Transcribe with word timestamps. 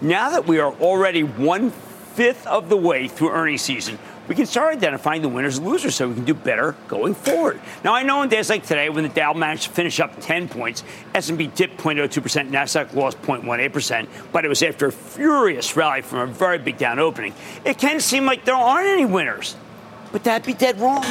Now 0.00 0.30
that 0.30 0.46
we 0.46 0.60
are 0.60 0.72
already 0.74 1.24
one 1.24 1.70
fifth 1.70 2.46
of 2.46 2.68
the 2.68 2.76
way 2.76 3.08
through 3.08 3.30
earnings 3.30 3.62
season, 3.62 3.98
we 4.28 4.34
can 4.34 4.46
start 4.46 4.74
identifying 4.74 5.22
the 5.22 5.28
winners 5.28 5.58
and 5.58 5.66
losers 5.66 5.94
so 5.94 6.06
we 6.06 6.14
can 6.14 6.24
do 6.24 6.34
better 6.34 6.76
going 6.86 7.14
forward. 7.14 7.60
Now, 7.82 7.94
I 7.94 8.02
know 8.02 8.20
on 8.20 8.28
days 8.28 8.50
like 8.50 8.62
today, 8.62 8.90
when 8.90 9.02
the 9.02 9.08
Dow 9.08 9.32
managed 9.32 9.64
to 9.64 9.70
finish 9.70 9.98
up 10.00 10.20
10 10.20 10.48
points, 10.48 10.84
S&P 11.14 11.46
dipped 11.48 11.78
0.02%, 11.78 12.50
Nasdaq 12.50 12.94
lost 12.94 13.20
0.18%, 13.22 14.06
but 14.30 14.44
it 14.44 14.48
was 14.48 14.62
after 14.62 14.86
a 14.86 14.92
furious 14.92 15.76
rally 15.76 16.02
from 16.02 16.18
a 16.20 16.26
very 16.26 16.58
big 16.58 16.76
down 16.76 16.98
opening. 16.98 17.34
It 17.64 17.78
can 17.78 18.00
seem 18.00 18.26
like 18.26 18.44
there 18.44 18.54
aren't 18.54 18.86
any 18.86 19.06
winners, 19.06 19.56
but 20.12 20.24
that'd 20.24 20.46
be 20.46 20.52
dead 20.52 20.78
wrong. 20.78 21.02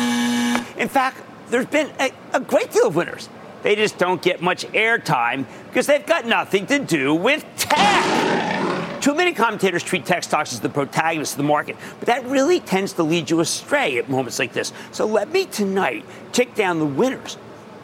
In 0.78 0.88
fact, 0.88 1.18
there's 1.50 1.66
been 1.66 1.90
a, 2.00 2.12
a 2.34 2.40
great 2.40 2.72
deal 2.72 2.88
of 2.88 2.96
winners. 2.96 3.28
They 3.64 3.76
just 3.76 3.98
don't 3.98 4.22
get 4.22 4.42
much 4.42 4.66
airtime 4.68 5.46
because 5.68 5.88
they've 5.88 6.06
got 6.06 6.26
nothing 6.28 6.68
to 6.68 6.80
do 6.80 7.16
with 7.16 7.44
tech. 7.58 8.57
Too 9.08 9.16
many 9.16 9.32
commentators 9.32 9.84
treat 9.84 10.06
tech 10.06 10.22
stocks 10.22 10.52
as 10.52 10.60
the 10.60 10.68
protagonists 10.68 11.36
of 11.36 11.38
the 11.38 11.46
market, 11.46 11.78
but 12.00 12.08
that 12.08 12.26
really 12.26 12.60
tends 12.60 12.92
to 12.92 13.04
lead 13.04 13.30
you 13.30 13.40
astray 13.40 13.98
at 13.98 14.10
moments 14.10 14.38
like 14.38 14.52
this. 14.52 14.74
So 14.92 15.06
let 15.06 15.32
me 15.32 15.46
tonight 15.46 16.04
tick 16.34 16.56
down 16.56 16.80
the 16.80 16.86
winners 16.86 17.38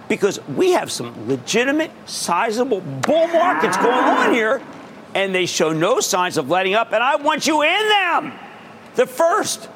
because 0.09 0.46
we 0.50 0.72
have 0.72 0.92
some 0.92 1.30
legitimate, 1.30 1.92
sizable 2.06 2.81
bull 2.81 3.28
markets 3.28 3.78
going 3.78 3.94
on 3.94 4.34
here, 4.34 4.62
and 5.16 5.34
they 5.34 5.46
show 5.46 5.72
no 5.72 6.02
signs 6.02 6.36
of 6.36 6.50
letting 6.50 6.74
up, 6.74 6.92
and 6.92 7.02
I 7.02 7.16
want 7.16 7.48
you 7.48 7.62
in 7.62 7.69
them. 7.69 8.34
The 8.96 9.08
first, 9.08 9.69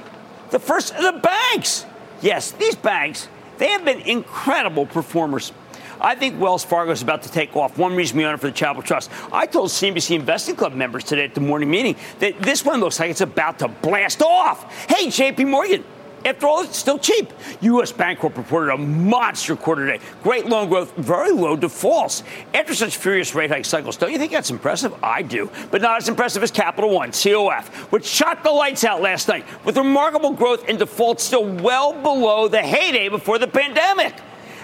the 0.50 0.60
first, 0.60 0.98
the 0.98 1.18
banks. 1.24 1.86
Yes, 2.20 2.52
these 2.52 2.76
banks, 2.76 3.30
they 3.58 3.70
have 3.70 3.86
been 3.86 4.02
incredible 4.02 4.86
performers. 4.86 5.54
I 6.00 6.16
think 6.16 6.40
Wells 6.40 6.64
Fargo 6.64 6.92
is 6.92 7.02
about 7.02 7.24
to 7.24 7.32
take 7.32 7.56
off. 7.56 7.78
One 7.78 7.96
reason 7.96 8.18
we 8.18 8.26
own 8.26 8.36
it 8.36 8.40
for 8.40 8.48
the 8.48 8.54
Charitable 8.54 8.84
Trust. 8.84 9.10
I 9.32 9.46
told 9.46 9.70
CNBC 9.70 10.16
Investing 10.16 10.56
Club 10.56 10.74
members 10.74 11.04
today 11.04 11.26
at 11.26 11.34
the 11.34 11.42
morning 11.42 11.70
meeting 11.70 11.96
that 12.20 12.40
this 12.40 12.64
one 12.64 12.80
looks 12.80 13.00
like 13.00 13.10
it's 13.10 13.22
about 13.22 13.60
to 13.60 13.68
blast 13.68 14.22
off. 14.22 14.88
Hey, 14.88 15.08
JP 15.08 15.50
Morgan. 15.50 15.84
After 16.26 16.48
all, 16.48 16.64
it's 16.64 16.78
still 16.78 17.00
cheap. 17.00 17.32
U.S. 17.62 17.94
Bancorp 17.94 18.36
reported 18.36 18.74
a 18.74 18.78
monster 18.78 19.56
quarter 19.56 19.86
today. 19.86 20.04
Great 20.24 20.48
loan 20.48 20.68
growth, 20.68 20.94
very 20.98 21.32
low 21.32 21.56
defaults. 21.56 22.24
After 22.54 22.74
such 22.74 22.98
furious 22.98 23.34
rate 23.34 23.50
hike 23.50 23.66
cycles, 23.66 23.96
don't 23.96 24.12
you 24.12 24.18
think 24.18 24.34
that's 24.34 24.50
impressive? 24.50 24.94
I 25.02 25.22
do, 25.22 25.50
but 25.72 25.82
not 25.82 25.98
as 25.98 26.10
impressive 26.10 26.44
as 26.44 26.52
Capital 26.52 26.90
One, 26.90 27.12
COF, 27.12 27.70
which 27.92 28.06
shot 28.06 28.44
the 28.44 28.52
lights 28.52 28.84
out 28.84 29.02
last 29.02 29.28
night 29.28 29.46
with 29.64 29.78
remarkable 29.78 30.32
growth 30.32 30.68
and 30.68 30.78
defaults 30.78 31.24
still 31.24 31.46
well 31.46 31.94
below 31.94 32.48
the 32.48 32.62
heyday 32.62 33.08
before 33.08 33.40
the 33.40 33.48
pandemic. 33.48 34.14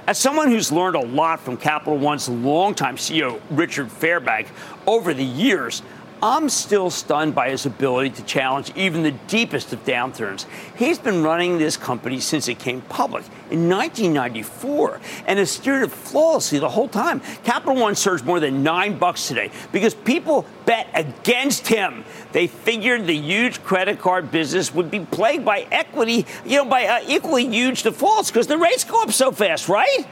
As 0.06 0.18
someone 0.18 0.52
who's 0.52 0.70
learned 0.70 0.98
a 0.98 1.06
lot 1.06 1.40
from 1.40 1.56
Capital 1.56 1.98
One's 1.98 2.28
longtime 2.28 2.98
CEO, 2.98 3.40
Richard 3.50 3.88
Fairbank, 3.88 4.48
over 4.86 5.14
the 5.14 5.24
years, 5.24 5.82
I'm 6.24 6.48
still 6.48 6.90
stunned 6.90 7.36
by 7.36 7.50
his 7.50 7.66
ability 7.66 8.12
to 8.12 8.24
challenge 8.24 8.72
even 8.78 9.04
the 9.04 9.12
deepest 9.12 9.74
of 9.74 9.84
downturns. 9.84 10.46
He's 10.78 10.98
been 10.98 11.22
running 11.22 11.58
this 11.58 11.76
company 11.76 12.22
since 12.22 12.48
it 12.48 12.60
came 12.60 12.80
public 12.80 13.26
in 13.52 13.68
1994 13.68 15.02
and 15.28 15.38
has 15.38 15.52
steered 15.52 15.84
it 15.84 15.92
flawlessly 15.92 16.60
the 16.60 16.70
whole 16.70 16.88
time. 16.88 17.20
Capital 17.44 17.76
One 17.76 17.96
surged 17.96 18.24
more 18.24 18.40
than 18.40 18.64
nine 18.64 18.98
bucks 18.98 19.28
today 19.28 19.52
because 19.74 19.94
people 19.94 20.46
bet 20.66 20.88
against 20.94 21.68
him. 21.68 22.06
They 22.32 22.48
figured 22.48 23.06
the 23.06 23.18
huge 23.18 23.62
credit 23.62 24.00
card 24.00 24.32
business 24.32 24.74
would 24.74 24.90
be 24.90 25.02
plagued 25.02 25.44
by 25.44 25.68
equity, 25.74 26.26
you 26.46 26.56
know, 26.56 26.66
by 26.66 26.86
uh, 26.86 27.02
equally 27.06 27.50
huge 27.50 27.84
defaults 27.84 28.32
because 28.32 28.48
the 28.48 28.58
rates 28.58 28.86
go 28.86 29.02
up 29.02 29.12
so 29.12 29.34
fast, 29.34 29.68
right? 29.68 30.08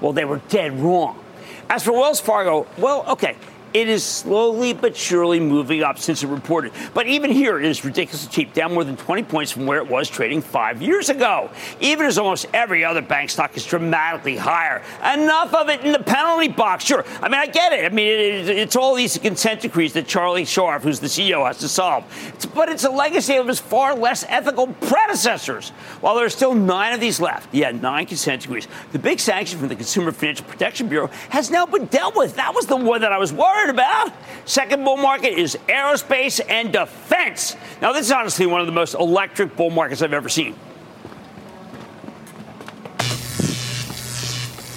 Well, 0.00 0.14
they 0.14 0.24
were 0.24 0.40
dead 0.48 0.80
wrong. 0.80 1.22
As 1.68 1.84
for 1.84 1.92
Wells 1.92 2.20
Fargo, 2.20 2.66
well, 2.78 3.04
okay. 3.06 3.36
It 3.74 3.88
is 3.88 4.04
slowly 4.04 4.74
but 4.74 4.96
surely 4.96 5.40
moving 5.40 5.82
up 5.82 5.98
since 5.98 6.22
it 6.22 6.26
reported. 6.26 6.72
But 6.92 7.06
even 7.06 7.30
here, 7.30 7.58
it 7.58 7.64
is 7.64 7.84
ridiculously 7.84 8.30
cheap, 8.30 8.52
down 8.52 8.74
more 8.74 8.84
than 8.84 8.96
20 8.96 9.22
points 9.22 9.50
from 9.50 9.64
where 9.64 9.78
it 9.78 9.88
was 9.88 10.10
trading 10.10 10.42
five 10.42 10.82
years 10.82 11.08
ago. 11.08 11.50
Even 11.80 12.04
as 12.04 12.18
almost 12.18 12.46
every 12.52 12.84
other 12.84 13.00
bank 13.00 13.30
stock 13.30 13.56
is 13.56 13.64
dramatically 13.64 14.36
higher. 14.36 14.82
Enough 15.14 15.54
of 15.54 15.68
it 15.70 15.80
in 15.80 15.92
the 15.92 15.98
penalty 15.98 16.48
box. 16.48 16.84
Sure, 16.84 17.04
I 17.22 17.28
mean, 17.28 17.40
I 17.40 17.46
get 17.46 17.72
it. 17.72 17.90
I 17.90 17.94
mean, 17.94 18.08
it, 18.08 18.48
it's 18.48 18.76
all 18.76 18.94
these 18.94 19.16
consent 19.16 19.62
decrees 19.62 19.94
that 19.94 20.06
Charlie 20.06 20.44
Scharf, 20.44 20.82
who's 20.82 21.00
the 21.00 21.06
CEO, 21.06 21.46
has 21.46 21.58
to 21.58 21.68
solve. 21.68 22.04
It's, 22.34 22.44
but 22.44 22.68
it's 22.68 22.84
a 22.84 22.90
legacy 22.90 23.36
of 23.36 23.48
his 23.48 23.58
far 23.58 23.94
less 23.94 24.24
ethical 24.28 24.66
predecessors. 24.66 25.70
While 26.00 26.16
there 26.16 26.26
are 26.26 26.30
still 26.30 26.54
nine 26.54 26.92
of 26.92 27.00
these 27.00 27.20
left, 27.20 27.54
yeah, 27.54 27.70
nine 27.70 28.04
consent 28.04 28.42
decrees, 28.42 28.68
the 28.92 28.98
big 28.98 29.18
sanction 29.18 29.58
from 29.58 29.68
the 29.68 29.76
Consumer 29.76 30.12
Financial 30.12 30.44
Protection 30.44 30.88
Bureau 30.88 31.08
has 31.30 31.50
now 31.50 31.64
been 31.64 31.86
dealt 31.86 32.16
with. 32.16 32.36
That 32.36 32.54
was 32.54 32.66
the 32.66 32.76
one 32.76 33.00
that 33.00 33.12
I 33.12 33.18
was 33.18 33.32
worried 33.32 33.61
worried 33.62 33.74
about. 33.74 34.12
Second 34.44 34.84
bull 34.84 34.96
market 34.96 35.38
is 35.38 35.56
aerospace 35.68 36.40
and 36.48 36.72
defense. 36.72 37.56
Now, 37.80 37.92
this 37.92 38.06
is 38.06 38.12
honestly 38.12 38.46
one 38.46 38.60
of 38.60 38.66
the 38.66 38.72
most 38.72 38.94
electric 38.94 39.56
bull 39.56 39.70
markets 39.70 40.02
I've 40.02 40.12
ever 40.12 40.28
seen. 40.28 40.56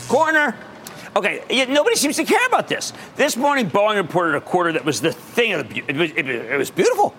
Corner. 0.07 0.55
Okay, 1.15 1.65
nobody 1.69 1.95
seems 1.95 2.17
to 2.17 2.25
care 2.25 2.45
about 2.45 2.67
this. 2.67 2.93
This 3.15 3.37
morning, 3.37 3.69
Boeing 3.69 3.95
reported 3.95 4.35
a 4.35 4.41
quarter 4.41 4.73
that 4.73 4.85
was 4.85 5.01
the 5.01 5.11
thing 5.11 5.53
of 5.53 5.69
the. 5.69 5.83
It 5.87 5.95
was, 5.95 6.11
it, 6.11 6.57
was 6.57 6.69
beautiful. 6.69 7.15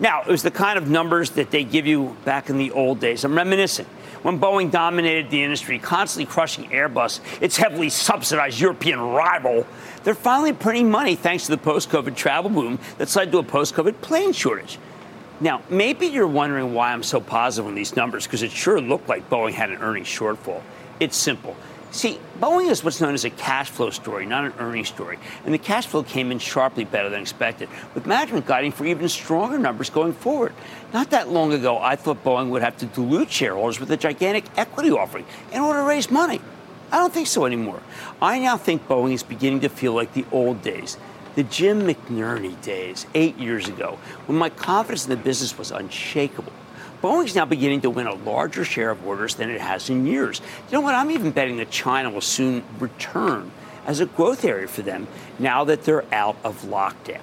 Now, 0.00 0.22
it 0.22 0.28
was 0.28 0.42
the 0.42 0.50
kind 0.50 0.76
of 0.76 0.88
numbers 0.88 1.30
that 1.30 1.50
they 1.50 1.64
give 1.64 1.86
you 1.86 2.16
back 2.24 2.50
in 2.50 2.58
the 2.58 2.70
old 2.72 3.00
days. 3.00 3.24
I'm 3.24 3.36
reminiscing 3.36 3.86
when 4.22 4.40
Boeing 4.40 4.70
dominated 4.70 5.30
the 5.30 5.42
industry, 5.42 5.78
constantly 5.78 6.30
crushing 6.30 6.68
Airbus, 6.70 7.20
its 7.40 7.56
heavily 7.56 7.88
subsidized 7.88 8.60
European 8.60 9.00
rival. 9.00 9.66
They're 10.08 10.14
finally 10.14 10.54
printing 10.54 10.90
money 10.90 11.16
thanks 11.16 11.44
to 11.44 11.50
the 11.50 11.58
post 11.58 11.90
COVID 11.90 12.16
travel 12.16 12.48
boom 12.48 12.78
that's 12.96 13.14
led 13.14 13.30
to 13.30 13.36
a 13.40 13.42
post 13.42 13.74
COVID 13.74 14.00
plane 14.00 14.32
shortage. 14.32 14.78
Now, 15.38 15.60
maybe 15.68 16.06
you're 16.06 16.26
wondering 16.26 16.72
why 16.72 16.94
I'm 16.94 17.02
so 17.02 17.20
positive 17.20 17.66
on 17.66 17.74
these 17.74 17.94
numbers 17.94 18.24
because 18.26 18.42
it 18.42 18.50
sure 18.50 18.80
looked 18.80 19.06
like 19.06 19.28
Boeing 19.28 19.52
had 19.52 19.68
an 19.68 19.82
earnings 19.82 20.06
shortfall. 20.06 20.62
It's 20.98 21.14
simple. 21.14 21.54
See, 21.90 22.18
Boeing 22.40 22.70
is 22.70 22.82
what's 22.82 23.02
known 23.02 23.12
as 23.12 23.26
a 23.26 23.30
cash 23.30 23.68
flow 23.68 23.90
story, 23.90 24.24
not 24.24 24.46
an 24.46 24.54
earnings 24.58 24.88
story. 24.88 25.18
And 25.44 25.52
the 25.52 25.58
cash 25.58 25.86
flow 25.86 26.02
came 26.02 26.32
in 26.32 26.38
sharply 26.38 26.86
better 26.86 27.10
than 27.10 27.20
expected, 27.20 27.68
with 27.92 28.06
management 28.06 28.46
guiding 28.46 28.72
for 28.72 28.86
even 28.86 29.10
stronger 29.10 29.58
numbers 29.58 29.90
going 29.90 30.14
forward. 30.14 30.54
Not 30.94 31.10
that 31.10 31.28
long 31.28 31.52
ago, 31.52 31.76
I 31.76 31.96
thought 31.96 32.24
Boeing 32.24 32.48
would 32.48 32.62
have 32.62 32.78
to 32.78 32.86
dilute 32.86 33.30
shareholders 33.30 33.78
with 33.78 33.90
a 33.90 33.96
gigantic 33.98 34.46
equity 34.56 34.90
offering 34.90 35.26
in 35.52 35.60
order 35.60 35.80
to 35.80 35.84
raise 35.84 36.10
money. 36.10 36.40
I 36.90 36.98
don't 36.98 37.12
think 37.12 37.26
so 37.26 37.44
anymore. 37.44 37.82
I 38.20 38.38
now 38.38 38.56
think 38.56 38.88
Boeing 38.88 39.12
is 39.12 39.22
beginning 39.22 39.60
to 39.60 39.68
feel 39.68 39.92
like 39.92 40.14
the 40.14 40.24
old 40.32 40.62
days, 40.62 40.96
the 41.34 41.42
Jim 41.42 41.82
McNerney 41.82 42.60
days, 42.62 43.06
eight 43.14 43.36
years 43.36 43.68
ago, 43.68 43.98
when 44.26 44.38
my 44.38 44.48
confidence 44.50 45.04
in 45.04 45.10
the 45.10 45.16
business 45.16 45.58
was 45.58 45.70
unshakable. 45.70 46.52
Boeing's 47.02 47.34
now 47.34 47.44
beginning 47.44 47.82
to 47.82 47.90
win 47.90 48.06
a 48.06 48.14
larger 48.14 48.64
share 48.64 48.90
of 48.90 49.06
orders 49.06 49.36
than 49.36 49.50
it 49.50 49.60
has 49.60 49.88
in 49.88 50.06
years. 50.06 50.40
You 50.70 50.78
know 50.78 50.80
what? 50.80 50.94
I'm 50.94 51.10
even 51.10 51.30
betting 51.30 51.58
that 51.58 51.70
China 51.70 52.10
will 52.10 52.20
soon 52.20 52.64
return 52.80 53.52
as 53.86 54.00
a 54.00 54.06
growth 54.06 54.44
area 54.44 54.66
for 54.66 54.82
them 54.82 55.06
now 55.38 55.64
that 55.64 55.84
they're 55.84 56.04
out 56.12 56.36
of 56.42 56.62
lockdown. 56.62 57.20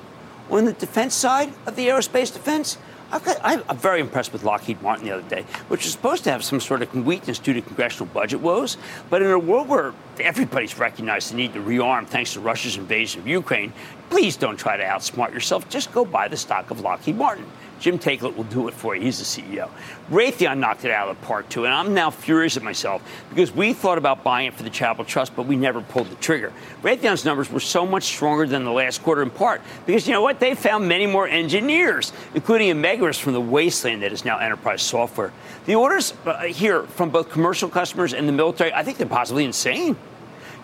On 0.49 0.65
the 0.65 0.73
defense 0.73 1.13
side 1.13 1.53
of 1.65 1.75
the 1.75 1.87
aerospace 1.87 2.31
defense, 2.31 2.77
Got, 3.23 3.39
I'm 3.43 3.77
very 3.77 4.01
impressed 4.01 4.33
with 4.33 4.43
Lockheed 4.43 4.81
Martin 4.81 5.05
the 5.05 5.11
other 5.11 5.29
day, 5.29 5.43
which 5.69 5.85
is 5.85 5.91
supposed 5.91 6.23
to 6.25 6.31
have 6.31 6.43
some 6.43 6.59
sort 6.59 6.81
of 6.81 6.93
weakness 7.05 7.39
due 7.39 7.53
to 7.53 7.61
congressional 7.61 8.07
budget 8.07 8.41
woes. 8.41 8.77
But 9.09 9.21
in 9.21 9.31
a 9.31 9.39
world 9.39 9.69
where 9.69 9.93
everybody's 10.19 10.77
recognized 10.77 11.31
the 11.31 11.35
need 11.35 11.53
to 11.53 11.59
rearm 11.59 12.07
thanks 12.07 12.33
to 12.33 12.39
Russia's 12.39 12.77
invasion 12.77 13.21
of 13.21 13.27
Ukraine, 13.27 13.73
please 14.09 14.35
don't 14.35 14.57
try 14.57 14.75
to 14.75 14.83
outsmart 14.83 15.33
yourself. 15.33 15.69
Just 15.69 15.91
go 15.93 16.03
buy 16.03 16.27
the 16.27 16.37
stock 16.37 16.71
of 16.71 16.81
Lockheed 16.81 17.15
Martin. 17.15 17.45
Jim 17.79 17.99
Taiclet 17.99 18.35
will 18.35 18.45
do 18.45 18.67
it 18.67 18.73
for 18.73 18.95
you. 18.95 19.01
He's 19.01 19.19
the 19.19 19.25
CEO. 19.25 19.69
Raytheon 20.09 20.59
knocked 20.59 20.85
it 20.85 20.91
out 20.91 21.09
of 21.09 21.19
the 21.19 21.25
park, 21.25 21.49
too, 21.49 21.65
and 21.65 21.73
I'm 21.73 21.93
now 21.93 22.09
furious 22.09 22.57
at 22.57 22.63
myself 22.63 23.01
because 23.29 23.51
we 23.51 23.73
thought 23.73 23.97
about 23.97 24.23
buying 24.23 24.47
it 24.47 24.53
for 24.53 24.63
the 24.63 24.69
Charitable 24.69 25.05
Trust, 25.05 25.35
but 25.35 25.45
we 25.45 25.55
never 25.55 25.81
pulled 25.81 26.09
the 26.09 26.15
trigger. 26.15 26.53
Raytheon's 26.83 27.25
numbers 27.25 27.51
were 27.51 27.59
so 27.59 27.85
much 27.85 28.03
stronger 28.03 28.47
than 28.47 28.63
the 28.63 28.71
last 28.71 29.03
quarter 29.03 29.21
in 29.21 29.29
part 29.29 29.61
because, 29.85 30.07
you 30.07 30.13
know 30.13 30.21
what? 30.21 30.39
They 30.39 30.55
found 30.55 30.87
many 30.87 31.05
more 31.05 31.27
engineers, 31.27 32.13
including 32.33 32.71
a 32.71 32.75
Megaris 32.75 33.19
from 33.19 33.33
the 33.33 33.41
wasteland 33.41 34.03
that 34.03 34.11
is 34.11 34.25
now 34.25 34.37
enterprise 34.37 34.81
software. 34.81 35.31
The 35.65 35.75
orders 35.75 36.13
uh, 36.25 36.43
here 36.43 36.83
from 36.83 37.09
both 37.09 37.29
commercial 37.29 37.69
customers 37.69 38.13
and 38.13 38.27
the 38.27 38.33
military, 38.33 38.73
I 38.73 38.83
think 38.83 38.97
they're 38.97 39.07
possibly 39.07 39.43
insane. 39.43 39.95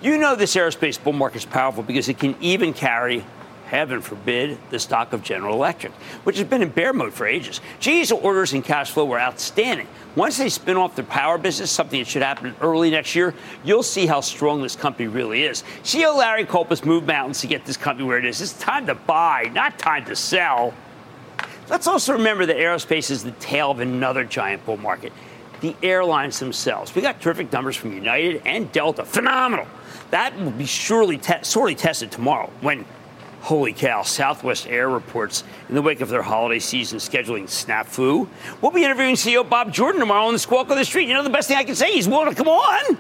You 0.02 0.18
know 0.18 0.36
this 0.36 0.56
aerospace 0.56 1.02
bull 1.02 1.14
market 1.14 1.38
is 1.38 1.46
powerful 1.46 1.84
because 1.84 2.10
it 2.10 2.18
can 2.18 2.36
even 2.42 2.74
carry 2.74 3.24
heaven 3.72 4.02
forbid, 4.02 4.58
the 4.70 4.78
stock 4.78 5.14
of 5.14 5.24
General 5.24 5.56
Electric, 5.56 5.94
which 6.26 6.38
has 6.38 6.46
been 6.46 6.62
in 6.62 6.68
bear 6.68 6.92
mode 6.92 7.14
for 7.14 7.26
ages. 7.26 7.62
GE's 7.80 8.12
orders 8.12 8.52
and 8.52 8.66
cash 8.66 8.92
flow 8.92 9.06
were 9.06 9.20
outstanding. 9.20 9.88
Once 10.14 10.38
they 10.38 10.50
spin 10.50 10.76
off 10.76 10.94
their 10.98 11.06
power 11.06 11.38
business, 11.38 11.72
something 11.72 11.98
that 12.02 12.06
should 12.06 12.22
happen 12.22 12.54
early 12.60 12.92
next 12.92 13.16
year, 13.16 13.34
you'll 13.64 13.82
see 13.82 14.06
how 14.06 14.20
strong 14.20 14.62
this 14.62 14.76
company 14.76 15.08
really 15.08 15.44
is. 15.44 15.64
CEO 15.84 16.18
Larry 16.18 16.46
Culp 16.46 16.68
has 16.68 16.84
moved 16.84 17.08
mountains 17.08 17.40
to 17.40 17.48
get 17.48 17.64
this 17.64 17.78
company 17.78 18.06
where 18.06 18.18
it 18.18 18.26
is. 18.26 18.42
It's 18.42 18.52
time 18.54 18.86
to 18.88 18.96
buy, 18.96 19.50
not 19.54 19.80
time 19.80 20.04
to 20.04 20.18
sell. 20.18 20.74
Let's 21.70 21.88
also 21.88 22.12
remember 22.12 22.46
that 22.46 22.58
aerospace 22.58 23.10
is 23.10 23.24
the 23.24 23.32
tail 23.32 23.72
of 23.72 23.80
another 23.80 24.26
giant 24.26 24.66
bull 24.66 24.76
market. 24.76 25.14
The 25.62 25.78
airlines 25.82 26.40
themselves. 26.40 26.94
We 26.94 27.02
got 27.02 27.22
terrific 27.22 27.54
numbers 27.54 27.78
from 27.78 27.94
United 27.94 28.42
and 28.46 28.70
Delta. 28.74 29.06
Phenomenal. 29.06 29.68
That 30.10 30.38
will 30.38 30.52
be 30.52 30.66
surely 30.66 31.18
te- 31.18 31.44
sorely 31.44 31.76
tested 31.76 32.12
tomorrow 32.12 32.50
when 32.60 32.84
Holy 33.42 33.74
cow, 33.74 34.04
Southwest 34.04 34.68
Air 34.68 34.88
reports 34.88 35.44
in 35.68 35.74
the 35.76 35.82
wake 35.82 36.02
of 36.02 36.10
their 36.10 36.22
holiday 36.22 36.60
season 36.60 37.00
scheduling 37.00 37.44
snafu. 37.46 38.28
We'll 38.62 38.72
be 38.72 38.84
interviewing 38.84 39.16
CEO 39.16 39.48
Bob 39.48 39.74
Jordan 39.74 40.00
tomorrow 40.00 40.28
on 40.28 40.34
the 40.34 40.40
Squawk 40.40 40.70
on 40.70 40.78
the 40.78 40.86
Street. 40.86 41.08
You 41.08 41.16
know, 41.16 41.24
the 41.24 41.30
best 41.32 41.48
thing 41.48 41.58
I 41.58 41.64
can 41.64 41.76
say, 41.76 41.92
he's 41.92 42.08
willing 42.08 42.30
to 42.30 42.36
come 42.36 42.48
on. 42.48 42.98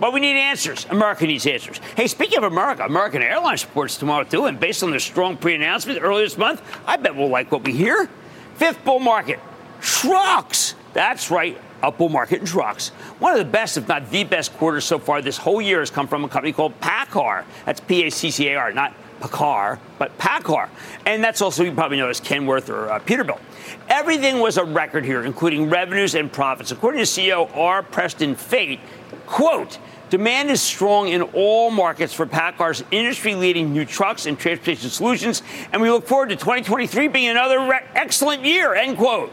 But 0.00 0.12
we 0.12 0.18
need 0.18 0.36
answers. 0.36 0.86
America 0.90 1.24
needs 1.26 1.46
answers. 1.46 1.80
Hey, 1.96 2.08
speaking 2.08 2.38
of 2.38 2.44
America, 2.44 2.84
American 2.84 3.22
Airlines 3.22 3.64
reports 3.64 3.96
tomorrow 3.96 4.24
too, 4.24 4.46
and 4.46 4.58
based 4.58 4.82
on 4.82 4.90
their 4.90 4.98
strong 4.98 5.36
pre-announcement 5.36 6.00
earlier 6.02 6.24
this 6.24 6.36
month, 6.36 6.60
I 6.84 6.96
bet 6.96 7.14
we'll 7.14 7.28
like 7.28 7.52
what 7.52 7.64
we 7.64 7.72
hear. 7.72 8.08
Fifth 8.56 8.84
bull 8.84 8.98
market, 8.98 9.38
trucks. 9.80 10.74
That's 10.92 11.30
right, 11.30 11.56
up 11.82 11.98
bull 11.98 12.08
market 12.08 12.40
in 12.40 12.46
trucks. 12.46 12.88
One 13.20 13.32
of 13.32 13.38
the 13.38 13.44
best, 13.44 13.76
if 13.76 13.86
not 13.86 14.10
the 14.10 14.24
best 14.24 14.52
quarters 14.54 14.84
so 14.84 14.98
far 14.98 15.22
this 15.22 15.36
whole 15.36 15.62
year 15.62 15.78
has 15.78 15.90
come 15.90 16.08
from 16.08 16.24
a 16.24 16.28
company 16.28 16.52
called 16.52 16.78
PACCAR. 16.80 17.44
That's 17.64 17.78
P-A-C-C-A-R, 17.80 18.72
not 18.72 18.94
Pacar, 19.20 19.78
but 19.98 20.16
Pacar. 20.18 20.68
And 21.06 21.22
that's 21.22 21.40
also, 21.40 21.64
you 21.64 21.72
probably 21.72 22.00
as 22.00 22.20
Kenworth 22.20 22.68
or 22.68 22.90
uh, 22.90 23.00
Peterbilt. 23.00 23.40
Everything 23.88 24.40
was 24.40 24.56
a 24.56 24.64
record 24.64 25.04
here, 25.04 25.22
including 25.22 25.70
revenues 25.70 26.14
and 26.14 26.32
profits. 26.32 26.70
According 26.70 27.04
to 27.04 27.06
CEO 27.06 27.54
R. 27.56 27.82
Preston 27.82 28.34
Feight, 28.34 28.80
quote, 29.26 29.78
Demand 30.10 30.50
is 30.50 30.62
strong 30.62 31.08
in 31.08 31.22
all 31.22 31.70
markets 31.70 32.12
for 32.12 32.26
PACCAR's 32.26 32.84
industry 32.90 33.34
leading 33.34 33.72
new 33.72 33.84
trucks 33.84 34.26
and 34.26 34.38
transportation 34.38 34.90
solutions, 34.90 35.42
and 35.72 35.82
we 35.82 35.90
look 35.90 36.06
forward 36.06 36.28
to 36.28 36.36
2023 36.36 37.08
being 37.08 37.30
another 37.30 37.58
re- 37.60 37.84
excellent 37.94 38.44
year, 38.44 38.74
end 38.74 38.96
quote. 38.96 39.32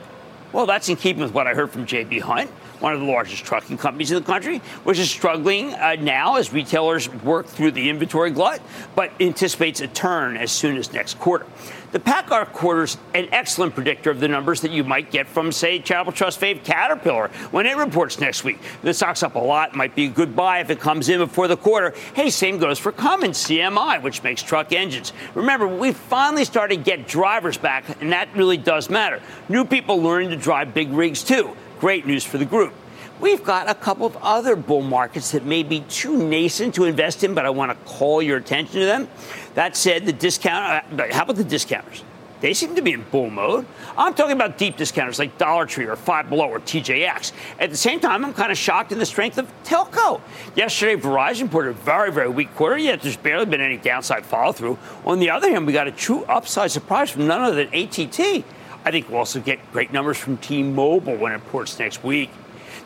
Well, 0.54 0.66
that's 0.66 0.90
in 0.90 0.96
keeping 0.96 1.22
with 1.22 1.34
what 1.34 1.46
I 1.46 1.54
heard 1.54 1.72
from 1.72 1.86
J.B. 1.86 2.20
Hunt 2.20 2.50
one 2.82 2.94
of 2.94 3.00
the 3.00 3.06
largest 3.06 3.46
trucking 3.46 3.78
companies 3.78 4.12
in 4.12 4.18
the 4.18 4.26
country, 4.26 4.58
which 4.84 5.00
is 5.00 5.10
struggling 5.10 5.74
uh, 5.76 5.96
now 6.00 6.36
as 6.36 6.52
retailers 6.52 7.10
work 7.24 7.46
through 7.46 7.72
the 7.72 7.90
inventory 7.90 8.32
glut, 8.32 8.62
but 8.96 9.12
anticipates 9.20 9.82
a 9.82 9.88
turn 9.88 10.36
as 10.36 10.52
soon 10.52 10.78
as 10.78 10.92
next 10.92 11.20
quarter. 11.20 11.46
The 11.92 12.00
PACCAR 12.00 12.54
quarter's 12.54 12.98
an 13.14 13.28
excellent 13.34 13.76
predictor 13.76 14.12
of 14.12 14.22
the 14.22 14.30
numbers 14.30 14.62
that 14.62 14.72
you 14.72 14.86
might 14.86 15.12
get 15.12 15.28
from, 15.28 15.52
say, 15.52 15.78
Charitable 15.78 16.14
Trust 16.14 16.40
fave 16.40 16.64
Caterpillar 16.64 17.28
when 17.52 17.66
it 17.66 17.76
reports 17.76 18.18
next 18.18 18.46
week. 18.46 18.60
The 18.82 18.94
stock's 18.94 19.24
up 19.24 19.36
a 19.36 19.40
lot, 19.40 19.76
might 19.76 19.94
be 19.94 20.06
a 20.06 20.10
good 20.10 20.34
buy 20.34 20.60
if 20.60 20.70
it 20.70 20.80
comes 20.80 21.10
in 21.10 21.20
before 21.20 21.50
the 21.50 21.58
quarter. 21.58 21.94
Hey, 22.14 22.30
same 22.30 22.60
goes 22.60 22.80
for 22.80 22.94
Cummins 22.94 23.40
CMI, 23.40 24.02
which 24.02 24.24
makes 24.24 24.42
truck 24.42 24.72
engines. 24.72 25.12
Remember, 25.36 25.68
we 25.68 25.92
finally 25.92 26.46
started 26.46 26.78
to 26.78 26.82
get 26.82 27.08
drivers 27.08 27.58
back, 27.58 27.84
and 28.02 28.14
that 28.14 28.30
really 28.38 28.58
does 28.58 28.90
matter. 28.90 29.22
New 29.50 29.66
people 29.66 30.02
learning 30.02 30.30
to 30.30 30.38
drive 30.38 30.74
big 30.74 30.92
rigs 30.92 31.24
too. 31.24 31.58
Great 31.82 32.06
news 32.06 32.24
for 32.24 32.38
the 32.38 32.46
group. 32.46 32.76
We've 33.20 33.44
got 33.44 33.68
a 33.68 33.74
couple 33.74 34.06
of 34.06 34.16
other 34.18 34.56
bull 34.56 34.84
markets 34.84 35.32
that 35.32 35.46
may 35.46 35.64
be 35.64 35.80
too 35.80 36.16
nascent 36.16 36.76
to 36.76 36.84
invest 36.84 37.24
in, 37.24 37.34
but 37.34 37.44
I 37.44 37.50
want 37.50 37.72
to 37.72 37.92
call 37.92 38.22
your 38.22 38.38
attention 38.38 38.82
to 38.82 38.86
them. 38.86 39.10
That 39.56 39.76
said, 39.76 40.06
the 40.06 40.14
discount, 40.14 40.86
uh, 41.00 41.12
how 41.12 41.24
about 41.24 41.38
the 41.38 41.44
discounters? 41.44 42.04
They 42.40 42.54
seem 42.54 42.76
to 42.76 42.84
be 42.84 42.94
in 42.94 43.02
bull 43.10 43.32
mode. 43.32 43.66
I'm 43.98 44.14
talking 44.14 44.34
about 44.34 44.60
deep 44.60 44.78
discounters 44.78 45.18
like 45.18 45.40
Dollar 45.40 45.66
Tree 45.66 45.88
or 45.88 45.96
Five 45.96 46.30
Below 46.30 46.50
or 46.50 46.60
TJX. 46.60 47.32
At 47.60 47.72
the 47.72 47.78
same 47.78 48.00
time, 48.00 48.24
I'm 48.24 48.34
kind 48.36 48.52
of 48.52 48.60
shocked 48.60 48.92
in 48.92 49.00
the 49.00 49.06
strength 49.06 49.40
of 49.40 49.52
Telco. 49.64 50.22
Yesterday, 50.56 51.02
Verizon 51.02 51.44
reported 51.44 51.72
a 51.72 51.74
very, 51.74 52.12
very 52.12 52.30
weak 52.30 52.54
quarter, 52.54 52.78
yet 52.78 53.02
there's 53.02 53.18
barely 53.18 53.48
been 53.48 53.60
any 53.62 53.78
downside 53.78 54.24
follow 54.24 54.52
through. 54.52 54.78
On 55.04 55.18
the 55.18 55.32
other 55.32 55.50
hand, 55.50 55.66
we 55.66 55.74
got 55.74 55.88
a 55.88 55.92
true 55.92 56.26
upside 56.26 56.70
surprise 56.70 57.10
from 57.10 57.26
none 57.26 57.42
other 57.42 57.66
than 57.66 57.74
ATT. 57.74 58.46
I 58.84 58.92
think 58.92 59.10
we'll 59.10 59.20
also 59.20 59.40
get 59.40 59.60
great 59.72 59.94
numbers 59.94 60.18
from 60.18 60.38
T-Mobile 60.38 61.16
when 61.16 61.32
it 61.32 61.36
reports 61.36 61.78
next 61.78 62.04
week. 62.04 62.30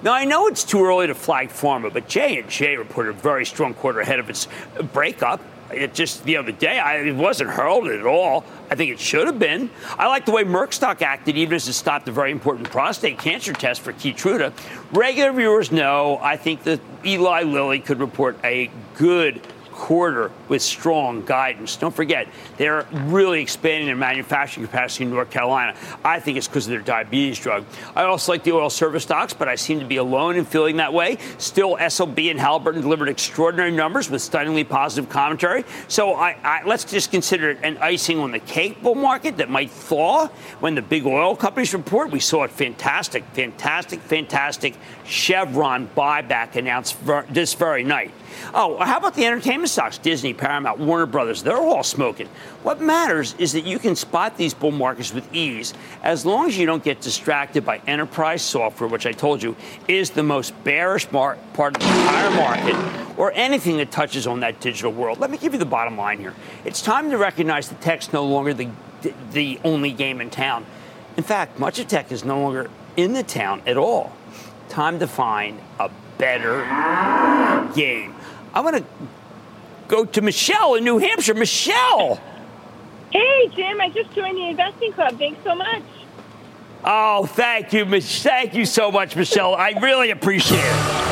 Now 0.03 0.13
I 0.13 0.25
know 0.25 0.47
it's 0.47 0.63
too 0.63 0.83
early 0.85 1.07
to 1.07 1.15
flag 1.15 1.49
pharma, 1.49 1.91
but 1.91 2.07
J 2.07 2.39
and 2.39 2.49
J 2.49 2.77
reported 2.77 3.11
a 3.11 3.13
very 3.13 3.45
strong 3.45 3.73
quarter 3.73 4.01
ahead 4.01 4.19
of 4.19 4.29
its 4.29 4.47
breakup. 4.93 5.41
It 5.71 5.93
just 5.93 6.23
the 6.25 6.37
other 6.37 6.51
day, 6.51 6.77
I, 6.77 6.97
it 6.97 7.15
wasn't 7.15 7.49
heralded 7.49 7.99
at 7.99 8.05
all. 8.05 8.45
I 8.69 8.75
think 8.75 8.91
it 8.91 8.99
should 8.99 9.25
have 9.25 9.39
been. 9.39 9.69
I 9.97 10.07
like 10.07 10.25
the 10.25 10.31
way 10.31 10.43
Merck 10.43 10.73
stock 10.73 11.01
acted, 11.01 11.37
even 11.37 11.55
as 11.55 11.67
it 11.67 11.73
stopped 11.73 12.07
a 12.07 12.11
very 12.11 12.31
important 12.31 12.69
prostate 12.69 13.17
cancer 13.17 13.51
test 13.51 13.81
for 13.81 13.93
Keytruda. 13.93 14.53
Regular 14.91 15.31
viewers 15.31 15.71
know 15.71 16.19
I 16.21 16.37
think 16.37 16.63
that 16.63 16.79
Eli 17.03 17.43
Lilly 17.43 17.79
could 17.79 17.99
report 17.99 18.37
a 18.43 18.69
good 18.95 19.41
quarter 19.75 20.31
with 20.47 20.61
strong 20.61 21.23
guidance. 21.25 21.75
Don't 21.75 21.93
forget, 21.93 22.27
they're 22.57 22.87
really 22.91 23.41
expanding 23.41 23.85
their 23.85 23.95
manufacturing 23.95 24.65
capacity 24.65 25.03
in 25.03 25.11
North 25.11 25.29
Carolina. 25.29 25.75
I 26.03 26.19
think 26.19 26.37
it's 26.37 26.47
because 26.47 26.65
of 26.65 26.71
their 26.71 26.81
diabetes 26.81 27.37
drug. 27.39 27.65
I 27.95 28.03
also 28.03 28.31
like 28.31 28.43
the 28.43 28.53
oil 28.53 28.69
service 28.69 29.03
stocks, 29.03 29.33
but 29.33 29.47
I 29.47 29.55
seem 29.55 29.79
to 29.81 29.85
be 29.85 29.97
alone 29.97 30.37
in 30.37 30.45
feeling 30.45 30.77
that 30.77 30.93
way. 30.93 31.17
Still, 31.37 31.75
SLB 31.75 32.31
and 32.31 32.39
Halliburton 32.39 32.81
delivered 32.81 33.09
extraordinary 33.09 33.71
numbers 33.71 34.09
with 34.09 34.21
stunningly 34.21 34.63
positive 34.63 35.09
commentary. 35.09 35.65
So 35.87 36.13
I, 36.15 36.37
I, 36.43 36.63
let's 36.65 36.85
just 36.85 37.11
consider 37.11 37.51
it 37.51 37.59
an 37.61 37.77
icing 37.79 38.19
on 38.19 38.31
the 38.31 38.39
cake 38.39 38.81
bull 38.81 38.95
market 38.95 39.37
that 39.37 39.49
might 39.49 39.69
thaw 39.69 40.27
when 40.61 40.75
the 40.75 40.81
big 40.81 41.05
oil 41.05 41.35
companies 41.35 41.73
report. 41.73 42.11
We 42.11 42.21
saw 42.21 42.43
it 42.43 42.51
fantastic, 42.51 43.25
fantastic, 43.33 43.99
fantastic 44.01 44.75
Chevron 45.05 45.87
buyback 45.95 46.55
announced 46.55 46.97
ver- 46.99 47.25
this 47.29 47.53
very 47.53 47.83
night. 47.83 48.11
Oh, 48.53 48.77
how 48.77 48.97
about 48.97 49.13
the 49.13 49.25
entertainment 49.25 49.69
stocks? 49.69 49.97
Disney, 49.97 50.33
Paramount, 50.33 50.79
Warner 50.79 51.05
Brothers, 51.05 51.43
they're 51.43 51.57
all 51.57 51.83
smoking. 51.83 52.27
What 52.63 52.81
matters 52.81 53.35
is 53.37 53.53
that 53.53 53.65
you 53.65 53.79
can 53.79 53.95
spot 53.95 54.37
these 54.37 54.53
bull 54.53 54.71
markets 54.71 55.13
with 55.13 55.33
ease 55.33 55.73
as 56.03 56.25
long 56.25 56.47
as 56.47 56.57
you 56.57 56.65
don't 56.65 56.83
get 56.83 57.01
distracted 57.01 57.63
by 57.63 57.81
enterprise 57.87 58.41
software, 58.41 58.89
which 58.89 59.05
I 59.05 59.11
told 59.11 59.43
you 59.43 59.55
is 59.87 60.09
the 60.09 60.23
most 60.23 60.51
bearish 60.63 61.11
mar- 61.11 61.37
part 61.53 61.75
of 61.77 61.83
the 61.83 61.87
entire 61.87 62.31
market, 62.31 63.17
or 63.17 63.31
anything 63.33 63.77
that 63.77 63.91
touches 63.91 64.27
on 64.27 64.41
that 64.41 64.59
digital 64.59 64.91
world. 64.91 65.19
Let 65.19 65.29
me 65.29 65.37
give 65.37 65.53
you 65.53 65.59
the 65.59 65.65
bottom 65.65 65.97
line 65.97 66.19
here. 66.19 66.33
It's 66.65 66.81
time 66.81 67.11
to 67.11 67.17
recognize 67.17 67.69
that 67.69 67.79
tech's 67.79 68.11
no 68.11 68.25
longer 68.25 68.53
the, 68.53 68.69
the 69.31 69.59
only 69.63 69.91
game 69.91 70.19
in 70.19 70.29
town. 70.29 70.65
In 71.15 71.23
fact, 71.23 71.59
much 71.59 71.79
of 71.79 71.87
tech 71.87 72.11
is 72.11 72.25
no 72.25 72.41
longer 72.41 72.69
in 72.97 73.13
the 73.13 73.23
town 73.23 73.61
at 73.65 73.77
all. 73.77 74.11
Time 74.69 74.99
to 74.99 75.07
find 75.07 75.59
a 75.79 75.89
better 76.17 76.61
game. 77.75 78.15
I 78.53 78.61
want 78.61 78.77
to 78.77 78.83
go 79.87 80.05
to 80.05 80.21
Michelle 80.21 80.75
in 80.75 80.83
New 80.83 80.97
Hampshire. 80.97 81.33
Michelle! 81.33 82.19
Hey, 83.11 83.47
Jim, 83.55 83.79
I 83.79 83.89
just 83.89 84.13
joined 84.13 84.37
the 84.37 84.49
investing 84.49 84.91
club. 84.93 85.17
Thanks 85.17 85.43
so 85.43 85.55
much. 85.55 85.83
Oh, 86.83 87.25
thank 87.25 87.73
you, 87.73 87.85
Mich- 87.85 88.21
thank 88.21 88.53
you 88.53 88.65
so 88.65 88.91
much, 88.91 89.15
Michelle. 89.15 89.55
I 89.55 89.71
really 89.81 90.11
appreciate 90.11 90.59
it. 90.59 91.11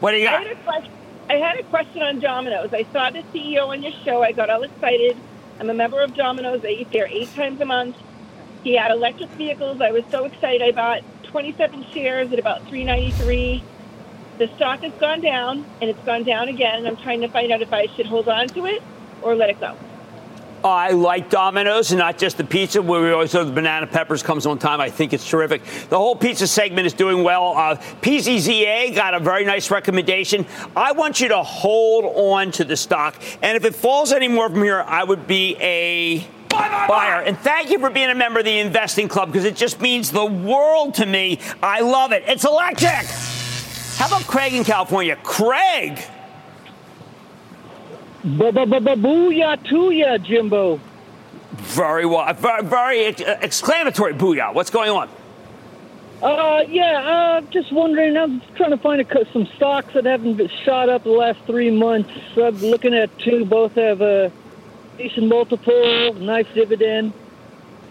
What 0.00 0.10
do 0.10 0.18
you 0.18 0.24
got? 0.24 0.42
I 0.42 0.48
had, 0.48 0.64
question, 0.64 0.92
I 1.30 1.34
had, 1.34 1.58
a 1.58 1.62
question 1.64 2.02
on 2.02 2.20
Domino's. 2.20 2.72
I 2.72 2.84
saw 2.92 3.10
the 3.10 3.22
CEO 3.34 3.68
on 3.68 3.82
your 3.82 3.92
show. 4.04 4.22
I 4.22 4.32
got 4.32 4.50
all 4.50 4.62
excited. 4.62 5.16
I'm 5.58 5.70
a 5.70 5.74
member 5.74 6.00
of 6.02 6.14
Domino's. 6.14 6.64
I 6.64 6.68
eat 6.68 6.92
there 6.92 7.06
eight 7.10 7.34
times 7.34 7.60
a 7.60 7.64
month. 7.64 7.96
He 8.62 8.74
had 8.74 8.90
electric 8.90 9.30
vehicles. 9.30 9.80
I 9.80 9.90
was 9.92 10.04
so 10.10 10.24
excited. 10.24 10.62
I 10.62 10.72
bought 10.72 11.02
27 11.24 11.86
shares 11.92 12.32
at 12.32 12.38
about 12.38 12.66
393. 12.68 13.62
The 14.38 14.48
stock 14.56 14.80
has 14.80 14.92
gone 14.94 15.20
down, 15.20 15.64
and 15.80 15.88
it's 15.88 16.04
gone 16.04 16.24
down 16.24 16.48
again. 16.48 16.78
And 16.78 16.88
I'm 16.88 16.96
trying 16.96 17.22
to 17.22 17.28
find 17.28 17.52
out 17.52 17.62
if 17.62 17.72
I 17.72 17.86
should 17.94 18.06
hold 18.06 18.28
on 18.28 18.48
to 18.48 18.66
it 18.66 18.82
or 19.22 19.34
let 19.34 19.48
it 19.48 19.60
go. 19.60 19.76
I 20.64 20.90
like 20.90 21.30
Domino's 21.30 21.92
and 21.92 21.98
not 21.98 22.18
just 22.18 22.36
the 22.36 22.44
pizza. 22.44 22.82
Where 22.82 23.00
we 23.00 23.10
always 23.10 23.32
know 23.34 23.44
the 23.44 23.52
banana 23.52 23.86
peppers 23.86 24.22
comes 24.22 24.46
on 24.46 24.58
time. 24.58 24.80
I 24.80 24.90
think 24.90 25.12
it's 25.12 25.28
terrific. 25.28 25.62
The 25.88 25.98
whole 25.98 26.16
pizza 26.16 26.46
segment 26.46 26.86
is 26.86 26.92
doing 26.92 27.22
well. 27.22 27.56
Uh, 27.56 27.76
PZZA 28.02 28.94
got 28.94 29.14
a 29.14 29.20
very 29.20 29.44
nice 29.44 29.70
recommendation. 29.70 30.46
I 30.74 30.92
want 30.92 31.20
you 31.20 31.28
to 31.28 31.42
hold 31.42 32.04
on 32.16 32.50
to 32.52 32.64
the 32.64 32.76
stock, 32.76 33.14
and 33.42 33.56
if 33.56 33.64
it 33.64 33.74
falls 33.74 34.12
any 34.12 34.28
more 34.28 34.48
from 34.48 34.62
here, 34.62 34.82
I 34.86 35.04
would 35.04 35.26
be 35.26 35.56
a 35.60 36.26
buyer. 36.48 37.22
And 37.22 37.38
thank 37.38 37.70
you 37.70 37.78
for 37.78 37.90
being 37.90 38.10
a 38.10 38.14
member 38.14 38.40
of 38.40 38.44
the 38.44 38.58
investing 38.58 39.08
club 39.08 39.32
because 39.32 39.44
it 39.44 39.56
just 39.56 39.80
means 39.80 40.10
the 40.10 40.24
world 40.24 40.94
to 40.94 41.06
me. 41.06 41.38
I 41.62 41.80
love 41.80 42.12
it. 42.12 42.24
It's 42.26 42.44
electric. 42.44 43.06
How 43.96 44.06
about 44.08 44.22
Craig 44.22 44.54
in 44.54 44.64
California? 44.64 45.16
Craig. 45.16 46.02
Booyah 48.26 49.68
to 49.68 49.90
ya, 49.90 50.18
Jimbo. 50.18 50.80
Very 51.52 52.04
well. 52.06 52.32
Very, 52.34 52.62
very 52.64 53.06
exclamatory 53.06 54.14
booyah. 54.14 54.52
What's 54.52 54.70
going 54.70 54.90
on? 54.90 55.08
Uh, 56.22 56.64
yeah, 56.68 57.38
uh, 57.38 57.40
just 57.52 57.72
wondering. 57.72 58.16
I'm 58.16 58.40
trying 58.56 58.70
to 58.70 58.78
find 58.78 59.00
a, 59.00 59.32
some 59.32 59.46
stocks 59.56 59.92
that 59.94 60.06
haven't 60.06 60.34
been 60.34 60.50
shot 60.64 60.88
up 60.88 61.04
the 61.04 61.10
last 61.10 61.38
three 61.46 61.70
months. 61.70 62.10
I'm 62.36 62.56
looking 62.56 62.94
at 62.94 63.16
two. 63.18 63.44
Both 63.44 63.74
have 63.74 64.00
a 64.00 64.32
decent 64.98 65.28
multiple, 65.28 66.14
nice 66.14 66.46
dividend. 66.54 67.12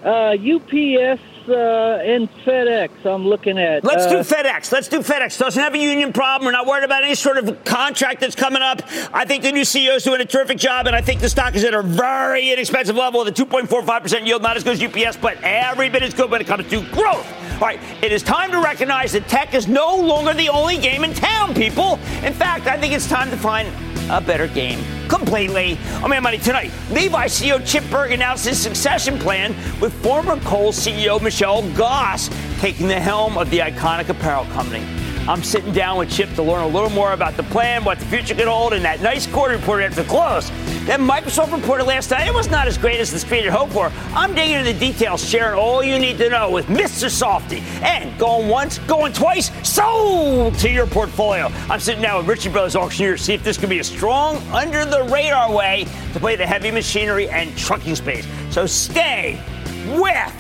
Uh, 0.04 0.36
UPS 0.36 1.22
uh, 1.48 2.02
and 2.04 2.30
FedEx. 2.44 3.06
I'm 3.06 3.26
looking 3.26 3.58
at. 3.58 3.84
Let's 3.84 4.08
do 4.08 4.18
uh, 4.18 4.24
FedEx. 4.24 4.72
Let's 4.72 4.88
do 4.88 5.00
FedEx. 5.00 5.38
Doesn't 5.38 5.62
have 5.62 5.74
a 5.74 5.78
union 5.78 6.14
problem. 6.14 6.46
We're 6.46 6.52
not 6.52 6.68
worried 6.68 6.84
about 6.84 7.04
any 7.04 7.16
sort 7.16 7.38
of 7.38 7.64
contract 7.64 8.22
that's 8.22 8.36
coming 8.36 8.62
up. 8.62 8.82
I 9.14 9.26
think 9.26 9.44
the 9.44 9.52
new 9.52 9.62
CEO 9.62 9.96
is 9.96 10.04
doing 10.04 10.22
a 10.22 10.26
terrific 10.26 10.58
job, 10.58 10.88
and 10.88 10.96
I 10.96 11.02
think 11.02 11.22
the 11.22 11.30
stock 11.30 11.56
is 11.56 11.64
at 11.64 11.74
a 11.74 11.82
very 11.82 12.52
inexpensive 12.52 12.96
level 12.96 13.24
with 13.24 13.40
a 13.40 13.44
2.45% 13.44 14.26
yield, 14.26 14.42
not 14.42 14.58
as 14.58 14.64
good 14.64 14.82
as 14.82 14.84
UPS, 14.84 15.18
but 15.18 15.38
every 15.44 15.90
bit 15.90 16.04
as 16.04 16.14
good 16.14 16.32
when 16.32 16.42
it 16.42 16.48
comes 16.48 16.70
to 16.70 16.82
growth. 16.92 17.32
All 17.56 17.62
right, 17.62 17.80
it 18.02 18.12
is 18.12 18.22
time 18.22 18.52
to 18.52 18.60
recognize 18.60 19.14
that 19.14 19.28
tech 19.28 19.54
is 19.54 19.68
no 19.68 19.96
longer 19.96 20.34
the 20.34 20.50
only 20.50 20.78
game 20.78 21.04
in 21.04 21.14
town, 21.14 21.54
people. 21.54 21.94
In 22.24 22.34
fact, 22.34 22.68
I 22.68 22.78
think 22.78 22.94
it's 22.94 23.08
time 23.08 23.30
to 23.30 23.38
find 23.38 23.70
a 24.10 24.22
better 24.22 24.48
game 24.48 24.80
completely. 25.08 25.78
On 26.04 26.10
Mad 26.10 26.22
Money 26.22 26.38
tonight, 26.38 26.72
Levi 26.92 27.28
CEO 27.28 27.66
Chip 27.66 27.84
Bergh 27.86 28.14
announced 28.14 28.46
his 28.46 28.62
succession 28.62 29.18
plan 29.18 29.56
with 29.80 29.94
former 30.04 30.40
Kohl's 30.42 30.78
CEO 30.78 31.22
Michelle 31.22 31.62
Gass 31.74 32.30
taking 32.60 32.88
the 32.88 33.00
helm 33.00 33.38
of 33.38 33.50
the 33.50 33.60
iconic 33.60 34.10
apparel 34.10 34.46
company. 34.46 34.86
I'm 35.28 35.44
sitting 35.44 35.74
down 35.74 35.98
with 35.98 36.12
Chip 36.12 36.32
to 36.36 36.44
learn 36.44 36.64
a 36.64 36.68
little 36.68 36.92
more 36.92 37.14
about 37.14 37.36
the 37.36 37.44
plan, 37.44 37.84
what 37.84 37.98
the 38.00 38.06
future 38.06 38.36
could 38.36 38.48
hold, 38.48 38.74
and 38.74 38.86
that 38.86 39.02
nice 39.02 39.26
quarter 39.26 39.56
report 39.56 39.82
after 39.82 40.04
the 40.04 40.10
close. 40.10 40.52
That 40.86 41.00
Microsoft 41.00 41.52
reported 41.52 41.86
last 41.86 42.12
night, 42.12 42.28
it 42.28 42.34
was 42.34 42.48
not 42.48 42.68
as 42.68 42.78
great 42.78 43.00
as 43.00 43.12
the 43.12 43.18
street 43.18 43.44
had 43.44 43.52
hoped 43.52 43.74
for. 43.74 43.92
I'm 44.14 44.36
digging 44.36 44.58
into 44.58 44.72
the 44.72 44.80
details, 44.80 45.28
sharing 45.28 45.58
all 45.58 45.84
you 45.84 45.98
need 45.98 46.20
to 46.20 46.30
know 46.30 46.52
with 46.52 46.68
Mr. 46.68 47.10
Softy. 47.10 47.64
And 47.82 48.16
going 48.20 48.48
once, 48.50 48.78
going 48.80 49.14
twice, 49.14 49.50
sold 49.68 50.60
to 50.60 50.70
your 50.70 50.86
portfolio. 50.86 51.48
I'm 51.72 51.80
sitting 51.80 52.04
down 52.04 52.20
with 52.20 52.28
Ritchie 52.28 52.50
Brothers 52.50 52.76
Auctioneer 52.76 53.18
to 53.18 53.24
see 53.24 53.34
if 53.34 53.44
this 53.44 53.58
could 53.58 53.70
be 53.70 53.80
a 53.80 53.84
strong, 53.84 54.38
under 54.54 54.86
the 54.86 55.06
radar 55.06 55.52
way 55.52 55.88
to 56.14 56.20
play 56.20 56.36
the 56.36 56.46
heavy 56.46 56.70
machinery 56.70 57.28
and 57.30 57.56
trucking 57.58 57.96
space. 57.96 58.28
So 58.52 58.68
stay 58.68 59.42
with 59.88 60.34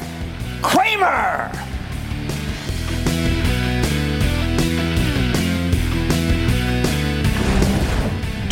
Cramer. 0.61 1.64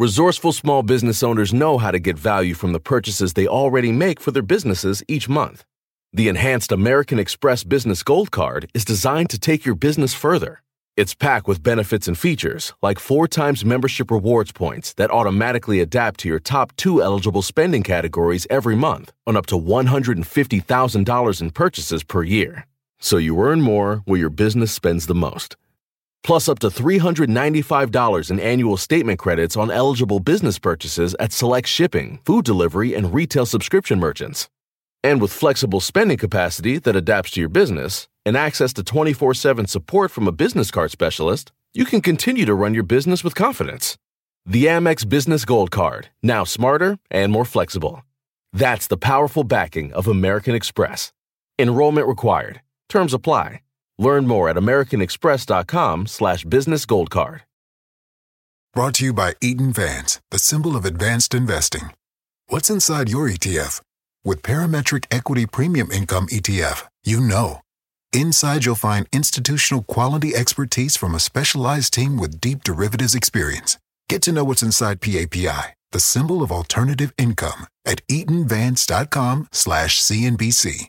Resourceful 0.00 0.52
small 0.52 0.82
business 0.82 1.22
owners 1.22 1.52
know 1.52 1.76
how 1.76 1.90
to 1.90 1.98
get 1.98 2.18
value 2.18 2.54
from 2.54 2.72
the 2.72 2.80
purchases 2.80 3.34
they 3.34 3.46
already 3.46 3.92
make 3.92 4.18
for 4.18 4.30
their 4.30 4.42
businesses 4.42 5.02
each 5.08 5.28
month. 5.28 5.62
The 6.14 6.28
enhanced 6.28 6.72
American 6.72 7.18
Express 7.18 7.64
Business 7.64 8.02
Gold 8.02 8.30
Card 8.30 8.70
is 8.72 8.86
designed 8.86 9.28
to 9.28 9.38
take 9.38 9.66
your 9.66 9.74
business 9.74 10.14
further. 10.14 10.62
It's 10.96 11.14
packed 11.14 11.46
with 11.46 11.62
benefits 11.62 12.08
and 12.08 12.16
features 12.16 12.72
like 12.80 12.98
four 12.98 13.28
times 13.28 13.62
membership 13.62 14.10
rewards 14.10 14.52
points 14.52 14.94
that 14.94 15.10
automatically 15.10 15.80
adapt 15.80 16.20
to 16.20 16.28
your 16.30 16.40
top 16.40 16.74
two 16.76 17.02
eligible 17.02 17.42
spending 17.42 17.82
categories 17.82 18.46
every 18.48 18.76
month 18.76 19.12
on 19.26 19.36
up 19.36 19.44
to 19.48 19.54
$150,000 19.60 21.42
in 21.42 21.50
purchases 21.50 22.04
per 22.04 22.22
year. 22.22 22.66
So 23.00 23.18
you 23.18 23.38
earn 23.42 23.60
more 23.60 23.96
where 24.06 24.18
your 24.20 24.30
business 24.30 24.72
spends 24.72 25.08
the 25.08 25.14
most 25.14 25.56
plus 26.22 26.48
up 26.48 26.58
to 26.60 26.68
$395 26.68 28.30
in 28.30 28.40
annual 28.40 28.76
statement 28.76 29.18
credits 29.18 29.56
on 29.56 29.70
eligible 29.70 30.20
business 30.20 30.58
purchases 30.58 31.14
at 31.18 31.32
select 31.32 31.68
shipping, 31.68 32.18
food 32.24 32.44
delivery, 32.44 32.94
and 32.94 33.14
retail 33.14 33.46
subscription 33.46 33.98
merchants. 33.98 34.48
And 35.02 35.20
with 35.20 35.32
flexible 35.32 35.80
spending 35.80 36.18
capacity 36.18 36.78
that 36.78 36.96
adapts 36.96 37.30
to 37.32 37.40
your 37.40 37.48
business 37.48 38.08
and 38.26 38.36
access 38.36 38.72
to 38.74 38.82
24 38.82 39.34
7 39.34 39.66
support 39.66 40.10
from 40.10 40.28
a 40.28 40.32
business 40.32 40.70
card 40.70 40.90
specialist, 40.90 41.52
you 41.72 41.84
can 41.84 42.00
continue 42.00 42.44
to 42.44 42.54
run 42.54 42.74
your 42.74 42.82
business 42.82 43.24
with 43.24 43.34
confidence. 43.34 43.96
The 44.44 44.66
Amex 44.66 45.08
Business 45.08 45.44
Gold 45.44 45.70
Card, 45.70 46.08
now 46.22 46.44
smarter 46.44 46.98
and 47.10 47.30
more 47.30 47.44
flexible. 47.44 48.02
That's 48.52 48.88
the 48.88 48.96
powerful 48.96 49.44
backing 49.44 49.92
of 49.92 50.08
American 50.08 50.54
Express. 50.54 51.12
Enrollment 51.58 52.08
required. 52.08 52.60
Terms 52.88 53.14
apply. 53.14 53.60
Learn 54.00 54.26
more 54.26 54.48
at 54.48 54.56
americanexpress.com 54.56 56.06
slash 56.06 56.44
business 56.44 56.86
gold 56.86 57.10
card. 57.10 57.42
Brought 58.72 58.94
to 58.94 59.04
you 59.04 59.12
by 59.12 59.34
Eaton 59.42 59.72
Vance, 59.72 60.20
the 60.30 60.38
symbol 60.38 60.74
of 60.74 60.86
advanced 60.86 61.34
investing. 61.34 61.90
What's 62.46 62.70
inside 62.70 63.10
your 63.10 63.28
ETF? 63.28 63.82
With 64.24 64.40
Parametric 64.42 65.04
Equity 65.10 65.44
Premium 65.44 65.90
Income 65.90 66.28
ETF, 66.28 66.86
you 67.04 67.20
know. 67.20 67.60
Inside 68.12 68.64
you'll 68.64 68.74
find 68.74 69.06
institutional 69.12 69.82
quality 69.82 70.34
expertise 70.34 70.96
from 70.96 71.14
a 71.14 71.20
specialized 71.20 71.92
team 71.92 72.16
with 72.16 72.40
deep 72.40 72.64
derivatives 72.64 73.14
experience. 73.14 73.76
Get 74.08 74.22
to 74.22 74.32
know 74.32 74.44
what's 74.44 74.62
inside 74.62 75.00
PAPI, 75.00 75.74
the 75.92 76.00
symbol 76.00 76.42
of 76.42 76.50
alternative 76.50 77.12
income, 77.18 77.66
at 77.84 78.06
eatonvance.com 78.08 79.48
slash 79.52 80.00
CNBC. 80.00 80.88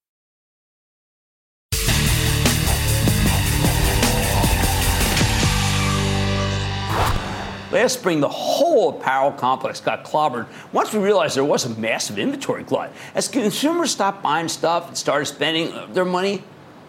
Last 7.71 7.93
spring, 7.99 8.19
the 8.19 8.27
whole 8.27 8.89
apparel 8.89 9.31
complex 9.31 9.79
got 9.79 10.03
clobbered 10.03 10.47
once 10.73 10.93
we 10.93 10.99
realized 10.99 11.37
there 11.37 11.45
was 11.45 11.63
a 11.63 11.69
massive 11.79 12.19
inventory 12.19 12.63
glut. 12.63 12.91
As 13.15 13.29
consumers 13.29 13.91
stopped 13.91 14.21
buying 14.21 14.49
stuff 14.49 14.89
and 14.89 14.97
started 14.97 15.25
spending 15.27 15.73
their 15.93 16.03
money 16.03 16.43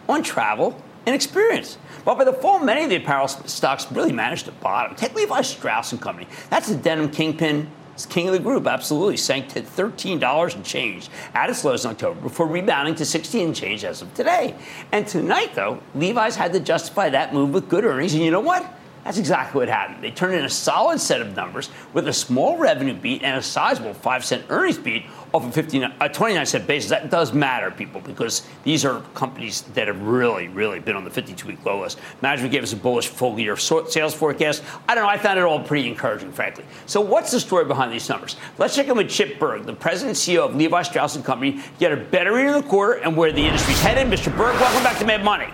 on 0.09 0.23
travel 0.23 0.75
and 1.05 1.15
experience. 1.15 1.77
But 2.03 2.17
by 2.17 2.25
the 2.25 2.33
fall, 2.33 2.59
many 2.59 2.83
of 2.83 2.89
the 2.89 2.97
apparel 2.97 3.29
stocks 3.29 3.89
really 3.93 4.11
managed 4.11 4.45
to 4.45 4.51
bottom. 4.51 4.95
Take 4.97 5.15
Levi 5.15 5.41
Strauss 5.41 5.93
and 5.93 6.01
Company. 6.01 6.27
That's 6.49 6.67
the 6.67 6.75
denim 6.75 7.09
kingpin 7.09 7.69
It's 7.93 8.05
king 8.05 8.27
of 8.27 8.33
the 8.33 8.39
group, 8.39 8.67
absolutely. 8.67 9.15
Sank 9.17 9.49
to 9.49 9.61
$13 9.61 10.55
and 10.55 10.65
change 10.65 11.09
at 11.33 11.49
its 11.49 11.63
lows 11.63 11.85
in 11.85 11.91
October 11.91 12.19
before 12.19 12.47
rebounding 12.47 12.95
to 12.95 13.05
16 13.05 13.47
and 13.47 13.55
change 13.55 13.85
as 13.85 14.01
of 14.01 14.13
today. 14.15 14.55
And 14.91 15.07
tonight, 15.07 15.55
though, 15.55 15.81
Levi's 15.95 16.35
had 16.35 16.51
to 16.53 16.59
justify 16.59 17.09
that 17.09 17.33
move 17.33 17.53
with 17.53 17.69
good 17.69 17.85
earnings. 17.85 18.13
And 18.13 18.23
you 18.23 18.31
know 18.31 18.41
what? 18.41 18.65
That's 19.03 19.17
exactly 19.17 19.59
what 19.59 19.67
happened. 19.67 20.01
They 20.01 20.11
turned 20.11 20.35
in 20.35 20.45
a 20.45 20.49
solid 20.49 20.99
set 20.99 21.21
of 21.21 21.35
numbers 21.35 21.69
with 21.91 22.07
a 22.07 22.13
small 22.13 22.57
revenue 22.57 22.93
beat 22.93 23.21
and 23.21 23.37
a 23.37 23.41
sizable 23.41 23.93
5 23.93 24.23
cent 24.23 24.45
earnings 24.49 24.77
beat 24.77 25.05
off 25.33 25.45
a 25.45 25.51
59, 25.51 25.93
a 25.99 26.07
29 26.07 26.45
cent 26.45 26.67
basis. 26.67 26.89
That 26.89 27.09
does 27.09 27.33
matter, 27.33 27.69
people, 27.71 27.99
because 27.99 28.47
these 28.63 28.85
are 28.85 29.01
companies 29.13 29.61
that 29.73 29.87
have 29.87 30.01
really, 30.01 30.47
really 30.47 30.79
been 30.79 30.95
on 30.95 31.03
the 31.03 31.09
52 31.09 31.47
week 31.47 31.65
low 31.65 31.81
list. 31.81 31.99
Management 32.21 32.53
gave 32.53 32.63
us 32.63 32.71
a 32.71 32.77
bullish 32.77 33.07
full 33.07 33.37
year 33.37 33.57
sales 33.57 34.13
forecast. 34.13 34.63
I 34.87 34.95
don't 34.95 35.03
know. 35.03 35.09
I 35.09 35.17
found 35.17 35.37
it 35.37 35.43
all 35.43 35.59
pretty 35.59 35.87
encouraging, 35.87 36.31
frankly. 36.31 36.63
So, 36.85 37.01
what's 37.01 37.31
the 37.31 37.39
story 37.39 37.65
behind 37.65 37.91
these 37.91 38.07
numbers? 38.07 38.37
Let's 38.57 38.75
check 38.75 38.87
in 38.87 38.95
with 38.95 39.09
Chip 39.09 39.37
Bergh, 39.37 39.65
the 39.65 39.73
president 39.73 40.17
and 40.17 40.37
CEO 40.37 40.47
of 40.47 40.55
Levi 40.55 40.81
Strauss 40.83 41.17
& 41.17 41.23
Company, 41.23 41.61
get 41.79 41.91
a 41.91 41.97
better 41.97 42.33
read 42.33 42.47
of 42.47 42.63
the 42.63 42.69
quarter 42.69 43.01
and 43.01 43.17
where 43.17 43.31
the 43.31 43.45
industry's 43.45 43.81
headed. 43.81 44.07
Mr. 44.07 44.31
Bergh, 44.31 44.59
welcome 44.59 44.83
back 44.83 44.97
to 44.99 45.05
Mad 45.05 45.23
Money. 45.23 45.47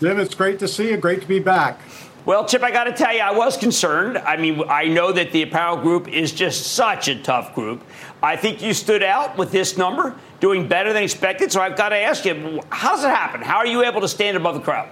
Jim, 0.00 0.20
it's 0.20 0.34
great 0.34 0.58
to 0.58 0.68
see 0.68 0.90
you. 0.90 0.96
Great 0.96 1.22
to 1.22 1.26
be 1.26 1.38
back. 1.38 1.80
Well, 2.26 2.44
Chip, 2.44 2.62
I 2.64 2.72
got 2.72 2.84
to 2.84 2.92
tell 2.92 3.14
you, 3.14 3.20
I 3.20 3.30
was 3.30 3.56
concerned. 3.56 4.18
I 4.18 4.36
mean, 4.36 4.62
I 4.68 4.86
know 4.86 5.12
that 5.12 5.30
the 5.30 5.42
apparel 5.42 5.76
group 5.76 6.08
is 6.08 6.32
just 6.32 6.72
such 6.72 7.06
a 7.06 7.14
tough 7.22 7.54
group. 7.54 7.82
I 8.20 8.34
think 8.34 8.60
you 8.60 8.74
stood 8.74 9.04
out 9.04 9.38
with 9.38 9.52
this 9.52 9.78
number, 9.78 10.14
doing 10.40 10.66
better 10.66 10.92
than 10.92 11.04
expected. 11.04 11.52
So 11.52 11.60
I've 11.60 11.76
got 11.76 11.90
to 11.90 11.96
ask 11.96 12.24
you, 12.24 12.60
how 12.70 12.96
does 12.96 13.04
it 13.04 13.10
happen? 13.10 13.42
How 13.42 13.58
are 13.58 13.66
you 13.66 13.84
able 13.84 14.00
to 14.00 14.08
stand 14.08 14.36
above 14.36 14.56
the 14.56 14.60
crowd? 14.60 14.88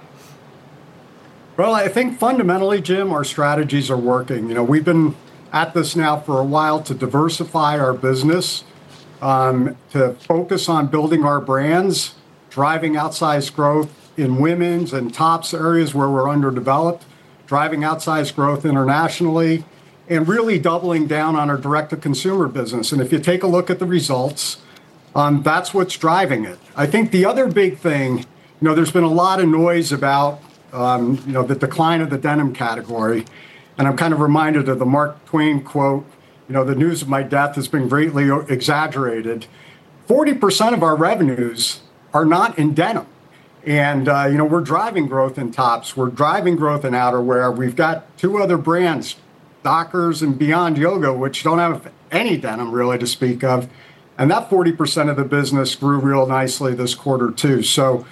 Well, 1.57 1.73
I 1.73 1.89
think 1.89 2.17
fundamentally, 2.17 2.81
Jim, 2.81 3.11
our 3.11 3.25
strategies 3.25 3.91
are 3.91 3.97
working. 3.97 4.47
You 4.47 4.55
know, 4.55 4.63
we've 4.63 4.85
been 4.85 5.15
at 5.51 5.73
this 5.73 5.95
now 5.95 6.17
for 6.17 6.39
a 6.39 6.45
while 6.45 6.81
to 6.83 6.93
diversify 6.93 7.77
our 7.77 7.93
business, 7.93 8.63
um, 9.21 9.75
to 9.91 10.13
focus 10.13 10.69
on 10.69 10.87
building 10.87 11.25
our 11.25 11.41
brands, 11.41 12.15
driving 12.49 12.93
outsized 12.93 13.53
growth 13.55 14.04
in 14.17 14.37
women's 14.37 14.93
and 14.93 15.13
tops 15.13 15.53
areas 15.53 15.93
where 15.93 16.09
we're 16.09 16.29
underdeveloped 16.29 17.05
driving 17.45 17.81
outsized 17.81 18.35
growth 18.35 18.65
internationally, 18.65 19.63
and 20.07 20.27
really 20.27 20.59
doubling 20.59 21.07
down 21.07 21.35
on 21.35 21.49
our 21.49 21.57
direct 21.57 21.89
to 21.89 21.97
consumer 21.97 22.47
business. 22.47 22.91
And 22.91 23.01
if 23.01 23.11
you 23.11 23.19
take 23.19 23.43
a 23.43 23.47
look 23.47 23.69
at 23.69 23.79
the 23.79 23.85
results, 23.85 24.57
um, 25.15 25.41
that's 25.41 25.73
what's 25.73 25.97
driving 25.97 26.45
it. 26.45 26.59
I 26.75 26.85
think 26.85 27.11
the 27.11 27.25
other 27.25 27.47
big 27.47 27.77
thing, 27.77 28.19
you 28.19 28.25
know, 28.61 28.75
there's 28.75 28.91
been 28.91 29.03
a 29.03 29.11
lot 29.11 29.39
of 29.39 29.47
noise 29.47 29.91
about, 29.91 30.41
um, 30.73 31.23
you 31.25 31.33
know, 31.33 31.43
the 31.43 31.55
decline 31.55 32.01
of 32.01 32.09
the 32.09 32.17
denim 32.17 32.53
category. 32.53 33.25
And 33.77 33.87
I'm 33.87 33.97
kind 33.97 34.13
of 34.13 34.19
reminded 34.19 34.69
of 34.69 34.77
the 34.77 34.85
Mark 34.85 35.23
Twain 35.25 35.61
quote, 35.61 36.05
you 36.47 36.53
know, 36.53 36.63
the 36.63 36.75
news 36.75 37.01
of 37.01 37.09
my 37.09 37.23
death 37.23 37.55
has 37.55 37.67
been 37.67 37.87
greatly 37.87 38.29
exaggerated. 38.47 39.47
40% 40.07 40.73
of 40.73 40.83
our 40.83 40.95
revenues 40.95 41.81
are 42.13 42.25
not 42.25 42.59
in 42.59 42.75
denim. 42.75 43.07
And, 43.65 44.07
uh, 44.07 44.27
you 44.29 44.37
know, 44.37 44.45
we're 44.45 44.61
driving 44.61 45.07
growth 45.07 45.37
in 45.37 45.51
tops. 45.51 45.97
We're 45.97 46.09
driving 46.09 46.55
growth 46.55 46.85
in 46.85 46.93
outerwear. 46.93 47.55
We've 47.55 47.75
got 47.75 48.15
two 48.17 48.37
other 48.37 48.57
brands, 48.57 49.15
Dockers 49.63 50.21
and 50.21 50.37
Beyond 50.37 50.77
Yoga, 50.77 51.11
which 51.13 51.43
don't 51.43 51.57
have 51.57 51.91
any 52.11 52.37
denim 52.37 52.71
really 52.71 52.99
to 52.99 53.07
speak 53.07 53.43
of. 53.43 53.67
And 54.17 54.29
that 54.29 54.49
40% 54.49 55.09
of 55.09 55.17
the 55.17 55.25
business 55.25 55.75
grew 55.75 55.99
real 55.99 56.27
nicely 56.27 56.75
this 56.75 56.93
quarter, 56.93 57.31
too. 57.31 57.63
So 57.63 58.05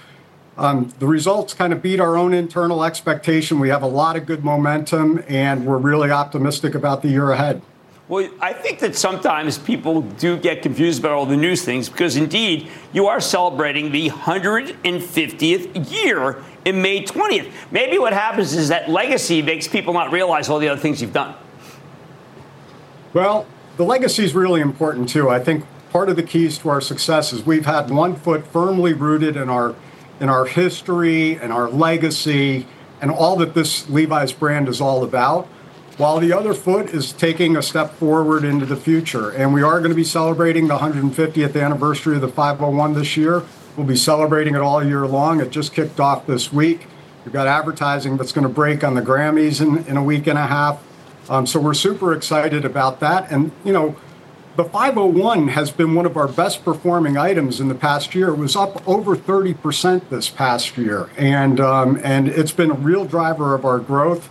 um, 0.58 0.92
the 0.98 1.06
results 1.06 1.54
kind 1.54 1.72
of 1.72 1.80
beat 1.80 2.00
our 2.00 2.16
own 2.16 2.34
internal 2.34 2.84
expectation. 2.84 3.60
We 3.60 3.68
have 3.68 3.82
a 3.82 3.88
lot 3.88 4.16
of 4.16 4.26
good 4.26 4.44
momentum, 4.44 5.22
and 5.28 5.64
we're 5.64 5.78
really 5.78 6.10
optimistic 6.10 6.74
about 6.74 7.02
the 7.02 7.08
year 7.08 7.30
ahead. 7.30 7.62
Well, 8.06 8.28
I 8.38 8.52
think 8.52 8.80
that 8.80 8.94
sometimes 8.96 9.56
people 9.56 10.02
do 10.02 10.36
get 10.36 10.60
confused 10.60 11.00
about 11.00 11.12
all 11.12 11.24
the 11.24 11.38
news 11.38 11.64
things 11.64 11.88
because 11.88 12.16
indeed 12.16 12.68
you 12.92 13.06
are 13.06 13.18
celebrating 13.18 13.92
the 13.92 14.10
150th 14.10 15.90
year 15.90 16.42
in 16.66 16.82
May 16.82 17.02
20th. 17.02 17.50
Maybe 17.70 17.98
what 17.98 18.12
happens 18.12 18.52
is 18.52 18.68
that 18.68 18.90
legacy 18.90 19.40
makes 19.40 19.66
people 19.66 19.94
not 19.94 20.12
realize 20.12 20.50
all 20.50 20.58
the 20.58 20.68
other 20.68 20.80
things 20.80 21.00
you've 21.00 21.14
done. 21.14 21.34
Well, 23.14 23.46
the 23.78 23.84
legacy 23.84 24.22
is 24.22 24.34
really 24.34 24.60
important 24.60 25.08
too. 25.08 25.30
I 25.30 25.42
think 25.42 25.64
part 25.90 26.10
of 26.10 26.16
the 26.16 26.22
keys 26.22 26.58
to 26.58 26.68
our 26.68 26.82
success 26.82 27.32
is 27.32 27.46
we've 27.46 27.64
had 27.64 27.88
one 27.88 28.16
foot 28.16 28.46
firmly 28.46 28.92
rooted 28.92 29.36
in 29.36 29.48
our 29.48 29.74
in 30.20 30.28
our 30.28 30.44
history 30.44 31.38
and 31.38 31.52
our 31.52 31.70
legacy 31.70 32.66
and 33.00 33.10
all 33.10 33.36
that 33.36 33.54
this 33.54 33.88
Levi's 33.88 34.32
brand 34.32 34.68
is 34.68 34.80
all 34.80 35.02
about 35.02 35.48
while 35.96 36.18
the 36.18 36.32
other 36.32 36.54
foot 36.54 36.90
is 36.90 37.12
taking 37.12 37.56
a 37.56 37.62
step 37.62 37.94
forward 37.94 38.44
into 38.44 38.66
the 38.66 38.76
future. 38.76 39.30
And 39.30 39.54
we 39.54 39.62
are 39.62 39.78
going 39.78 39.90
to 39.90 39.96
be 39.96 40.04
celebrating 40.04 40.66
the 40.66 40.78
150th 40.78 41.62
anniversary 41.62 42.16
of 42.16 42.20
the 42.20 42.28
501 42.28 42.94
this 42.94 43.16
year. 43.16 43.44
We'll 43.76 43.86
be 43.86 43.96
celebrating 43.96 44.54
it 44.54 44.60
all 44.60 44.84
year 44.84 45.06
long. 45.06 45.40
It 45.40 45.50
just 45.50 45.72
kicked 45.72 46.00
off 46.00 46.26
this 46.26 46.52
week. 46.52 46.86
We've 47.24 47.32
got 47.32 47.46
advertising 47.46 48.16
that's 48.16 48.32
going 48.32 48.46
to 48.46 48.52
break 48.52 48.84
on 48.84 48.94
the 48.94 49.02
Grammys 49.02 49.60
in, 49.60 49.86
in 49.86 49.96
a 49.96 50.02
week 50.02 50.26
and 50.26 50.38
a 50.38 50.46
half. 50.46 50.82
Um, 51.28 51.46
so 51.46 51.58
we're 51.58 51.74
super 51.74 52.12
excited 52.12 52.64
about 52.64 53.00
that. 53.00 53.30
And, 53.30 53.50
you 53.64 53.72
know, 53.72 53.96
the 54.56 54.64
501 54.64 55.48
has 55.48 55.70
been 55.70 55.94
one 55.94 56.06
of 56.06 56.16
our 56.16 56.28
best 56.28 56.64
performing 56.64 57.16
items 57.16 57.60
in 57.60 57.68
the 57.68 57.74
past 57.74 58.14
year. 58.14 58.28
It 58.28 58.36
was 58.36 58.54
up 58.54 58.86
over 58.86 59.16
30% 59.16 60.08
this 60.10 60.28
past 60.28 60.76
year. 60.76 61.08
And, 61.16 61.58
um, 61.60 62.00
and 62.04 62.28
it's 62.28 62.52
been 62.52 62.70
a 62.70 62.74
real 62.74 63.04
driver 63.04 63.54
of 63.54 63.64
our 63.64 63.78
growth. 63.78 64.28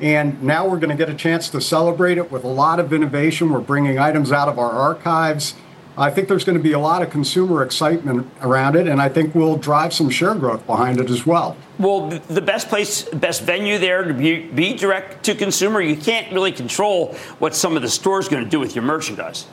And 0.00 0.42
now 0.42 0.68
we're 0.68 0.78
going 0.78 0.90
to 0.90 0.96
get 0.96 1.08
a 1.08 1.14
chance 1.14 1.48
to 1.50 1.60
celebrate 1.60 2.18
it 2.18 2.30
with 2.30 2.44
a 2.44 2.48
lot 2.48 2.80
of 2.80 2.92
innovation. 2.92 3.50
We're 3.50 3.60
bringing 3.60 3.98
items 3.98 4.30
out 4.30 4.48
of 4.48 4.58
our 4.58 4.70
archives. 4.70 5.54
I 5.98 6.10
think 6.10 6.28
there's 6.28 6.44
going 6.44 6.58
to 6.58 6.62
be 6.62 6.72
a 6.72 6.78
lot 6.78 7.00
of 7.00 7.08
consumer 7.08 7.62
excitement 7.62 8.30
around 8.42 8.76
it, 8.76 8.86
and 8.86 9.00
I 9.00 9.08
think 9.08 9.34
we'll 9.34 9.56
drive 9.56 9.94
some 9.94 10.10
share 10.10 10.34
growth 10.34 10.66
behind 10.66 11.00
it 11.00 11.08
as 11.08 11.24
well. 11.24 11.56
Well, 11.78 12.08
the 12.10 12.42
best 12.42 12.68
place, 12.68 13.04
best 13.04 13.42
venue 13.42 13.78
there 13.78 14.04
to 14.04 14.12
be, 14.12 14.40
be 14.40 14.74
direct 14.74 15.24
to 15.24 15.34
consumer, 15.34 15.80
you 15.80 15.96
can't 15.96 16.30
really 16.34 16.52
control 16.52 17.14
what 17.38 17.54
some 17.54 17.76
of 17.76 17.82
the 17.82 17.88
stores 17.88 18.28
going 18.28 18.44
to 18.44 18.50
do 18.50 18.60
with 18.60 18.74
your 18.74 18.84
merchandise. 18.84 19.46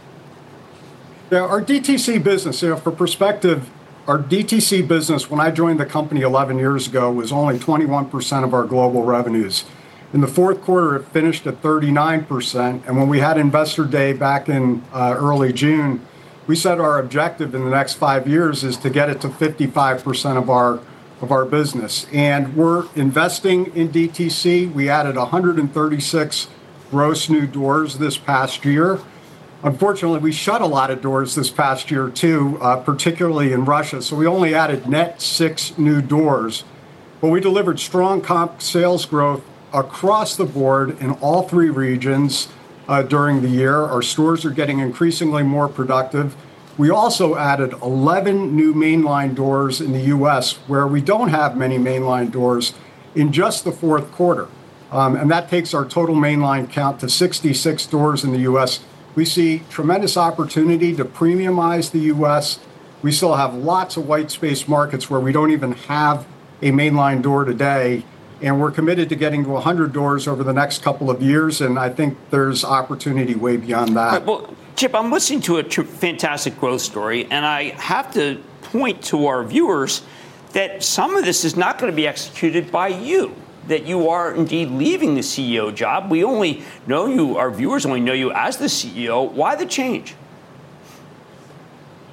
Yeah, 1.32 1.40
our 1.40 1.62
DTC 1.62 2.22
business, 2.22 2.62
you 2.62 2.70
know, 2.70 2.76
for 2.76 2.92
perspective, 2.92 3.70
our 4.06 4.20
DTC 4.20 4.86
business, 4.86 5.30
when 5.30 5.40
I 5.40 5.50
joined 5.50 5.80
the 5.80 5.86
company 5.86 6.22
11 6.22 6.58
years 6.58 6.88
ago, 6.88 7.10
was 7.10 7.32
only 7.32 7.58
21% 7.58 8.44
of 8.44 8.54
our 8.54 8.66
global 8.66 9.04
revenues. 9.04 9.64
In 10.14 10.22
the 10.22 10.28
fourth 10.28 10.62
quarter, 10.62 10.96
it 10.96 11.06
finished 11.08 11.48
at 11.48 11.64
39%. 11.64 12.88
And 12.88 12.98
when 12.98 13.10
we 13.10 13.20
had 13.20 13.40
Investor 13.40 13.84
Day 13.84 14.14
back 14.14 14.48
in 14.48 14.84
uh, 14.94 15.16
early 15.18 15.52
June, 15.52 16.06
we 16.46 16.56
said 16.56 16.80
our 16.80 17.00
objective 17.00 17.56
in 17.56 17.64
the 17.64 17.72
next 17.72 17.96
five 17.96 18.28
years 18.28 18.64
is 18.64 18.78
to 18.78 18.92
get 18.92 19.10
it 19.10 19.22
to 19.22 19.30
55% 19.30 20.38
of 20.38 20.50
our 20.50 20.80
of 21.22 21.32
our 21.32 21.46
business. 21.46 22.06
And 22.12 22.54
we're 22.54 22.86
investing 22.96 23.68
in 23.78 23.90
DTC. 23.90 24.72
We 24.74 24.90
added 24.90 25.16
136 25.16 26.48
gross 26.92 27.30
new 27.30 27.48
doors 27.48 27.98
this 27.98 28.18
past 28.18 28.66
year. 28.66 29.00
Unfortunately, 29.64 30.20
we 30.20 30.34
shut 30.34 30.62
a 30.62 30.66
lot 30.66 30.92
of 30.92 31.02
doors 31.02 31.36
this 31.36 31.50
past 31.50 31.90
year 31.90 32.10
too, 32.10 32.58
uh, 32.62 32.76
particularly 32.76 33.54
in 33.54 33.64
Russia. 33.64 34.02
So 34.02 34.18
we 34.18 34.28
only 34.28 34.54
added 34.54 34.90
net 34.90 35.22
six 35.22 35.78
new 35.78 36.02
doors. 36.02 36.66
But 37.22 37.30
we 37.30 37.40
delivered 37.40 37.80
strong 37.80 38.22
comp 38.22 38.62
sales 38.62 39.06
growth 39.06 39.44
across 39.74 40.36
the 40.36 40.46
board 40.46 41.02
in 41.02 41.12
all 41.14 41.48
three 41.48 41.70
regions 41.70 42.48
uh, 42.88 43.02
during 43.02 43.42
the 43.42 43.50
year. 43.50 43.76
Our 43.76 44.02
stores 44.02 44.46
are 44.46 44.52
getting 44.52 44.80
increasingly 44.80 45.44
more 45.44 45.68
productive. 45.68 46.36
We 46.78 46.90
also 46.90 47.36
added 47.36 47.74
11 47.82 48.56
new 48.56 48.74
mainline 48.74 49.36
doors 49.36 49.82
in 49.82 49.92
the 49.92 50.02
US 50.02 50.54
where 50.68 50.88
we 50.88 51.02
don't 51.02 51.30
have 51.30 51.56
many 51.56 51.78
mainline 51.78 52.32
doors 52.32 52.74
in 53.16 53.32
just 53.32 53.64
the 53.64 53.72
fourth 53.72 54.12
quarter. 54.12 54.48
Um, 54.92 55.16
and 55.16 55.30
that 55.32 55.50
takes 55.50 55.74
our 55.74 55.86
total 55.86 56.16
mainline 56.16 56.70
count 56.70 57.00
to 57.00 57.10
66 57.10 57.86
doors 57.88 58.24
in 58.24 58.32
the 58.32 58.40
US. 58.40 58.80
We 59.16 59.26
see 59.26 59.64
tremendous 59.70 60.18
opportunity 60.18 60.96
to 60.96 61.06
premiumize 61.06 61.92
the 61.92 62.00
US. 62.16 62.60
We 63.02 63.12
still 63.12 63.36
have 63.36 63.54
lots 63.54 63.98
of 63.98 64.08
white 64.08 64.32
space 64.32 64.68
markets 64.68 65.10
where 65.10 65.20
we 65.20 65.32
don't 65.32 65.52
even 65.52 65.74
have 65.74 66.26
a 66.62 66.72
mainline 66.72 67.22
door 67.22 67.44
today 67.44 68.04
and 68.44 68.60
we're 68.60 68.72
committed 68.72 69.08
to 69.10 69.16
getting 69.16 69.44
to 69.46 69.50
100 69.52 69.94
doors 69.94 70.28
over 70.28 70.44
the 70.44 70.54
next 70.54 70.84
couple 70.84 71.10
of 71.10 71.22
years. 71.22 71.62
And 71.62 71.80
I 71.80 71.90
think 71.90 72.18
there's 72.30 72.66
opportunity 72.66 73.36
way 73.36 73.56
beyond 73.56 73.96
that. 73.96 74.12
Right, 74.12 74.26
well, 74.26 74.54
Chip, 74.76 74.94
I'm 74.94 75.12
listening 75.12 75.42
to 75.42 75.58
a 75.58 75.64
tr- 75.64 75.84
fantastic 75.84 76.60
growth 76.60 76.82
story, 76.82 77.26
and 77.32 77.46
I 77.46 77.70
have 77.80 78.14
to 78.16 78.42
point 78.64 79.02
to 79.06 79.28
our 79.28 79.44
viewers 79.44 80.02
that 80.52 80.84
some 80.84 81.16
of 81.16 81.24
this 81.24 81.46
is 81.46 81.56
not 81.56 81.80
going 81.80 81.92
to 81.92 81.96
be 81.96 82.06
executed 82.06 82.72
by 82.72 82.90
you. 82.90 83.34
That 83.70 83.86
you 83.86 84.10
are 84.10 84.36
indeed 84.36 84.72
leaving 84.72 85.16
the 85.16 85.22
CEO 85.22 85.74
job. 85.74 86.12
We 86.12 86.22
only 86.26 86.64
know 86.86 87.06
you, 87.06 87.38
our 87.38 87.50
viewers 87.50 87.86
only 87.86 88.02
know 88.02 88.12
you 88.12 88.30
as 88.34 88.58
the 88.58 88.66
CEO. 88.66 89.32
Why 89.32 89.56
the 89.56 89.66
change? 89.66 90.16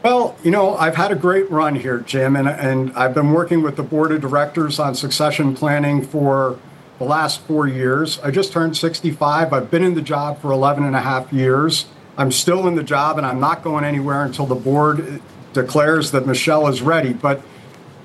Well, 0.02 0.34
you 0.42 0.50
know, 0.50 0.76
I've 0.76 0.96
had 0.96 1.12
a 1.12 1.14
great 1.14 1.50
run 1.50 1.74
here, 1.74 1.98
Jim, 1.98 2.34
and, 2.34 2.48
and 2.48 2.90
I've 2.94 3.12
been 3.12 3.32
working 3.32 3.60
with 3.60 3.76
the 3.76 3.82
board 3.82 4.12
of 4.12 4.22
directors 4.22 4.78
on 4.78 4.94
succession 4.94 5.54
planning 5.54 6.02
for 6.02 6.58
the 6.98 7.04
last 7.04 7.42
four 7.42 7.68
years. 7.68 8.18
I 8.20 8.30
just 8.30 8.50
turned 8.50 8.78
65. 8.78 9.52
I've 9.52 9.70
been 9.70 9.84
in 9.84 9.94
the 9.94 10.00
job 10.00 10.40
for 10.40 10.52
11 10.52 10.84
and 10.84 10.96
a 10.96 11.00
half 11.00 11.30
years. 11.34 11.84
I'm 12.16 12.32
still 12.32 12.66
in 12.66 12.76
the 12.76 12.82
job 12.82 13.18
and 13.18 13.26
I'm 13.26 13.40
not 13.40 13.62
going 13.62 13.84
anywhere 13.84 14.24
until 14.24 14.46
the 14.46 14.54
board 14.54 15.20
declares 15.52 16.12
that 16.12 16.26
Michelle 16.26 16.66
is 16.68 16.80
ready. 16.80 17.12
But, 17.12 17.42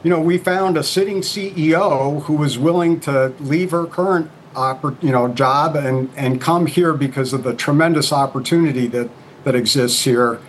you 0.04 0.10
know, 0.10 0.20
we 0.20 0.38
found 0.38 0.78
a 0.78 0.84
sitting 0.84 1.22
CEO 1.22 2.24
who 2.24 2.34
was 2.34 2.58
willing 2.58 3.00
to 3.02 3.34
leave 3.40 3.72
her 3.72 3.86
current 3.86 4.30
you 5.02 5.12
know, 5.12 5.30
job 5.30 5.78
and, 5.78 6.10
and 6.18 6.42
come 6.42 6.66
here 6.66 6.92
because 6.94 7.32
of 7.32 7.44
the 7.44 7.54
tremendous 7.54 8.12
opportunity 8.12 8.88
that, 8.88 9.10
that 9.46 9.56
exists 9.56 10.04
here. 10.04 10.42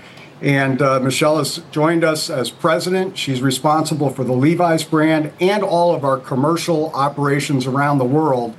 And 0.43 0.83
uh, 0.83 1.01
Michelle 1.01 1.39
has 1.39 1.63
joined 1.71 2.05
us 2.05 2.29
as 2.29 2.51
president. 2.51 3.17
She's 3.17 3.41
responsible 3.41 4.11
for 4.11 4.23
the 4.23 4.35
Levi's 4.35 4.85
brand 4.85 5.33
and 5.41 5.63
all 5.63 5.95
of 5.95 6.05
our 6.05 6.19
commercial 6.19 6.91
operations 6.95 7.67
around 7.67 7.99
the 7.99 8.05
world. 8.05 8.55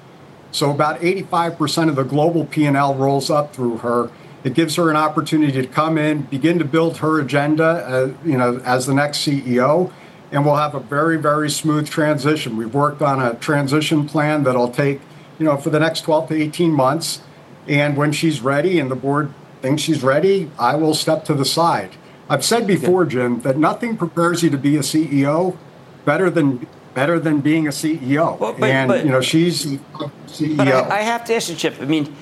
So 0.52 0.72
about 0.72 1.00
85% 1.02 1.90
of 1.90 1.96
the 1.96 2.04
global 2.04 2.46
P&L 2.46 2.96
rolls 2.96 3.30
up 3.30 3.54
through 3.54 3.78
her. 3.78 4.10
It 4.44 4.54
gives 4.54 4.76
her 4.76 4.90
an 4.90 4.96
opportunity 4.96 5.62
to 5.62 5.68
come 5.68 5.98
in, 5.98 6.24
begin 6.24 6.58
to 6.60 6.66
build 6.66 6.98
her 6.98 7.20
agenda, 7.20 7.64
uh, 7.64 8.14
you 8.26 8.38
know, 8.38 8.60
as 8.64 8.86
the 8.86 8.94
next 8.94 9.20
CEO, 9.20 9.92
and 10.32 10.46
we'll 10.46 10.56
have 10.56 10.74
a 10.74 10.80
very, 10.80 11.18
very 11.18 11.50
smooth 11.50 11.88
transition. 11.88 12.58
We've 12.58 12.74
worked 12.74 13.02
on 13.02 13.22
a 13.22 13.36
transition 13.36 14.08
plan 14.08 14.44
that'll 14.44 14.72
take, 14.72 15.02
you 15.38 15.46
know, 15.46 15.58
for 15.58 15.70
the 15.70 15.80
next 15.80 16.02
12 16.02 16.30
to 16.30 16.42
18 16.42 16.72
months. 16.72 17.22
And 17.68 17.98
when 17.98 18.12
she's 18.12 18.42
ready 18.42 18.80
and 18.80 18.90
the 18.90 18.96
board 18.96 19.34
thinks 19.62 19.82
she's 19.82 20.04
ready, 20.04 20.50
I 20.60 20.76
will 20.76 20.94
step 20.94 21.26
to 21.26 21.34
the 21.34 21.46
side. 21.46 21.92
I've 22.30 22.44
said 22.44 22.68
before, 22.68 23.06
Jim, 23.06 23.42
that 23.42 23.58
nothing 23.58 23.98
prepares 23.98 24.44
you 24.44 24.50
to 24.50 24.58
be 24.58 24.76
a 24.76 24.82
CEO 24.82 25.58
better 26.06 26.30
than 26.30 26.68
better 26.94 27.20
than 27.20 27.42
being 27.42 27.68
a 27.68 27.70
CEO. 27.70 28.40
Well, 28.40 28.54
but, 28.54 28.70
and 28.70 28.88
but, 28.88 29.06
you 29.06 29.12
know, 29.12 29.22
she's 29.22 29.66
CEO. 29.66 30.58
But 30.58 30.68
I, 30.68 30.98
I, 30.98 31.02
have 31.02 31.24
to 31.26 31.36
ask 31.36 31.50
you, 31.50 31.56
Chip. 31.56 31.76
I 31.80 31.86
mean, 31.86 32.16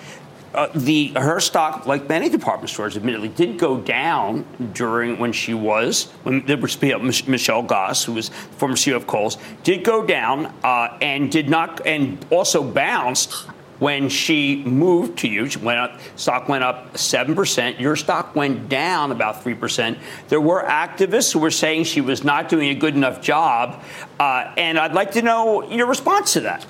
uh, 0.53 0.67
the 0.75 1.13
her 1.15 1.39
stock, 1.39 1.85
like 1.85 2.07
many 2.07 2.29
department 2.29 2.69
stores, 2.69 2.95
admittedly, 2.95 3.29
did 3.29 3.57
go 3.57 3.79
down 3.79 4.45
during 4.73 5.17
when 5.17 5.31
she 5.31 5.53
was 5.53 6.11
when 6.23 6.45
there 6.45 6.57
was 6.57 6.81
Michelle 6.81 7.63
Gass, 7.63 8.03
who 8.03 8.13
was 8.13 8.29
former 8.29 8.75
CEO 8.75 8.95
of 8.95 9.07
Kohl's, 9.07 9.37
did 9.63 9.83
go 9.83 10.05
down 10.05 10.53
uh, 10.63 10.97
and 11.01 11.31
did 11.31 11.49
not, 11.49 11.85
and 11.85 12.25
also 12.29 12.63
bounced 12.63 13.47
when 13.79 14.09
she 14.09 14.63
moved 14.63 15.19
to 15.19 15.27
you, 15.27 15.49
went 15.61 15.79
up, 15.79 15.99
stock 16.15 16.47
went 16.47 16.63
up 16.63 16.93
7%. 16.93 17.79
Your 17.79 17.95
stock 17.95 18.35
went 18.35 18.69
down 18.69 19.11
about 19.11 19.43
3%. 19.43 19.97
There 20.29 20.41
were 20.41 20.63
activists 20.63 21.33
who 21.33 21.39
were 21.39 21.51
saying 21.51 21.85
she 21.85 22.01
was 22.01 22.23
not 22.23 22.49
doing 22.49 22.69
a 22.69 22.75
good 22.75 22.95
enough 22.95 23.21
job. 23.21 23.83
Uh, 24.19 24.53
and 24.57 24.79
I'd 24.79 24.93
like 24.93 25.11
to 25.11 25.21
know 25.21 25.69
your 25.69 25.87
response 25.87 26.33
to 26.33 26.41
that. 26.41 26.65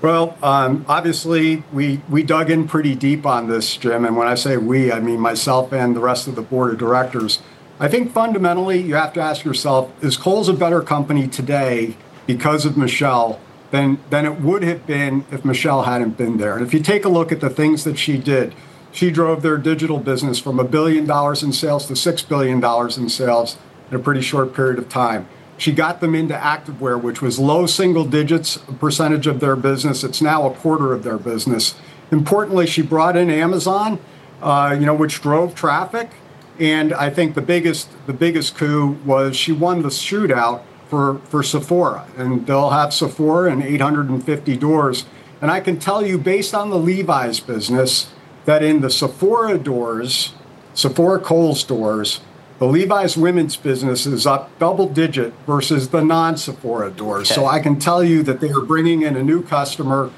Well, 0.00 0.36
um, 0.42 0.84
obviously, 0.88 1.62
we, 1.72 2.00
we 2.08 2.24
dug 2.24 2.50
in 2.50 2.66
pretty 2.66 2.96
deep 2.96 3.24
on 3.24 3.48
this, 3.48 3.76
Jim. 3.76 4.04
And 4.04 4.16
when 4.16 4.26
I 4.26 4.34
say 4.34 4.56
we, 4.56 4.90
I 4.90 4.98
mean 4.98 5.20
myself 5.20 5.72
and 5.72 5.94
the 5.94 6.00
rest 6.00 6.26
of 6.26 6.34
the 6.34 6.42
board 6.42 6.72
of 6.72 6.78
directors. 6.78 7.40
I 7.78 7.88
think 7.88 8.12
fundamentally, 8.12 8.80
you 8.80 8.96
have 8.96 9.12
to 9.12 9.20
ask 9.20 9.44
yourself 9.44 9.92
is 10.02 10.16
Kohl's 10.16 10.48
a 10.48 10.54
better 10.54 10.82
company 10.82 11.28
today 11.28 11.96
because 12.26 12.64
of 12.64 12.76
Michelle 12.76 13.40
than, 13.72 13.98
than 14.10 14.26
it 14.26 14.40
would 14.40 14.62
have 14.62 14.86
been 14.86 15.24
if 15.32 15.44
Michelle 15.44 15.82
hadn't 15.82 16.16
been 16.16 16.36
there. 16.36 16.56
And 16.56 16.64
if 16.64 16.72
you 16.72 16.80
take 16.80 17.04
a 17.04 17.08
look 17.08 17.32
at 17.32 17.40
the 17.40 17.50
things 17.50 17.82
that 17.84 17.98
she 17.98 18.18
did, 18.18 18.54
she 18.92 19.10
drove 19.10 19.42
their 19.42 19.56
digital 19.56 19.98
business 19.98 20.38
from 20.38 20.60
a 20.60 20.64
billion 20.64 21.06
dollars 21.06 21.42
in 21.42 21.52
sales 21.52 21.86
to 21.86 21.96
six 21.96 22.22
billion 22.22 22.60
dollars 22.60 22.98
in 22.98 23.08
sales 23.08 23.56
in 23.90 23.96
a 23.96 23.98
pretty 23.98 24.20
short 24.20 24.54
period 24.54 24.78
of 24.78 24.88
time. 24.90 25.26
She 25.56 25.72
got 25.72 26.00
them 26.00 26.14
into 26.14 26.34
activewear, 26.34 27.00
which 27.00 27.22
was 27.22 27.38
low 27.38 27.66
single 27.66 28.04
digits 28.04 28.58
percentage 28.78 29.26
of 29.26 29.40
their 29.40 29.56
business. 29.56 30.04
It's 30.04 30.20
now 30.20 30.46
a 30.46 30.54
quarter 30.54 30.92
of 30.92 31.02
their 31.02 31.18
business. 31.18 31.74
Importantly, 32.10 32.66
she 32.66 32.82
brought 32.82 33.16
in 33.16 33.30
Amazon, 33.30 33.98
uh, 34.42 34.76
you 34.78 34.84
know, 34.84 34.94
which 34.94 35.22
drove 35.22 35.54
traffic. 35.54 36.10
And 36.58 36.92
I 36.92 37.08
think 37.08 37.34
the 37.34 37.42
biggest 37.42 37.88
the 38.06 38.12
biggest 38.12 38.54
coup 38.54 38.98
was 39.06 39.34
she 39.34 39.52
won 39.52 39.80
the 39.80 39.88
shootout 39.88 40.62
for, 40.92 41.20
for 41.20 41.42
Sephora, 41.42 42.06
and 42.18 42.46
they'll 42.46 42.68
have 42.68 42.92
Sephora 42.92 43.50
in 43.50 43.62
850 43.62 44.58
doors. 44.58 45.06
And 45.40 45.50
I 45.50 45.58
can 45.58 45.78
tell 45.78 46.04
you, 46.06 46.18
based 46.18 46.54
on 46.54 46.68
the 46.68 46.76
Levi's 46.76 47.40
business, 47.40 48.12
that 48.44 48.62
in 48.62 48.82
the 48.82 48.90
Sephora 48.90 49.56
doors, 49.56 50.34
Sephora 50.74 51.18
Kohl's 51.18 51.64
doors, 51.64 52.20
the 52.58 52.66
Levi's 52.66 53.16
women's 53.16 53.56
business 53.56 54.04
is 54.04 54.26
up 54.26 54.50
double 54.58 54.86
digit 54.86 55.32
versus 55.46 55.88
the 55.88 56.04
non 56.04 56.36
Sephora 56.36 56.90
doors. 56.90 57.30
Okay. 57.30 57.40
So 57.40 57.46
I 57.46 57.60
can 57.60 57.78
tell 57.78 58.04
you 58.04 58.22
that 58.24 58.42
they 58.42 58.50
are 58.50 58.60
bringing 58.60 59.00
in 59.00 59.16
a 59.16 59.22
new 59.22 59.42
customer. 59.42 60.10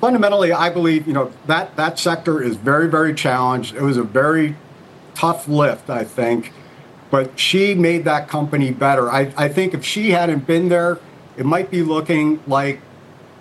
Fundamentally, 0.00 0.52
I 0.52 0.70
believe 0.70 1.08
you 1.08 1.12
know 1.12 1.32
that 1.46 1.74
that 1.74 1.98
sector 1.98 2.40
is 2.40 2.54
very 2.54 2.88
very 2.88 3.14
challenged. 3.14 3.74
It 3.74 3.82
was 3.82 3.96
a 3.96 4.04
very 4.04 4.54
tough 5.16 5.48
lift, 5.48 5.90
I 5.90 6.04
think 6.04 6.52
but 7.10 7.38
she 7.38 7.74
made 7.74 8.04
that 8.04 8.28
company 8.28 8.70
better. 8.70 9.10
I, 9.10 9.32
I 9.36 9.48
think 9.48 9.74
if 9.74 9.84
she 9.84 10.10
hadn't 10.10 10.46
been 10.46 10.68
there, 10.68 10.98
it 11.36 11.44
might 11.44 11.70
be 11.70 11.82
looking 11.82 12.40
like 12.46 12.80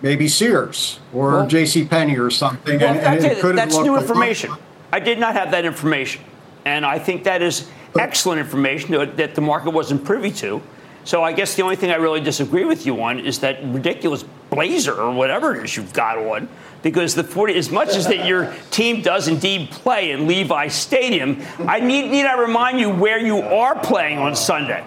maybe 0.01 0.27
Sears 0.27 0.99
or 1.13 1.31
well, 1.31 1.47
J.C. 1.47 1.85
Penney 1.85 2.17
or 2.17 2.29
something. 2.29 2.79
Well, 2.79 2.93
and, 2.93 3.23
and 3.23 3.25
it, 3.25 3.55
that's 3.55 3.77
new 3.77 3.97
information. 3.97 4.51
I 4.91 4.99
did 4.99 5.19
not 5.19 5.33
have 5.33 5.51
that 5.51 5.65
information, 5.65 6.23
and 6.65 6.85
I 6.85 6.97
think 6.97 7.23
that 7.25 7.41
is 7.41 7.69
excellent 7.97 8.39
information 8.39 8.91
that 9.15 9.35
the 9.35 9.41
market 9.41 9.71
wasn't 9.71 10.03
privy 10.03 10.31
to. 10.31 10.61
So 11.03 11.23
I 11.23 11.33
guess 11.33 11.55
the 11.55 11.63
only 11.63 11.75
thing 11.75 11.91
I 11.91 11.95
really 11.95 12.21
disagree 12.21 12.65
with 12.65 12.85
you 12.85 13.01
on 13.01 13.19
is 13.19 13.39
that 13.39 13.63
ridiculous 13.63 14.23
blazer 14.49 14.93
or 14.93 15.11
whatever 15.13 15.55
it 15.55 15.63
is 15.63 15.75
you've 15.75 15.93
got 15.93 16.17
on 16.17 16.47
because 16.81 17.15
the 17.15 17.23
40, 17.23 17.55
as 17.55 17.71
much 17.71 17.89
as 17.89 18.07
that 18.07 18.25
your 18.25 18.53
team 18.71 19.01
does 19.01 19.27
indeed 19.27 19.71
play 19.71 20.11
in 20.11 20.27
Levi 20.27 20.67
Stadium, 20.69 21.41
I 21.59 21.79
need, 21.79 22.09
need 22.09 22.25
I 22.25 22.39
remind 22.39 22.79
you 22.79 22.89
where 22.89 23.19
you 23.19 23.39
are 23.39 23.77
playing 23.79 24.17
on 24.17 24.35
Sunday. 24.35 24.85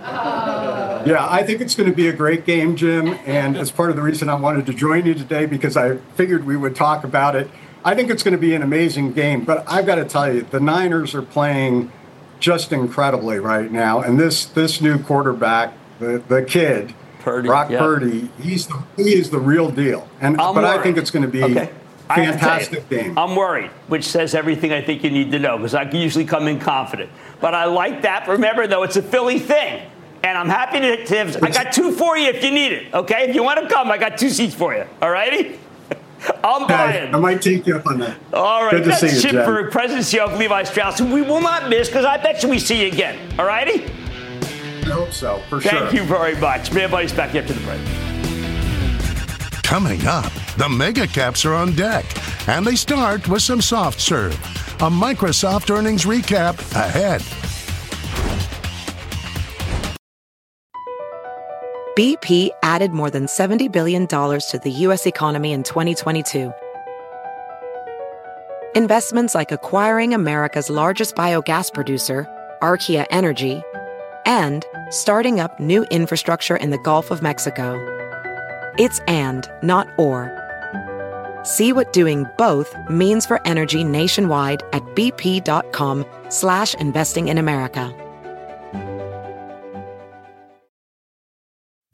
Yeah, 0.00 1.26
I 1.28 1.42
think 1.44 1.60
it's 1.60 1.74
going 1.74 1.88
to 1.88 1.94
be 1.94 2.08
a 2.08 2.12
great 2.12 2.44
game, 2.44 2.76
Jim. 2.76 3.18
And 3.26 3.56
as 3.56 3.70
part 3.70 3.90
of 3.90 3.96
the 3.96 4.02
reason 4.02 4.28
I 4.28 4.34
wanted 4.34 4.66
to 4.66 4.74
join 4.74 5.06
you 5.06 5.14
today, 5.14 5.46
because 5.46 5.76
I 5.76 5.96
figured 6.14 6.44
we 6.44 6.56
would 6.56 6.74
talk 6.74 7.04
about 7.04 7.36
it, 7.36 7.50
I 7.84 7.94
think 7.94 8.10
it's 8.10 8.22
going 8.22 8.32
to 8.32 8.40
be 8.40 8.54
an 8.54 8.62
amazing 8.62 9.12
game. 9.12 9.44
But 9.44 9.64
I've 9.68 9.86
got 9.86 9.96
to 9.96 10.04
tell 10.04 10.32
you, 10.32 10.42
the 10.42 10.60
Niners 10.60 11.14
are 11.14 11.22
playing 11.22 11.90
just 12.38 12.72
incredibly 12.72 13.38
right 13.38 13.70
now. 13.70 14.00
And 14.00 14.18
this 14.18 14.44
this 14.44 14.80
new 14.80 14.98
quarterback, 14.98 15.72
the, 15.98 16.22
the 16.26 16.42
kid, 16.42 16.94
Purdy, 17.22 17.48
Brock 17.48 17.70
yep. 17.70 17.80
Purdy, 17.80 18.28
he's 18.40 18.66
the, 18.66 18.82
he 18.96 19.14
is 19.14 19.30
the 19.30 19.38
real 19.38 19.70
deal. 19.70 20.08
And 20.20 20.40
I'm 20.40 20.54
but 20.54 20.64
worried. 20.64 20.80
I 20.80 20.82
think 20.82 20.96
it's 20.96 21.10
going 21.10 21.24
to 21.24 21.28
be 21.28 21.42
okay. 21.44 21.70
fantastic 22.08 22.88
game. 22.88 23.16
I'm 23.16 23.36
worried, 23.36 23.70
which 23.88 24.04
says 24.04 24.34
everything 24.34 24.72
I 24.72 24.82
think 24.82 25.04
you 25.04 25.10
need 25.10 25.30
to 25.32 25.38
know 25.38 25.56
because 25.56 25.74
I 25.74 25.88
usually 25.90 26.24
come 26.24 26.48
in 26.48 26.58
confident. 26.58 27.10
But 27.40 27.54
I 27.54 27.66
like 27.66 28.02
that. 28.02 28.28
Remember, 28.28 28.66
though, 28.66 28.82
it's 28.82 28.96
a 28.96 29.02
Philly 29.02 29.38
thing. 29.38 29.88
And 30.24 30.38
I'm 30.38 30.48
happy 30.48 30.78
to, 30.78 31.04
to 31.04 31.44
I 31.44 31.50
got 31.50 31.72
two 31.72 31.92
for 31.92 32.16
you 32.16 32.28
if 32.28 32.44
you 32.44 32.52
need 32.52 32.72
it. 32.72 32.94
Okay, 32.94 33.28
if 33.28 33.34
you 33.34 33.42
want 33.42 33.60
to 33.60 33.68
come, 33.68 33.90
I 33.90 33.98
got 33.98 34.18
two 34.18 34.30
seats 34.30 34.54
for 34.54 34.74
you. 34.74 34.86
All 35.00 35.10
righty. 35.10 35.58
I'm 36.44 36.68
buying. 36.68 37.12
I 37.12 37.18
might 37.18 37.42
take 37.42 37.66
you 37.66 37.76
up 37.76 37.86
on 37.86 37.98
that. 37.98 38.16
All 38.32 38.64
right, 38.64 38.70
Good 38.70 38.84
that's 38.84 39.00
see 39.00 39.20
Chip 39.20 39.44
for 39.44 39.68
presidency 39.70 40.20
of 40.20 40.38
Levi 40.38 40.62
Strauss, 40.64 40.98
who 40.98 41.12
we 41.12 41.22
will 41.22 41.40
not 41.40 41.68
miss 41.68 41.88
because 41.88 42.04
I 42.04 42.16
bet 42.18 42.42
you 42.42 42.48
we 42.48 42.60
see 42.60 42.82
you 42.82 42.92
again. 42.92 43.18
All 43.38 43.46
righty. 43.46 43.84
I 44.82 44.90
hope 44.90 45.12
so, 45.12 45.38
for 45.48 45.60
Thank 45.60 45.72
sure. 45.72 45.80
Thank 45.80 45.94
you 45.94 46.04
very 46.04 46.36
much. 46.36 46.72
Mad 46.72 46.90
Money's 46.90 47.12
back 47.12 47.34
after 47.34 47.52
the 47.52 47.60
break. 47.60 47.80
Coming 49.62 50.06
up, 50.06 50.32
the 50.58 50.68
mega 50.68 51.06
caps 51.06 51.44
are 51.44 51.54
on 51.54 51.74
deck, 51.74 52.04
and 52.48 52.66
they 52.66 52.74
start 52.74 53.26
with 53.28 53.42
some 53.42 53.60
soft 53.60 54.00
serve. 54.00 54.34
A 54.82 54.90
Microsoft 54.90 55.70
earnings 55.70 56.04
recap 56.04 56.58
ahead. 56.74 57.22
BP 61.96 62.50
added 62.62 62.92
more 62.92 63.10
than 63.10 63.26
$70 63.26 63.70
billion 63.70 64.06
to 64.06 64.60
the 64.62 64.70
U.S. 64.70 65.06
economy 65.06 65.52
in 65.52 65.62
2022. 65.62 66.52
Investments 68.74 69.34
like 69.34 69.52
acquiring 69.52 70.14
America's 70.14 70.70
largest 70.70 71.14
biogas 71.14 71.72
producer, 71.72 72.26
Archaea 72.62 73.06
Energy, 73.10 73.62
and 74.26 74.64
starting 74.90 75.40
up 75.40 75.60
new 75.60 75.84
infrastructure 75.84 76.56
in 76.56 76.70
the 76.70 76.78
Gulf 76.78 77.10
of 77.10 77.22
Mexico. 77.22 77.76
It's 78.78 79.00
and, 79.00 79.50
not 79.62 79.88
or. 79.98 80.30
See 81.42 81.72
what 81.72 81.92
doing 81.92 82.26
both 82.38 82.74
means 82.88 83.26
for 83.26 83.40
energy 83.46 83.84
nationwide 83.84 84.62
at 84.72 84.82
bp.com 84.94 86.06
slash 86.28 86.74
investing 86.74 87.28
in 87.28 87.38
America. 87.38 87.94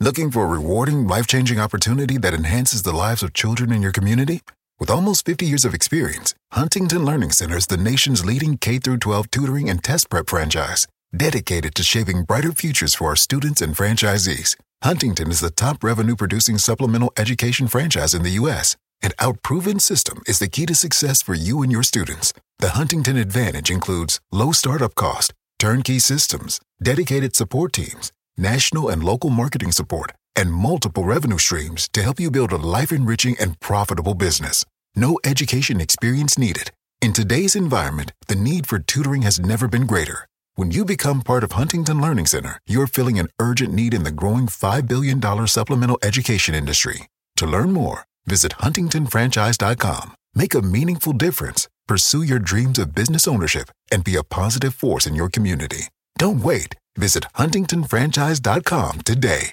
Looking 0.00 0.30
for 0.30 0.44
a 0.44 0.46
rewarding, 0.46 1.06
life-changing 1.08 1.58
opportunity 1.58 2.18
that 2.18 2.32
enhances 2.32 2.82
the 2.82 2.92
lives 2.92 3.22
of 3.22 3.32
children 3.32 3.72
in 3.72 3.82
your 3.82 3.90
community? 3.92 4.42
With 4.78 4.90
almost 4.90 5.26
50 5.26 5.44
years 5.44 5.64
of 5.64 5.74
experience, 5.74 6.34
Huntington 6.52 7.04
Learning 7.04 7.32
Center 7.32 7.56
is 7.56 7.66
the 7.66 7.76
nation's 7.76 8.24
leading 8.24 8.58
K-12 8.58 9.30
tutoring 9.32 9.68
and 9.68 9.82
test 9.82 10.08
prep 10.08 10.28
franchise 10.28 10.86
dedicated 11.14 11.74
to 11.74 11.82
shaping 11.82 12.24
brighter 12.24 12.52
futures 12.52 12.94
for 12.94 13.08
our 13.08 13.16
students 13.16 13.60
and 13.62 13.74
franchisees. 13.76 14.56
Huntington 14.82 15.30
is 15.30 15.40
the 15.40 15.50
top 15.50 15.82
revenue 15.82 16.14
producing 16.14 16.58
supplemental 16.58 17.12
education 17.16 17.66
franchise 17.68 18.14
in 18.14 18.22
the 18.22 18.38
U.S. 18.42 18.76
And 19.02 19.14
our 19.18 19.32
proven 19.32 19.80
system 19.80 20.22
is 20.26 20.38
the 20.38 20.48
key 20.48 20.66
to 20.66 20.74
success 20.74 21.22
for 21.22 21.34
you 21.34 21.62
and 21.62 21.72
your 21.72 21.82
students. 21.82 22.32
The 22.58 22.70
Huntington 22.70 23.16
Advantage 23.16 23.70
includes 23.70 24.20
low 24.30 24.52
startup 24.52 24.94
cost, 24.94 25.32
turnkey 25.58 25.98
systems, 25.98 26.60
dedicated 26.82 27.34
support 27.34 27.72
teams, 27.72 28.12
national 28.36 28.88
and 28.88 29.02
local 29.02 29.30
marketing 29.30 29.72
support, 29.72 30.12
and 30.36 30.52
multiple 30.52 31.04
revenue 31.04 31.38
streams 31.38 31.88
to 31.92 32.02
help 32.02 32.20
you 32.20 32.30
build 32.30 32.52
a 32.52 32.56
life 32.56 32.92
enriching 32.92 33.36
and 33.40 33.58
profitable 33.60 34.14
business. 34.14 34.64
No 34.94 35.18
education 35.24 35.80
experience 35.80 36.38
needed. 36.38 36.70
In 37.00 37.12
today's 37.12 37.54
environment, 37.54 38.12
the 38.26 38.34
need 38.34 38.66
for 38.66 38.78
tutoring 38.78 39.22
has 39.22 39.38
never 39.38 39.68
been 39.68 39.86
greater. 39.86 40.26
When 40.58 40.72
you 40.72 40.84
become 40.84 41.22
part 41.22 41.44
of 41.44 41.52
Huntington 41.52 42.00
Learning 42.00 42.26
Center, 42.26 42.60
you're 42.66 42.88
filling 42.88 43.20
an 43.20 43.28
urgent 43.38 43.72
need 43.72 43.94
in 43.94 44.02
the 44.02 44.10
growing 44.10 44.48
$5 44.48 44.88
billion 44.88 45.46
supplemental 45.46 46.00
education 46.02 46.52
industry. 46.56 47.06
To 47.36 47.46
learn 47.46 47.72
more, 47.72 48.06
visit 48.26 48.50
huntingtonfranchise.com. 48.58 50.16
Make 50.34 50.54
a 50.56 50.60
meaningful 50.60 51.12
difference, 51.12 51.68
pursue 51.86 52.24
your 52.24 52.40
dreams 52.40 52.80
of 52.80 52.92
business 52.92 53.28
ownership, 53.28 53.70
and 53.92 54.02
be 54.02 54.16
a 54.16 54.24
positive 54.24 54.74
force 54.74 55.06
in 55.06 55.14
your 55.14 55.28
community. 55.28 55.90
Don't 56.18 56.42
wait. 56.42 56.74
Visit 56.96 57.26
huntingtonfranchise.com 57.36 59.02
today. 59.02 59.52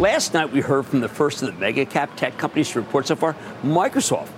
Last 0.00 0.34
night, 0.34 0.50
we 0.50 0.60
heard 0.60 0.86
from 0.86 0.98
the 0.98 1.08
first 1.08 1.40
of 1.40 1.46
the 1.46 1.60
mega 1.60 1.86
cap 1.86 2.16
tech 2.16 2.36
companies 2.36 2.70
to 2.70 2.80
report 2.80 3.06
so 3.06 3.14
far, 3.14 3.36
Microsoft. 3.62 4.30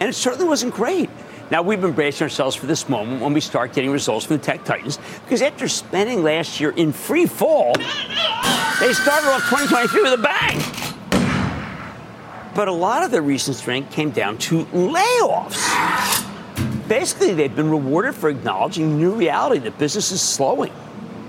And 0.00 0.08
it 0.08 0.14
certainly 0.14 0.48
wasn't 0.48 0.74
great. 0.74 1.10
Now, 1.50 1.62
we've 1.62 1.80
been 1.80 1.92
bracing 1.92 2.24
ourselves 2.24 2.56
for 2.56 2.66
this 2.66 2.88
moment 2.88 3.20
when 3.20 3.32
we 3.32 3.40
start 3.40 3.72
getting 3.74 3.90
results 3.90 4.24
from 4.24 4.38
the 4.38 4.42
tech 4.42 4.64
titans, 4.64 4.98
because 5.24 5.42
after 5.42 5.68
spending 5.68 6.22
last 6.22 6.60
year 6.60 6.70
in 6.70 6.92
free 6.92 7.26
fall, 7.26 7.74
they 7.74 8.92
started 8.92 9.28
off 9.28 9.48
2023 9.50 10.02
with 10.02 10.12
a 10.12 10.22
bang. 10.22 10.58
But 12.54 12.68
a 12.68 12.72
lot 12.72 13.02
of 13.02 13.10
their 13.10 13.22
recent 13.22 13.56
strength 13.56 13.92
came 13.92 14.10
down 14.10 14.38
to 14.38 14.64
layoffs. 14.66 15.58
Basically, 16.88 17.34
they've 17.34 17.54
been 17.54 17.70
rewarded 17.70 18.14
for 18.14 18.30
acknowledging 18.30 18.96
new 18.98 19.12
reality 19.12 19.60
that 19.60 19.78
business 19.78 20.12
is 20.12 20.22
slowing 20.22 20.72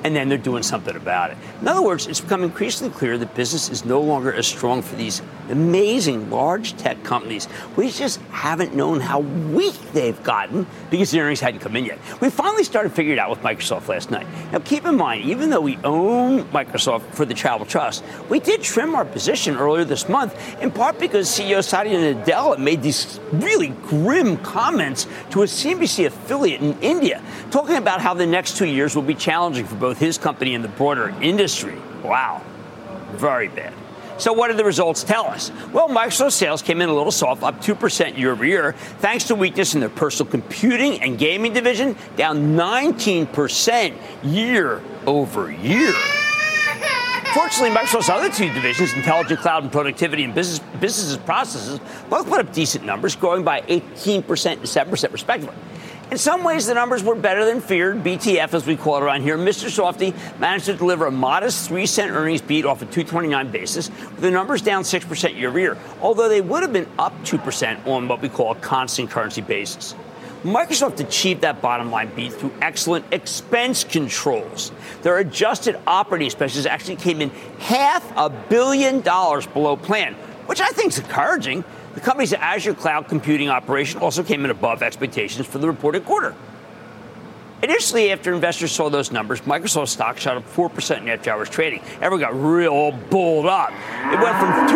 and 0.04 0.16
then 0.16 0.30
they're 0.30 0.38
doing 0.38 0.64
something 0.64 0.96
about 0.96 1.32
it. 1.32 1.38
In 1.62 1.68
other 1.68 1.82
words, 1.82 2.08
it's 2.08 2.22
become 2.22 2.44
increasingly 2.44 2.94
clear 2.94 3.18
that 3.18 3.36
business 3.36 3.70
is 3.70 3.86
no 3.86 4.02
longer 4.02 4.34
as 4.34 4.48
strong 4.48 4.82
for 4.82 4.96
these 4.96 5.22
amazing 5.50 6.30
large 6.30 6.76
tech 6.78 7.04
companies. 7.04 7.48
We 7.76 7.92
just 7.92 8.20
haven't 8.32 8.74
known 8.74 9.00
how 9.00 9.20
weak 9.20 9.76
they've 9.94 10.22
gotten 10.24 10.66
because 10.90 11.12
the 11.12 11.20
earnings 11.20 11.40
hadn't 11.40 11.60
come 11.60 11.76
in 11.76 11.86
yet. 11.86 12.00
We 12.22 12.30
finally 12.30 12.64
started 12.64 12.92
figuring 12.92 13.18
it 13.18 13.22
out 13.22 13.30
with 13.30 13.40
Microsoft 13.40 13.88
last 13.88 14.12
night. 14.12 14.26
Now, 14.52 14.60
keep 14.60 14.86
in 14.86 14.96
mind, 14.96 15.26
even 15.26 15.50
though 15.50 15.62
we 15.62 15.78
own 15.84 16.44
Microsoft 16.46 17.14
for 17.14 17.26
the 17.26 17.34
Charitable 17.34 17.66
Trust, 17.66 18.04
we 18.30 18.40
did 18.40 18.62
trim 18.62 18.96
our 18.96 19.06
position 19.06 19.58
earlier 19.58 19.84
this 19.84 20.08
month, 20.08 20.36
in 20.62 20.72
part 20.72 21.00
because 21.00 21.28
CEO 21.28 21.64
Satya 21.64 22.16
Nadella 22.16 22.58
made 22.58 22.82
these 22.82 23.20
really 23.34 23.70
grim 23.84 24.38
comments 24.38 25.08
to 25.32 25.44
a 25.44 25.46
CNBC 25.46 26.06
affiliate 26.06 26.62
in 26.62 26.80
India, 26.82 27.22
talking 27.52 27.76
about 27.76 28.02
how 28.02 28.14
the 28.14 28.26
next 28.26 28.58
two 28.58 28.68
years 28.68 28.96
will 28.96 29.04
be 29.04 29.16
challenging 29.16 29.66
for 29.66 29.76
both 29.76 29.91
both 29.92 30.00
his 30.00 30.18
company 30.18 30.56
and 30.56 30.64
the 30.64 30.70
broader 30.70 31.14
industry. 31.22 31.76
Wow. 32.02 32.42
Very 33.16 33.50
bad. 33.50 33.74
So, 34.18 34.32
what 34.32 34.48
did 34.48 34.56
the 34.56 34.64
results 34.64 35.04
tell 35.04 35.26
us? 35.26 35.52
Well, 35.74 35.90
Microsoft 35.90 36.32
sales 36.32 36.62
came 36.62 36.80
in 36.80 36.88
a 36.88 36.94
little 36.94 37.12
soft, 37.12 37.44
up 37.44 37.62
2% 37.62 38.18
year 38.18 38.32
over 38.32 38.46
year, 38.46 38.72
thanks 39.00 39.26
to 39.26 39.36
weakness 39.36 39.74
in 39.74 39.82
their 39.82 39.90
personal 39.90 40.32
computing 40.32 41.02
and 41.02 41.18
gaming 41.18 41.52
division, 41.52 41.98
down 42.16 42.56
19% 42.56 43.94
year 44.24 44.82
over 45.06 45.52
year. 45.52 45.92
Fortunately, 47.34 47.76
Microsoft's 47.76 48.10
other 48.10 48.32
two 48.32 48.48
divisions, 48.54 48.94
Intelligent 48.94 49.42
Cloud 49.42 49.64
and 49.64 49.72
Productivity 49.74 50.24
and 50.24 50.34
Business 50.34 50.60
Businesses 50.80 51.18
Processes, 51.18 51.82
both 52.10 52.30
put 52.30 52.40
up 52.40 52.54
decent 52.54 52.86
numbers, 52.86 53.18
growing 53.18 53.44
by 53.44 53.60
18% 53.64 54.52
and 54.54 54.62
7% 54.62 55.12
respectively. 55.12 55.56
In 56.12 56.18
some 56.18 56.44
ways, 56.44 56.68
the 56.68 56.74
numbers 56.74 57.06
were 57.06 57.16
better 57.16 57.46
than 57.46 57.62
feared. 57.62 58.04
BTF, 58.04 58.54
as 58.54 58.68
we 58.68 58.76
call 58.76 58.98
it 58.98 59.04
around 59.04 59.22
here, 59.22 59.38
Mr. 59.38 59.70
Softy 59.70 60.14
managed 60.40 60.66
to 60.66 60.74
deliver 60.74 61.06
a 61.06 61.12
modest 61.12 61.70
3 61.70 61.86
cent 61.86 62.12
earnings 62.12 62.42
beat 62.42 62.66
off 62.66 62.82
a 62.82 62.86
229 62.86 63.50
basis, 63.50 63.90
with 63.90 64.20
the 64.20 64.30
numbers 64.30 64.62
down 64.62 64.84
6% 64.84 65.38
year 65.38 65.48
over 65.48 65.58
year, 65.58 65.78
although 66.02 66.28
they 66.28 66.42
would 66.42 66.64
have 66.64 66.74
been 66.74 66.88
up 67.00 67.14
2% 67.24 67.88
on 67.88 68.10
what 68.10 68.22
we 68.22 68.28
call 68.28 68.52
a 68.52 68.56
constant 68.56 69.10
currency 69.10 69.40
basis. 69.40 69.96
Microsoft 70.44 71.00
achieved 71.00 71.40
that 71.42 71.62
bottom 71.62 71.90
line 71.92 72.14
beat 72.14 72.34
through 72.34 72.52
excellent 72.62 73.06
expense 73.14 73.86
controls. 73.86 74.74
Their 75.04 75.20
adjusted 75.20 75.80
operating 75.88 76.26
expenses 76.26 76.66
actually 76.66 76.98
came 76.98 77.22
in 77.22 77.30
half 77.60 78.12
a 78.18 78.30
billion 78.30 79.00
dollars 79.00 79.48
below 79.48 79.78
plan, 79.78 80.16
which 80.48 80.60
I 80.60 80.68
think 80.72 80.92
is 80.92 81.00
encouraging 81.00 81.64
the 81.94 82.00
company's 82.00 82.34
Azure 82.34 82.74
cloud 82.74 83.08
computing 83.08 83.50
operation 83.50 84.00
also 84.00 84.24
came 84.24 84.46
in 84.46 84.52
above 84.52 84.82
expectations 84.82 85.48
for 85.48 85.58
the 85.58 85.68
reported 85.68 86.06
quarter. 86.06 86.36
Initially, 87.64 88.12
after 88.12 88.34
investors 88.34 88.72
saw 88.72 88.90
those 88.90 89.12
numbers, 89.12 89.42
Microsoft 89.42 89.90
stock 89.90 90.18
shot 90.18 90.36
up 90.36 90.44
4% 90.56 90.98
in 91.02 91.10
after 91.10 91.30
hours 91.30 91.48
trading. 91.48 91.82
Everyone 92.02 92.20
got 92.20 92.34
real 92.34 92.92
bulled 92.92 93.46
up. 93.46 93.72
It 94.06 94.20
went 94.20 94.36
from 94.38 94.68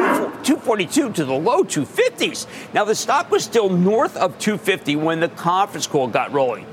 242 0.43 1.13
to 1.13 1.25
the 1.25 1.33
low 1.33 1.63
250s. 1.63 2.45
Now, 2.73 2.83
the 2.83 2.93
stock 2.93 3.31
was 3.31 3.43
still 3.43 3.69
north 3.69 4.15
of 4.17 4.37
250 4.37 4.97
when 4.97 5.19
the 5.19 5.29
conference 5.29 5.87
call 5.87 6.07
got 6.07 6.31
rolling. 6.31 6.67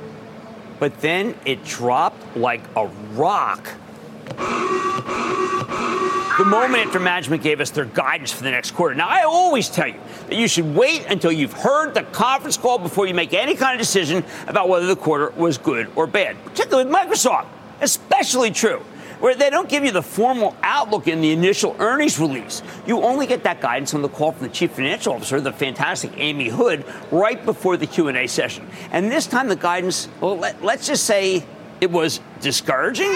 But 0.79 1.01
then 1.01 1.35
it 1.47 1.65
dropped 1.65 2.37
like 2.37 2.63
a 2.77 2.87
rock 3.15 3.69
the 6.39 6.45
moment 6.45 6.87
after 6.87 6.99
management 6.99 7.43
gave 7.43 7.61
us 7.61 7.71
their 7.71 7.85
guidance 7.85 8.33
for 8.33 8.43
the 8.43 8.51
next 8.51 8.73
quarter. 8.73 8.95
Now, 8.95 9.09
I 9.09 9.23
always 9.23 9.69
tell 9.69 9.89
you 9.89 10.01
that 10.29 10.37
you 10.37 10.49
should 10.49 10.75
wait 10.75 11.07
until 11.07 11.33
you've 11.33 11.53
heard 11.53 11.95
the 11.95 12.05
conference 12.05 12.57
call 12.57 12.79
before 12.79 13.07
you 13.07 13.15
make 13.15 13.35
any 13.35 13.55
kind 13.55 13.75
of 13.75 13.85
decision 13.85 14.25
about 14.47 14.69
whether 14.69 14.87
the 14.87 14.97
quarter 14.97 15.31
was 15.37 15.59
good 15.59 15.91
or 15.95 16.07
bad, 16.07 16.43
particularly 16.45 16.89
with 16.89 16.95
Microsoft. 16.95 17.47
Especially 17.81 18.51
true 18.51 18.83
where 19.23 19.37
they 19.37 19.51
don't 19.51 19.69
give 19.69 19.85
you 19.85 19.93
the 19.93 20.03
formal 20.03 20.57
outlook 20.65 21.07
in 21.07 21.21
the 21.21 21.31
initial 21.31 21.77
earnings 21.79 22.19
release. 22.19 22.61
You 22.89 23.03
only 23.03 23.25
get 23.29 23.45
that 23.45 23.61
guidance 23.61 23.95
on 23.95 24.03
the 24.03 24.09
call 24.09 24.33
from 24.33 24.49
the 24.49 24.53
chief 24.53 24.73
financial 24.73 25.13
officer, 25.13 25.41
the 25.41 25.53
fantastic 25.53 26.11
Amy 26.17 26.49
Hood, 26.49 26.85
right 27.13 27.45
before 27.45 27.77
the 27.77 27.87
Q&A 27.87 28.27
session. 28.27 28.69
And 28.91 29.13
this 29.13 29.29
time 29.29 29.47
the 29.47 29.55
guidance, 29.55 30.09
well, 30.21 30.37
let, 30.37 30.65
let's 30.65 30.89
just 30.89 31.05
say 31.05 31.45
it 31.81 31.89
was 31.89 32.19
discouraging. 32.41 33.13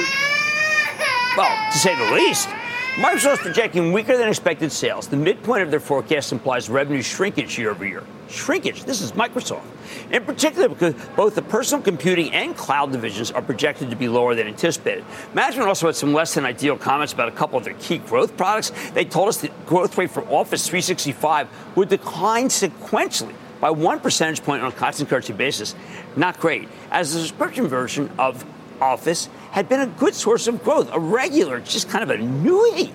Well, 1.36 1.72
to 1.72 1.78
say 1.78 1.96
the 1.96 2.14
least. 2.14 2.48
Microsoft's 2.96 3.42
projecting 3.42 3.92
weaker 3.92 4.16
than 4.16 4.26
expected 4.26 4.72
sales. 4.72 5.06
The 5.06 5.18
midpoint 5.18 5.60
of 5.60 5.70
their 5.70 5.80
forecast 5.80 6.32
implies 6.32 6.70
revenue 6.70 7.02
shrinkage 7.02 7.58
year 7.58 7.68
over 7.68 7.84
year. 7.84 8.02
Shrinkage. 8.30 8.84
This 8.84 9.02
is 9.02 9.12
Microsoft. 9.12 9.66
In 10.10 10.24
particular, 10.24 10.70
because 10.70 10.94
both 11.14 11.34
the 11.34 11.42
personal 11.42 11.84
computing 11.84 12.32
and 12.32 12.56
cloud 12.56 12.92
divisions 12.92 13.30
are 13.30 13.42
projected 13.42 13.90
to 13.90 13.96
be 13.96 14.08
lower 14.08 14.34
than 14.34 14.46
anticipated. 14.46 15.04
Management 15.34 15.68
also 15.68 15.88
had 15.88 15.94
some 15.94 16.14
less 16.14 16.32
than 16.32 16.46
ideal 16.46 16.78
comments 16.78 17.12
about 17.12 17.28
a 17.28 17.32
couple 17.32 17.58
of 17.58 17.64
their 17.64 17.74
key 17.74 17.98
growth 17.98 18.34
products. 18.34 18.72
They 18.94 19.04
told 19.04 19.28
us 19.28 19.42
the 19.42 19.50
growth 19.66 19.98
rate 19.98 20.10
for 20.10 20.22
Office 20.30 20.66
365 20.66 21.48
would 21.76 21.90
decline 21.90 22.46
sequentially 22.48 23.34
by 23.60 23.72
one 23.72 24.00
percentage 24.00 24.42
point 24.42 24.62
on 24.62 24.72
a 24.72 24.74
constant 24.74 25.10
currency 25.10 25.34
basis. 25.34 25.74
Not 26.16 26.40
great, 26.40 26.66
as 26.90 27.12
the 27.12 27.20
subscription 27.20 27.66
version 27.66 28.10
of 28.18 28.42
Office 28.80 29.28
had 29.56 29.70
been 29.70 29.80
a 29.80 29.86
good 29.86 30.14
source 30.14 30.48
of 30.48 30.62
growth, 30.62 30.90
a 30.92 31.00
regular, 31.00 31.60
just 31.60 31.88
kind 31.88 32.04
of 32.04 32.10
an 32.10 32.20
annuity. 32.20 32.92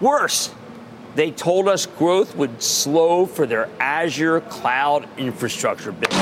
Worse, 0.00 0.50
they 1.14 1.30
told 1.30 1.68
us 1.68 1.84
growth 1.84 2.34
would 2.36 2.62
slow 2.62 3.26
for 3.26 3.46
their 3.46 3.68
Azure 3.78 4.40
cloud 4.40 5.06
infrastructure 5.18 5.92
business. 5.92 6.16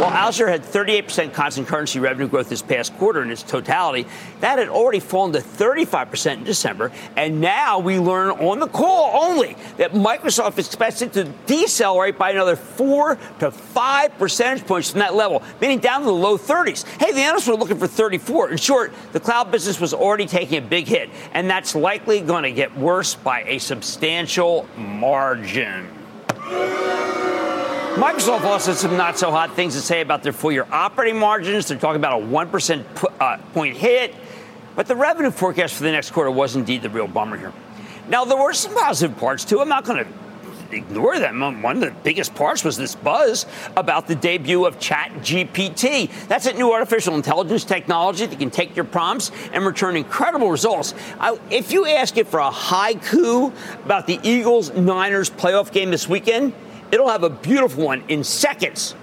While 0.00 0.10
Azure 0.10 0.48
had 0.48 0.62
38% 0.62 1.32
constant 1.32 1.68
currency 1.68 2.00
revenue 2.00 2.26
growth 2.26 2.48
this 2.48 2.60
past 2.60 2.92
quarter 2.98 3.22
in 3.22 3.30
its 3.30 3.44
totality, 3.44 4.04
that 4.40 4.58
had 4.58 4.68
already 4.68 5.00
fallen 5.00 5.32
to 5.32 5.40
35% 5.40 6.34
in 6.34 6.44
December. 6.44 6.92
And 7.16 7.40
now 7.40 7.78
we 7.78 7.98
learn 7.98 8.30
on 8.30 8.60
the 8.60 8.68
call 8.68 9.24
only 9.24 9.56
that 9.76 9.92
Microsoft 9.92 10.58
expects 10.58 11.02
it 11.02 11.12
to 11.14 11.24
decelerate 11.46 12.18
by 12.18 12.30
another 12.30 12.56
four 12.56 13.18
to 13.40 13.50
five 13.50 14.16
percentage 14.18 14.66
points 14.66 14.90
from 14.90 15.00
that 15.00 15.14
level, 15.14 15.42
meaning 15.60 15.78
down 15.78 16.00
to 16.00 16.06
the 16.06 16.12
low 16.12 16.38
30s. 16.38 16.86
Hey, 16.98 17.12
the 17.12 17.20
analysts 17.20 17.48
were 17.48 17.54
looking 17.54 17.78
for 17.78 17.86
34. 17.86 18.50
In 18.50 18.56
short, 18.56 18.92
the 19.12 19.20
cloud 19.20 19.50
business 19.50 19.80
was 19.80 19.94
already 19.94 20.26
taking 20.26 20.58
a 20.58 20.66
big 20.66 20.86
hit, 20.86 21.10
and 21.32 21.48
that's 21.48 21.74
likely 21.74 22.20
going 22.20 22.44
to 22.44 22.52
get 22.52 22.76
worse 22.76 23.14
by 23.14 23.42
a 23.42 23.58
substantial 23.58 24.66
margin. 24.76 25.88
Microsoft 27.98 28.44
also 28.44 28.70
has 28.70 28.78
some 28.78 28.96
not 28.96 29.18
so 29.18 29.32
hot 29.32 29.56
things 29.56 29.74
to 29.74 29.80
say 29.80 30.02
about 30.02 30.22
their 30.22 30.32
full 30.32 30.52
year 30.52 30.68
operating 30.70 31.18
margins. 31.18 31.66
They're 31.66 31.78
talking 31.78 31.96
about 31.96 32.22
a 32.22 32.24
1% 32.24 32.84
uh, 33.18 33.38
point 33.52 33.76
hit, 33.76 34.14
but 34.78 34.86
the 34.86 34.94
revenue 34.94 35.32
forecast 35.32 35.74
for 35.74 35.82
the 35.82 35.90
next 35.90 36.12
quarter 36.12 36.30
was 36.30 36.54
indeed 36.54 36.82
the 36.82 36.88
real 36.88 37.08
bummer 37.08 37.36
here. 37.36 37.52
Now, 38.08 38.24
there 38.24 38.38
were 38.38 38.52
some 38.52 38.76
positive 38.76 39.18
parts 39.18 39.44
too. 39.44 39.60
I'm 39.60 39.68
not 39.68 39.84
going 39.84 40.04
to 40.04 40.10
ignore 40.70 41.18
them. 41.18 41.40
One 41.62 41.78
of 41.78 41.80
the 41.80 41.90
biggest 42.04 42.32
parts 42.36 42.62
was 42.62 42.76
this 42.76 42.94
buzz 42.94 43.44
about 43.76 44.06
the 44.06 44.14
debut 44.14 44.64
of 44.64 44.78
Chat 44.78 45.10
GPT. 45.14 46.28
That's 46.28 46.46
a 46.46 46.52
new 46.52 46.72
artificial 46.72 47.16
intelligence 47.16 47.64
technology 47.64 48.26
that 48.26 48.38
can 48.38 48.52
take 48.52 48.76
your 48.76 48.84
prompts 48.84 49.32
and 49.52 49.66
return 49.66 49.96
incredible 49.96 50.48
results. 50.48 50.94
I, 51.18 51.36
if 51.50 51.72
you 51.72 51.84
ask 51.84 52.16
it 52.16 52.28
for 52.28 52.38
a 52.38 52.48
haiku 52.48 53.52
about 53.84 54.06
the 54.06 54.20
Eagles 54.22 54.72
Niners 54.74 55.28
playoff 55.28 55.72
game 55.72 55.90
this 55.90 56.08
weekend, 56.08 56.52
it'll 56.92 57.08
have 57.08 57.24
a 57.24 57.30
beautiful 57.30 57.84
one 57.84 58.04
in 58.06 58.22
seconds 58.22 58.94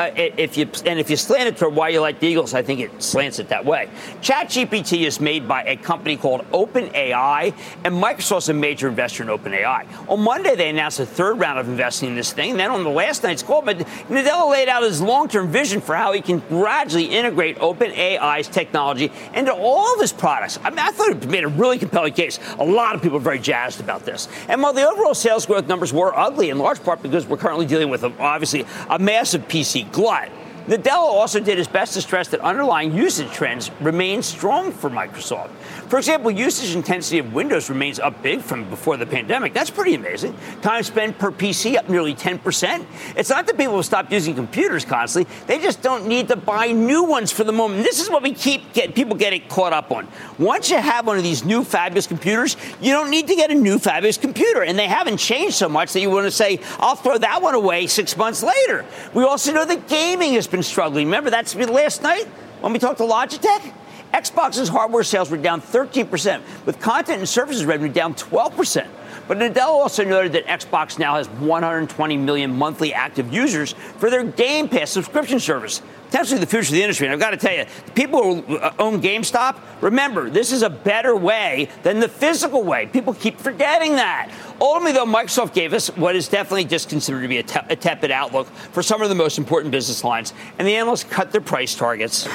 uh, 0.00 0.10
if 0.16 0.56
you 0.56 0.66
and 0.86 0.98
if 0.98 1.10
you 1.10 1.16
slant 1.16 1.46
it 1.46 1.58
toward 1.58 1.74
why 1.74 1.90
you 1.90 2.00
like 2.00 2.20
the 2.20 2.26
Eagles, 2.26 2.54
I 2.54 2.62
think 2.62 2.80
it 2.80 3.02
slants 3.02 3.38
it 3.38 3.48
that 3.48 3.66
way. 3.66 3.90
ChatGPT 4.22 5.06
is 5.06 5.20
made 5.20 5.46
by 5.46 5.62
a 5.64 5.76
company 5.76 6.16
called 6.16 6.40
OpenAI, 6.52 7.54
and 7.84 7.94
Microsoft's 7.94 8.48
a 8.48 8.54
major 8.54 8.88
investor 8.88 9.22
in 9.22 9.28
OpenAI. 9.28 9.86
On 10.08 10.18
Monday, 10.18 10.54
they 10.56 10.70
announced 10.70 11.00
a 11.00 11.06
third 11.06 11.38
round 11.38 11.58
of 11.58 11.68
investing 11.68 12.08
in 12.08 12.14
this 12.14 12.32
thing. 12.32 12.52
And 12.52 12.60
then 12.60 12.70
on 12.70 12.82
the 12.82 12.90
last 12.90 13.22
night's 13.22 13.42
call, 13.42 13.60
but 13.60 13.76
Nadella 14.08 14.50
laid 14.50 14.70
out 14.70 14.82
his 14.82 15.02
long-term 15.02 15.48
vision 15.48 15.82
for 15.82 15.94
how 15.94 16.12
he 16.12 16.22
can 16.22 16.38
gradually 16.48 17.04
integrate 17.04 17.58
OpenAI's 17.58 18.48
technology 18.48 19.12
into 19.34 19.52
all 19.52 19.94
of 19.94 20.00
his 20.00 20.14
products. 20.14 20.58
I 20.64 20.70
mean, 20.70 20.78
I 20.78 20.92
thought 20.92 21.10
it 21.10 21.28
made 21.28 21.44
a 21.44 21.48
really 21.48 21.78
compelling 21.78 22.14
case. 22.14 22.38
A 22.58 22.64
lot 22.64 22.94
of 22.94 23.02
people 23.02 23.18
are 23.18 23.20
very 23.20 23.38
jazzed 23.38 23.80
about 23.80 24.06
this. 24.06 24.28
And 24.48 24.62
while 24.62 24.72
the 24.72 24.88
overall 24.88 25.14
sales 25.14 25.44
growth 25.44 25.68
numbers 25.68 25.92
were 25.92 26.18
ugly, 26.18 26.48
in 26.48 26.58
large 26.58 26.82
part 26.82 27.02
because 27.02 27.26
we're 27.26 27.36
currently 27.36 27.66
dealing 27.66 27.90
with, 27.90 28.02
obviously, 28.02 28.64
a 28.88 28.98
massive 28.98 29.46
PC 29.46 29.89
glut. 29.92 30.39
Nadella 30.70 30.98
also 30.98 31.40
did 31.40 31.58
his 31.58 31.66
best 31.66 31.94
to 31.94 32.00
stress 32.00 32.28
that 32.28 32.38
underlying 32.42 32.94
usage 32.94 33.32
trends 33.32 33.72
remain 33.80 34.22
strong 34.22 34.70
for 34.70 34.88
Microsoft. 34.88 35.50
For 35.88 35.98
example, 35.98 36.30
usage 36.30 36.76
intensity 36.76 37.18
of 37.18 37.34
Windows 37.34 37.68
remains 37.68 37.98
up 37.98 38.22
big 38.22 38.40
from 38.40 38.70
before 38.70 38.96
the 38.96 39.04
pandemic. 39.04 39.52
That's 39.52 39.68
pretty 39.68 39.96
amazing. 39.96 40.38
Time 40.62 40.84
spent 40.84 41.18
per 41.18 41.32
PC 41.32 41.76
up 41.76 41.88
nearly 41.88 42.14
10%. 42.14 42.86
It's 43.16 43.30
not 43.30 43.48
that 43.48 43.58
people 43.58 43.74
have 43.74 43.84
stopped 43.84 44.12
using 44.12 44.36
computers 44.36 44.84
constantly, 44.84 45.34
they 45.48 45.58
just 45.58 45.82
don't 45.82 46.06
need 46.06 46.28
to 46.28 46.36
buy 46.36 46.70
new 46.70 47.02
ones 47.02 47.32
for 47.32 47.42
the 47.42 47.50
moment. 47.50 47.82
This 47.82 48.00
is 48.00 48.08
what 48.08 48.22
we 48.22 48.32
keep 48.32 48.72
get, 48.72 48.94
people 48.94 49.16
getting 49.16 49.42
caught 49.48 49.72
up 49.72 49.90
on. 49.90 50.06
Once 50.38 50.70
you 50.70 50.78
have 50.78 51.04
one 51.04 51.16
of 51.16 51.24
these 51.24 51.44
new 51.44 51.64
fabulous 51.64 52.06
computers, 52.06 52.56
you 52.80 52.92
don't 52.92 53.10
need 53.10 53.26
to 53.26 53.34
get 53.34 53.50
a 53.50 53.56
new 53.56 53.80
fabulous 53.80 54.18
computer. 54.18 54.62
And 54.62 54.78
they 54.78 54.86
haven't 54.86 55.16
changed 55.16 55.56
so 55.56 55.68
much 55.68 55.92
that 55.94 56.00
you 56.00 56.10
want 56.10 56.26
to 56.26 56.30
say, 56.30 56.60
I'll 56.78 56.94
throw 56.94 57.18
that 57.18 57.42
one 57.42 57.56
away 57.56 57.88
six 57.88 58.16
months 58.16 58.44
later. 58.44 58.84
We 59.14 59.24
also 59.24 59.52
know 59.52 59.64
that 59.64 59.88
gaming 59.88 60.34
has 60.34 60.46
been 60.46 60.59
struggling. 60.62 61.06
Remember, 61.06 61.30
that's 61.30 61.54
last 61.54 62.02
night 62.02 62.26
when 62.60 62.72
we 62.72 62.78
talked 62.78 62.98
to 62.98 63.04
Logitech? 63.04 63.72
Xbox's 64.12 64.68
hardware 64.68 65.04
sales 65.04 65.30
were 65.30 65.36
down 65.36 65.60
13%, 65.60 66.42
with 66.66 66.80
content 66.80 67.18
and 67.18 67.28
services 67.28 67.64
revenue 67.64 67.92
down 67.92 68.14
12%. 68.14 68.88
But 69.30 69.38
Nadella 69.38 69.68
also 69.68 70.02
noted 70.02 70.32
that 70.32 70.44
Xbox 70.46 70.98
now 70.98 71.14
has 71.14 71.28
120 71.28 72.16
million 72.16 72.52
monthly 72.52 72.92
active 72.92 73.32
users 73.32 73.74
for 73.98 74.10
their 74.10 74.24
Game 74.24 74.68
Pass 74.68 74.90
subscription 74.90 75.38
service. 75.38 75.82
Potentially 76.06 76.40
the 76.40 76.46
future 76.46 76.70
of 76.70 76.72
the 76.72 76.82
industry. 76.82 77.06
And 77.06 77.14
I've 77.14 77.20
got 77.20 77.30
to 77.30 77.36
tell 77.36 77.54
you, 77.54 77.64
the 77.86 77.92
people 77.92 78.42
who 78.42 78.56
uh, 78.56 78.74
own 78.80 79.00
GameStop, 79.00 79.60
remember, 79.82 80.30
this 80.30 80.50
is 80.50 80.62
a 80.62 80.68
better 80.68 81.14
way 81.14 81.68
than 81.84 82.00
the 82.00 82.08
physical 82.08 82.64
way. 82.64 82.86
People 82.86 83.14
keep 83.14 83.38
forgetting 83.38 83.94
that. 83.94 84.32
Ultimately, 84.60 84.94
though, 84.94 85.06
Microsoft 85.06 85.54
gave 85.54 85.74
us 85.74 85.96
what 85.96 86.16
is 86.16 86.26
definitely 86.26 86.64
just 86.64 86.88
considered 86.88 87.22
to 87.22 87.28
be 87.28 87.38
a, 87.38 87.44
te- 87.44 87.60
a 87.68 87.76
tepid 87.76 88.10
outlook 88.10 88.48
for 88.48 88.82
some 88.82 89.00
of 89.00 89.10
the 89.10 89.14
most 89.14 89.38
important 89.38 89.70
business 89.70 90.02
lines, 90.02 90.34
and 90.58 90.66
the 90.66 90.74
analysts 90.74 91.04
cut 91.04 91.30
their 91.30 91.40
price 91.40 91.76
targets 91.76 92.26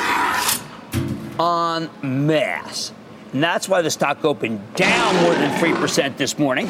en 1.37 1.89
masse. 2.01 2.93
And 3.35 3.43
that's 3.43 3.67
why 3.67 3.81
the 3.81 3.91
stock 3.91 4.23
opened 4.23 4.61
down 4.75 5.13
more 5.17 5.33
than 5.33 5.51
3% 5.59 6.15
this 6.15 6.39
morning. 6.39 6.67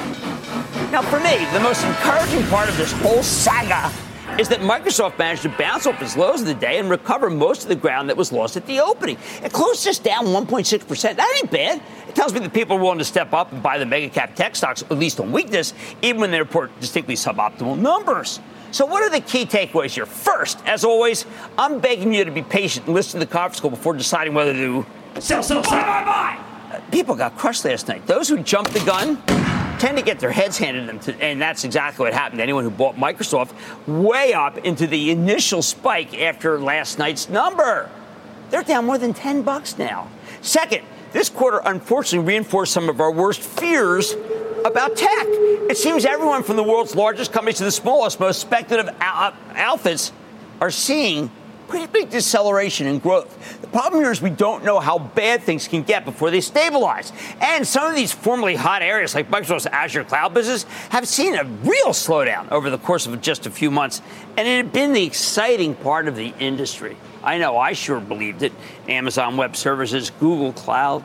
Now, 0.92 1.04
for 1.04 1.20
me, 1.20 1.46
the 1.54 1.60
most 1.60 1.86
encouraging 1.86 2.42
part 2.48 2.68
of 2.68 2.76
this 2.76 2.92
whole 2.92 3.22
saga 3.22 3.94
is 4.40 4.50
that 4.50 4.62
Microsoft 4.62 5.20
managed 5.20 5.44
to 5.44 5.50
bounce 5.60 5.86
off 5.86 6.02
its 6.02 6.18
lows 6.18 6.42
of 6.42 6.48
the 6.48 6.56
day 6.56 6.80
and 6.80 6.90
recover 6.90 7.30
most 7.30 7.62
of 7.62 7.70
the 7.70 7.76
ground 7.76 8.10
that 8.10 8.18
was 8.18 8.32
lost 8.32 8.58
at 8.58 8.66
the 8.66 8.80
opening. 8.80 9.16
It 9.44 9.54
closed 9.54 9.84
just 9.84 10.04
down 10.04 10.26
1.6%. 10.26 11.16
That 11.16 11.34
ain't 11.38 11.52
bad. 11.52 11.84
It 12.10 12.16
tells 12.16 12.34
me 12.34 12.40
that 12.40 12.52
people 12.52 12.78
are 12.78 12.82
willing 12.82 12.98
to 12.98 13.06
step 13.06 13.32
up 13.32 13.52
and 13.52 13.62
buy 13.62 13.78
the 13.78 13.86
mega 13.86 14.10
cap 14.10 14.34
tech 14.34 14.56
stocks, 14.56 14.82
at 14.82 14.98
least 14.98 15.20
on 15.20 15.32
weakness, 15.32 15.76
even 16.02 16.20
when 16.20 16.32
they 16.32 16.40
report 16.40 16.72
distinctly 16.80 17.14
suboptimal 17.14 17.78
numbers. 17.78 18.40
So, 18.72 18.88
what 18.88 19.04
are 19.04 19.12
the 19.12 19.22
key 19.22 19.46
takeaways 19.46 19.92
here? 19.92 20.08
First, 20.08 20.58
as 20.66 20.84
always, 20.84 21.28
I'm 21.60 21.80
begging 21.80 22.12
you 22.12 22.26
to 22.26 22.32
be 22.32 22.42
patient 22.42 22.88
and 22.88 22.96
listen 22.96 23.20
to 23.20 23.28
the 23.28 23.32
conference 23.32 23.60
call 23.60 23.70
before 23.70 23.94
deciding 23.94 24.34
whether 24.34 24.54
to 24.54 24.84
sell, 25.20 25.44
sell, 25.44 25.64
sell, 25.64 25.64
buy, 25.64 26.04
buy, 26.04 26.04
buy. 26.04 26.55
People 26.92 27.16
got 27.16 27.38
crushed 27.38 27.66
last 27.66 27.88
night. 27.88 28.06
Those 28.08 28.30
who 28.30 28.40
jumped 28.40 28.74
the 28.74 28.80
gun 28.82 29.22
tend 29.78 29.98
to 29.98 30.04
get 30.04 30.20
their 30.20 30.32
heads 30.32 30.58
handed 30.58 30.82
to 30.82 30.88
them, 30.88 31.00
to, 31.00 31.24
and 31.24 31.42
that's 31.42 31.64
exactly 31.64 32.04
what 32.04 32.14
happened. 32.14 32.40
To 32.40 32.44
anyone 32.44 32.64
who 32.64 32.70
bought 32.70 32.96
Microsoft 32.96 33.54
way 33.88 34.34
up 34.34 34.58
into 34.60 34.88
the 34.88 35.12
initial 35.12 35.62
spike 35.62 36.20
after 36.20 36.60
last 36.60 36.98
night's 36.98 37.30
number. 37.30 37.90
They're 38.50 38.64
down 38.64 38.86
more 38.86 38.98
than 38.98 39.14
10 39.14 39.42
bucks 39.42 39.78
now. 39.78 40.10
Second, 40.42 40.84
this 41.12 41.30
quarter 41.30 41.62
unfortunately 41.66 42.28
reinforced 42.28 42.72
some 42.74 42.90
of 42.90 43.00
our 43.02 43.12
worst 43.12 43.42
fears 43.42 44.16
about 44.64 44.96
tech. 44.96 45.26
It 45.28 45.78
seems 45.78 46.06
everyone 46.06 46.44
from 46.44 46.56
the 46.56 46.64
world's 46.64 46.96
largest 46.96 47.32
companies 47.32 47.58
to 47.58 47.64
the 47.64 47.72
smallest, 47.72 48.20
most 48.20 48.40
speculative 48.40 48.94
outfits 49.00 50.12
are 50.62 50.72
seeing 50.72 51.32
pretty 51.68 51.88
big 51.88 52.10
deceleration 52.10 52.88
in 52.88 53.00
growth. 53.00 53.62
The 53.62 53.68
problem 53.68 54.02
here 54.02 54.12
is 54.12 54.22
we 54.22 54.30
don't 54.30 54.64
know 54.64 54.80
how 54.80 55.00
bad 55.00 55.44
things 55.44 55.68
can 55.68 55.84
get 55.84 56.06
before 56.06 56.32
they 56.32 56.42
stabilize. 56.42 57.12
And 57.42 57.68
some 57.68 57.90
of 57.90 57.96
these 57.96 58.12
formerly 58.12 58.56
hot 58.56 58.82
areas, 58.82 59.16
like 59.16 59.30
Microsoft's 59.30 59.66
Azure 59.68 60.04
cloud 60.04 60.34
business, 60.34 60.64
have 60.90 61.08
seen 61.08 61.36
a 61.36 61.44
real 61.44 61.90
slowdown 61.90 62.52
over 62.52 62.70
the 62.70 62.78
course 62.78 63.06
of 63.06 63.20
just 63.22 63.46
a 63.46 63.52
few 63.52 63.72
months. 63.72 64.02
And 64.38 64.48
it 64.48 64.58
had 64.58 64.72
been 64.72 64.94
the 64.94 65.04
exciting 65.04 65.76
part 65.76 66.08
of 66.08 66.16
the 66.16 66.34
industry. 66.40 66.98
I 67.24 67.38
know 67.38 67.58
I 67.58 67.74
sure 67.74 68.00
believed 68.00 68.44
it. 68.44 68.54
Amazon 68.88 69.38
Web 69.38 69.56
Services, 69.56 70.12
Google 70.20 70.54
Cloud, 70.54 71.04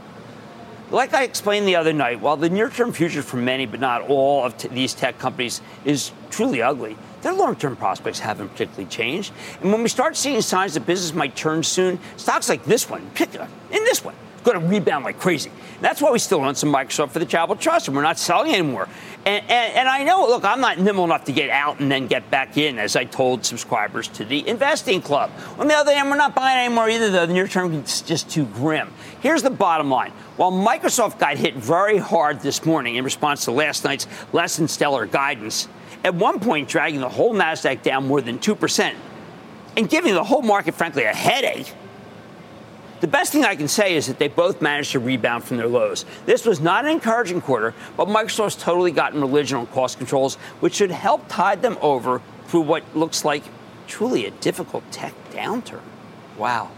like 0.91 1.15
I 1.15 1.23
explained 1.23 1.69
the 1.69 1.77
other 1.77 1.93
night, 1.93 2.21
while 2.21 2.37
the 2.37 2.51
near 2.51 2.69
term 2.69 2.93
future 2.93 3.23
for 3.23 3.37
many, 3.37 3.65
but 3.67 3.81
not 3.81 4.03
all, 4.03 4.45
of 4.45 4.57
t- 4.57 4.69
these 4.69 4.93
tech 4.93 5.19
companies 5.19 5.61
is 5.85 6.11
truly 6.31 6.63
ugly, 6.63 6.97
their 7.23 7.33
long 7.33 7.57
term 7.57 7.77
prospects 7.77 8.19
haven't 8.19 8.49
particularly 8.51 8.87
changed. 8.87 9.33
And 9.61 9.73
when 9.73 9.83
we 9.83 9.89
start 9.89 10.17
seeing 10.17 10.41
signs 10.41 10.75
that 10.75 10.87
business 10.87 11.15
might 11.15 11.37
turn 11.37 11.63
soon, 11.63 11.99
stocks 12.17 12.49
like 12.49 12.65
this 12.65 12.89
one, 12.89 13.03
in 13.19 13.85
this 13.85 14.05
one, 14.05 14.15
going 14.45 14.61
to 14.61 14.67
rebound 14.67 15.05
like 15.05 15.19
crazy. 15.19 15.51
That's 15.81 16.01
why 16.03 16.11
we 16.11 16.19
still 16.19 16.45
own 16.45 16.55
some 16.55 16.73
Microsoft 16.73 17.11
for 17.11 17.19
the 17.19 17.27
Charitable 17.27 17.57
Trust, 17.57 17.89
and 17.89 17.97
we're 17.97 18.03
not 18.03 18.19
selling 18.19 18.53
anymore. 18.53 18.89
And, 19.25 19.45
and, 19.51 19.77
and, 19.77 19.89
I 19.89 20.05
know, 20.05 20.27
look, 20.27 20.45
I'm 20.45 20.61
not 20.61 20.79
nimble 20.79 21.05
enough 21.05 21.25
to 21.25 21.33
get 21.33 21.51
out 21.51 21.81
and 21.81 21.91
then 21.91 22.07
get 22.07 22.31
back 22.31 22.57
in, 22.57 22.79
as 22.79 22.97
I 22.97 23.05
told 23.05 23.45
subscribers 23.45 24.09
to 24.09 24.25
the 24.25 24.47
investing 24.47 25.01
club. 25.03 25.31
On 25.59 25.69
the 25.69 25.75
other 25.75 25.95
hand, 25.95 26.11
we're 26.11 26.17
not 26.17 26.35
buying 26.35 26.67
anymore 26.67 26.89
either, 26.89 27.11
though. 27.11 27.27
The 27.27 27.33
near 27.33 27.49
term 27.49 27.73
is 27.75 28.03
just 28.03 28.31
too 28.31 28.47
grim. 28.47 28.93
Here's 29.21 29.43
the 29.43 29.51
bottom 29.51 29.91
line. 29.91 30.13
While 30.37 30.53
Microsoft 30.53 31.19
got 31.19 31.37
hit 31.37 31.55
very 31.55 31.99
hard 31.99 32.41
this 32.41 32.65
morning 32.65 32.97
in 32.97 33.05
response 33.05 33.45
to 33.45 33.53
last 33.53 33.85
night's 33.85 34.07
less 34.33 34.57
than 34.57 34.69
stellar 34.69 35.07
guidance, 35.07 35.69
at 36.05 36.15
one 36.15 36.41
point 36.41 36.69
dragging 36.69 37.01
the 37.01 37.09
whole 37.09 37.35
NASDAQ 37.35 37.83
down 37.83 38.07
more 38.07 38.21
than 38.21 38.39
2%, 38.39 38.95
and 39.77 39.89
giving 39.89 40.15
the 40.15 40.25
whole 40.25 40.43
market, 40.43 40.75
frankly, 40.75 41.05
a 41.05 41.15
headache, 41.15 41.73
the 43.01 43.07
best 43.07 43.33
thing 43.33 43.45
I 43.45 43.57
can 43.57 43.69
say 43.69 43.97
is 43.97 44.07
that 44.09 44.19
they 44.19 44.29
both 44.29 44.61
managed 44.61 44.93
to 44.93 44.99
rebound 44.99 45.45
from 45.45 45.57
their 45.57 45.69
lows. 45.69 46.05
This 46.27 46.45
was 46.45 46.61
not 46.61 46.85
an 46.85 46.91
encouraging 46.91 47.41
quarter, 47.41 47.75
but 47.97 48.09
Microsoft's 48.09 48.57
totally 48.57 48.93
gotten 48.93 49.21
religion 49.21 49.57
on 49.57 49.67
cost 49.69 49.97
controls, 49.97 50.35
which 50.61 50.75
should 50.75 50.91
help 50.91 51.27
tide 51.29 51.63
them 51.63 51.79
over 51.81 52.21
through 52.47 52.63
what 52.63 52.85
looks 52.95 53.25
like 53.25 53.43
truly 53.87 54.27
a 54.27 54.31
difficult 54.31 54.85
tech 54.93 55.15
downturn. 55.31 55.81
Wow. 56.37 56.71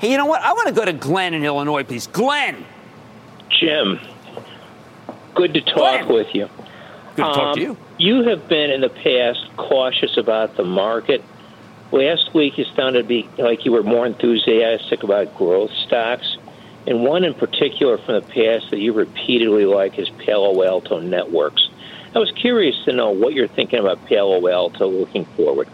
Hey, 0.00 0.10
you 0.10 0.16
know 0.16 0.26
what? 0.26 0.42
I 0.42 0.52
want 0.52 0.68
to 0.68 0.74
go 0.74 0.84
to 0.84 0.92
Glenn 0.92 1.32
in 1.32 1.44
Illinois, 1.44 1.84
please. 1.84 2.08
Glenn. 2.08 2.64
Jim, 3.48 4.00
good 5.34 5.54
to 5.54 5.60
talk 5.60 5.74
Glenn. 5.74 6.08
with 6.08 6.34
you. 6.34 6.48
Good 7.16 7.22
to 7.22 7.28
um, 7.28 7.34
talk 7.34 7.56
to 7.56 7.60
um, 7.60 7.68
you. 7.70 7.76
You 7.98 8.28
have 8.28 8.48
been 8.48 8.70
in 8.70 8.80
the 8.80 8.88
past 8.88 9.44
cautious 9.56 10.16
about 10.16 10.56
the 10.56 10.64
market 10.64 11.22
Last 11.90 12.34
week, 12.34 12.58
you 12.58 12.66
sounded 12.76 13.08
like 13.38 13.64
you 13.64 13.72
were 13.72 13.82
more 13.82 14.04
enthusiastic 14.04 15.02
about 15.02 15.34
growth 15.34 15.70
stocks. 15.86 16.36
And 16.86 17.02
one 17.02 17.24
in 17.24 17.32
particular 17.32 17.96
from 17.96 18.16
the 18.16 18.20
past 18.20 18.70
that 18.70 18.78
you 18.78 18.92
repeatedly 18.92 19.64
like 19.64 19.98
is 19.98 20.10
Palo 20.10 20.62
Alto 20.62 21.00
Networks. 21.00 21.70
I 22.14 22.18
was 22.18 22.30
curious 22.32 22.76
to 22.84 22.92
know 22.92 23.10
what 23.10 23.32
you're 23.32 23.48
thinking 23.48 23.78
about 23.78 24.04
Palo 24.04 24.46
Alto 24.48 24.86
looking 24.86 25.24
forward. 25.24 25.68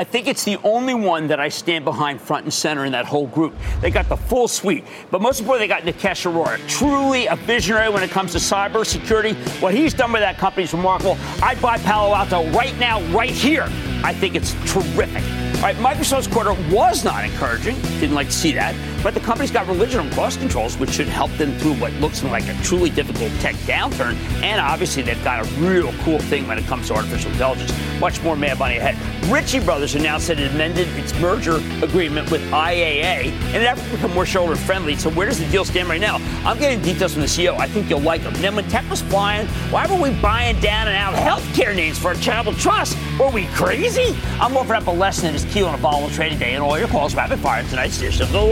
I 0.00 0.04
think 0.04 0.28
it's 0.28 0.44
the 0.44 0.56
only 0.64 0.94
one 0.94 1.28
that 1.28 1.40
I 1.40 1.50
stand 1.50 1.84
behind 1.84 2.22
front 2.22 2.44
and 2.44 2.54
center 2.54 2.86
in 2.86 2.92
that 2.92 3.04
whole 3.04 3.26
group. 3.26 3.54
They 3.82 3.90
got 3.90 4.08
the 4.08 4.16
full 4.16 4.48
suite. 4.48 4.82
But 5.10 5.20
most 5.20 5.40
importantly, 5.40 5.68
they 5.68 5.74
got 5.74 5.82
Nikesh 5.82 6.24
Arora, 6.24 6.56
truly 6.70 7.26
a 7.26 7.36
visionary 7.36 7.90
when 7.90 8.02
it 8.02 8.08
comes 8.08 8.32
to 8.32 8.38
cybersecurity. 8.38 9.36
What 9.60 9.74
he's 9.74 9.92
done 9.92 10.10
with 10.10 10.22
that 10.22 10.38
company 10.38 10.64
is 10.64 10.72
remarkable. 10.72 11.18
I'd 11.42 11.60
buy 11.60 11.76
Palo 11.76 12.14
Alto 12.14 12.50
right 12.52 12.74
now, 12.78 13.02
right 13.14 13.28
here. 13.28 13.66
I 14.02 14.14
think 14.14 14.36
it's 14.36 14.54
terrific. 14.72 15.22
All 15.56 15.66
right, 15.66 15.76
Microsoft's 15.76 16.28
quarter 16.28 16.54
was 16.74 17.04
not 17.04 17.22
encouraging. 17.22 17.78
Didn't 18.00 18.14
like 18.14 18.28
to 18.28 18.32
see 18.32 18.52
that. 18.52 18.74
But 19.02 19.14
the 19.14 19.20
company's 19.20 19.50
got 19.50 19.66
religion 19.66 20.00
on 20.00 20.10
cost 20.10 20.40
controls, 20.40 20.76
which 20.76 20.90
should 20.90 21.08
help 21.08 21.30
them 21.32 21.56
through 21.58 21.74
what 21.74 21.92
looks 21.94 22.22
like 22.22 22.46
a 22.48 22.54
truly 22.62 22.90
difficult 22.90 23.32
tech 23.40 23.54
downturn. 23.66 24.14
And 24.42 24.60
obviously, 24.60 25.02
they've 25.02 25.22
got 25.24 25.46
a 25.46 25.50
real 25.54 25.92
cool 26.04 26.18
thing 26.18 26.46
when 26.46 26.58
it 26.58 26.64
comes 26.66 26.88
to 26.88 26.94
artificial 26.94 27.30
intelligence. 27.32 27.72
Much 27.98 28.22
more 28.22 28.36
mad 28.36 28.58
money 28.58 28.76
ahead. 28.76 28.96
Ritchie 29.30 29.60
Brothers 29.60 29.94
announced 29.94 30.28
that 30.28 30.38
it 30.38 30.50
amended 30.52 30.88
its 30.98 31.18
merger 31.18 31.56
agreement 31.82 32.30
with 32.30 32.42
IAA 32.50 33.26
in 33.26 33.56
an 33.56 33.62
effort 33.62 33.84
to 33.84 33.96
become 33.96 34.12
more 34.12 34.26
shareholder 34.26 34.56
friendly. 34.56 34.96
So, 34.96 35.10
where 35.10 35.26
does 35.26 35.38
the 35.38 35.46
deal 35.46 35.64
stand 35.64 35.88
right 35.88 36.00
now? 36.00 36.16
I'm 36.44 36.58
getting 36.58 36.82
details 36.82 37.12
from 37.12 37.22
the 37.22 37.28
CEO. 37.28 37.58
I 37.58 37.68
think 37.68 37.88
you'll 37.88 38.00
like 38.00 38.22
them. 38.22 38.34
then, 38.34 38.54
when 38.54 38.68
tech 38.68 38.88
was 38.90 39.02
flying, 39.02 39.46
why 39.70 39.86
were 39.86 40.00
we 40.00 40.10
buying 40.20 40.58
down 40.60 40.88
and 40.88 40.96
out 40.96 41.14
healthcare 41.14 41.74
names 41.74 41.98
for 41.98 42.12
a 42.12 42.16
charitable 42.16 42.54
trust? 42.54 42.98
Were 43.18 43.30
we 43.30 43.46
crazy? 43.48 44.16
I'm 44.40 44.56
offering 44.56 44.82
up 44.82 44.88
a 44.88 44.90
lesson 44.90 45.26
in 45.26 45.32
this 45.32 45.44
key 45.52 45.62
on 45.62 45.74
a 45.74 45.78
volatile 45.78 46.10
trading 46.10 46.38
day, 46.38 46.54
and 46.54 46.62
all 46.62 46.78
your 46.78 46.88
calls 46.88 47.14
rapid 47.14 47.38
fire 47.38 47.62
tonight's 47.64 47.98
edition 47.98 48.22
of 48.22 48.32
the 48.32 48.44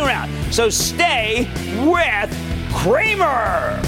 Lightning 0.00 0.08
Round. 0.08 0.54
So, 0.54 0.68
stay 0.68 1.48
with 1.84 2.30
Cramer. 2.72 3.82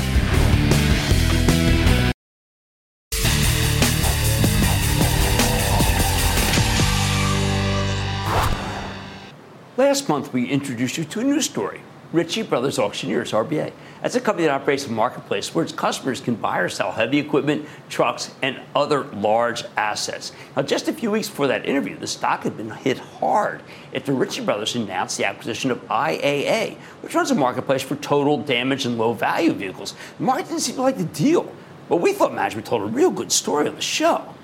Last 9.76 10.08
month, 10.08 10.32
we 10.32 10.46
introduced 10.46 10.98
you 10.98 11.04
to 11.04 11.20
a 11.20 11.24
new 11.24 11.40
story 11.40 11.80
Ritchie 12.12 12.42
Brothers 12.42 12.78
Auctioneers, 12.78 13.32
RBA. 13.32 13.72
That's 14.02 14.14
a 14.14 14.20
company 14.20 14.46
that 14.46 14.52
operates 14.52 14.86
a 14.86 14.92
marketplace 14.92 15.54
where 15.54 15.64
its 15.64 15.72
customers 15.72 16.20
can 16.20 16.36
buy 16.36 16.58
or 16.58 16.68
sell 16.68 16.92
heavy 16.92 17.18
equipment, 17.18 17.66
trucks, 17.88 18.32
and 18.42 18.60
other 18.74 19.04
large 19.04 19.64
assets. 19.76 20.32
Now, 20.56 20.62
just 20.62 20.86
a 20.86 20.92
few 20.92 21.10
weeks 21.10 21.28
before 21.28 21.48
that 21.48 21.66
interview, 21.66 21.98
the 21.98 22.06
stock 22.06 22.44
had 22.44 22.56
been 22.56 22.70
hit 22.70 22.98
hard 22.98 23.60
after 23.94 24.12
Ritchie 24.12 24.44
Brothers 24.44 24.76
announced 24.76 25.18
the 25.18 25.24
acquisition 25.24 25.70
of 25.70 25.84
IAA, 25.88 26.76
which 27.02 27.14
runs 27.14 27.30
a 27.30 27.34
marketplace 27.34 27.82
for 27.82 27.96
total 27.96 28.38
damage 28.38 28.86
and 28.86 28.98
low 28.98 29.12
value 29.12 29.52
vehicles. 29.52 29.94
The 30.18 30.24
market 30.24 30.48
didn't 30.48 30.60
seem 30.60 30.76
to 30.76 30.82
like 30.82 30.98
the 30.98 31.04
deal, 31.04 31.52
but 31.88 31.96
we 31.96 32.12
thought 32.12 32.34
management 32.34 32.66
told 32.66 32.82
a 32.82 32.86
real 32.86 33.10
good 33.10 33.32
story 33.32 33.68
on 33.68 33.74
the 33.74 33.80
show. 33.80 34.34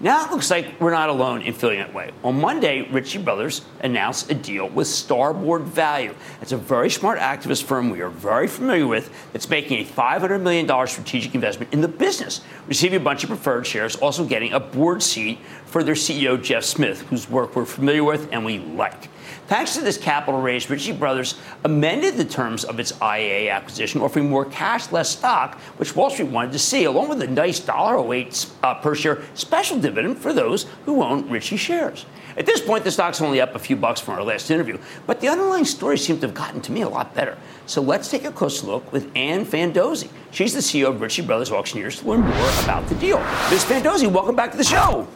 Now 0.00 0.26
it 0.26 0.32
looks 0.32 0.50
like 0.50 0.80
we're 0.80 0.90
not 0.90 1.08
alone 1.08 1.42
in 1.42 1.54
feeling 1.54 1.78
that 1.78 1.94
way. 1.94 2.10
On 2.24 2.40
Monday, 2.40 2.82
Ritchie 2.90 3.22
Brothers 3.22 3.62
announced 3.80 4.28
a 4.30 4.34
deal 4.34 4.68
with 4.68 4.88
Starboard 4.88 5.62
Value. 5.62 6.14
It's 6.42 6.50
a 6.50 6.56
very 6.56 6.90
smart 6.90 7.20
activist 7.20 7.62
firm 7.62 7.90
we 7.90 8.00
are 8.00 8.08
very 8.08 8.48
familiar 8.48 8.88
with 8.88 9.10
that's 9.32 9.48
making 9.48 9.80
a 9.80 9.88
$500 9.88 10.42
million 10.42 10.86
strategic 10.88 11.34
investment 11.36 11.72
in 11.72 11.80
the 11.80 11.88
business, 11.88 12.40
receiving 12.66 13.00
a 13.00 13.04
bunch 13.04 13.22
of 13.22 13.28
preferred 13.28 13.66
shares, 13.66 13.94
also 13.96 14.24
getting 14.24 14.52
a 14.52 14.60
board 14.60 15.00
seat 15.00 15.38
for 15.66 15.84
their 15.84 15.94
CEO, 15.94 16.42
Jeff 16.42 16.64
Smith, 16.64 17.02
whose 17.02 17.30
work 17.30 17.54
we're 17.54 17.64
familiar 17.64 18.02
with 18.02 18.28
and 18.32 18.44
we 18.44 18.58
like. 18.58 19.08
Thanks 19.46 19.74
to 19.74 19.82
this 19.82 19.98
capital 19.98 20.40
raise, 20.40 20.70
Ritchie 20.70 20.92
Brothers 20.92 21.34
amended 21.64 22.16
the 22.16 22.24
terms 22.24 22.64
of 22.64 22.80
its 22.80 22.92
IAA 22.92 23.50
acquisition, 23.50 24.00
offering 24.00 24.30
more 24.30 24.46
cash, 24.46 24.90
less 24.90 25.10
stock, 25.10 25.60
which 25.76 25.94
Wall 25.94 26.08
Street 26.08 26.30
wanted 26.30 26.52
to 26.52 26.58
see, 26.58 26.84
along 26.84 27.10
with 27.10 27.20
a 27.20 27.26
nice 27.26 27.60
$1.08 27.60 28.50
uh, 28.62 28.74
per 28.76 28.94
share 28.94 29.22
special 29.34 29.78
dividend 29.78 30.16
for 30.16 30.32
those 30.32 30.64
who 30.86 31.02
own 31.02 31.28
Ritchie 31.28 31.58
shares. 31.58 32.06
At 32.38 32.46
this 32.46 32.62
point, 32.62 32.84
the 32.84 32.90
stock's 32.90 33.20
only 33.20 33.38
up 33.38 33.54
a 33.54 33.58
few 33.58 33.76
bucks 33.76 34.00
from 34.00 34.14
our 34.14 34.24
last 34.24 34.50
interview, 34.50 34.78
but 35.06 35.20
the 35.20 35.28
underlying 35.28 35.66
story 35.66 35.98
seems 35.98 36.20
to 36.20 36.26
have 36.26 36.34
gotten 36.34 36.62
to 36.62 36.72
me 36.72 36.80
a 36.80 36.88
lot 36.88 37.14
better. 37.14 37.36
So 37.66 37.82
let's 37.82 38.10
take 38.10 38.24
a 38.24 38.32
closer 38.32 38.66
look 38.66 38.90
with 38.92 39.14
Ann 39.14 39.44
Fandozzi. 39.44 40.08
She's 40.30 40.54
the 40.54 40.60
CEO 40.60 40.88
of 40.88 41.02
Ritchie 41.02 41.22
Brothers 41.22 41.50
Auctioneers 41.50 42.00
to 42.00 42.08
learn 42.08 42.22
more 42.22 42.50
about 42.62 42.88
the 42.88 42.94
deal. 42.94 43.18
Ms. 43.50 43.64
Fandozzi, 43.64 44.10
welcome 44.10 44.34
back 44.34 44.52
to 44.52 44.56
the 44.56 44.64
show. 44.64 45.06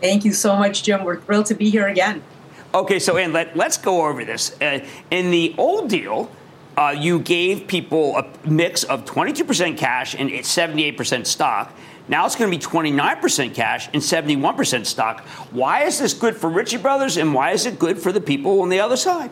Thank 0.00 0.24
you 0.24 0.32
so 0.32 0.56
much, 0.56 0.84
Jim. 0.84 1.02
We're 1.04 1.20
thrilled 1.20 1.46
to 1.46 1.54
be 1.54 1.68
here 1.68 1.88
again. 1.88 2.22
Okay, 2.74 2.98
so 2.98 3.18
and 3.18 3.32
let, 3.32 3.54
let's 3.54 3.76
go 3.76 4.06
over 4.06 4.24
this. 4.24 4.58
Uh, 4.60 4.84
in 5.10 5.30
the 5.30 5.54
old 5.58 5.90
deal, 5.90 6.30
uh, 6.76 6.94
you 6.96 7.18
gave 7.18 7.66
people 7.66 8.16
a 8.16 8.26
mix 8.48 8.82
of 8.84 9.04
22% 9.04 9.76
cash 9.76 10.14
and 10.14 10.30
78% 10.30 11.26
stock. 11.26 11.72
Now 12.08 12.24
it's 12.24 12.34
going 12.34 12.50
to 12.50 12.56
be 12.56 12.62
29% 12.62 13.54
cash 13.54 13.88
and 13.92 14.02
71% 14.02 14.86
stock. 14.86 15.20
Why 15.50 15.84
is 15.84 15.98
this 15.98 16.14
good 16.14 16.34
for 16.34 16.48
Ritchie 16.48 16.78
Brothers 16.78 17.16
and 17.18 17.34
why 17.34 17.52
is 17.52 17.66
it 17.66 17.78
good 17.78 17.98
for 17.98 18.10
the 18.10 18.20
people 18.20 18.62
on 18.62 18.70
the 18.70 18.80
other 18.80 18.96
side? 18.96 19.30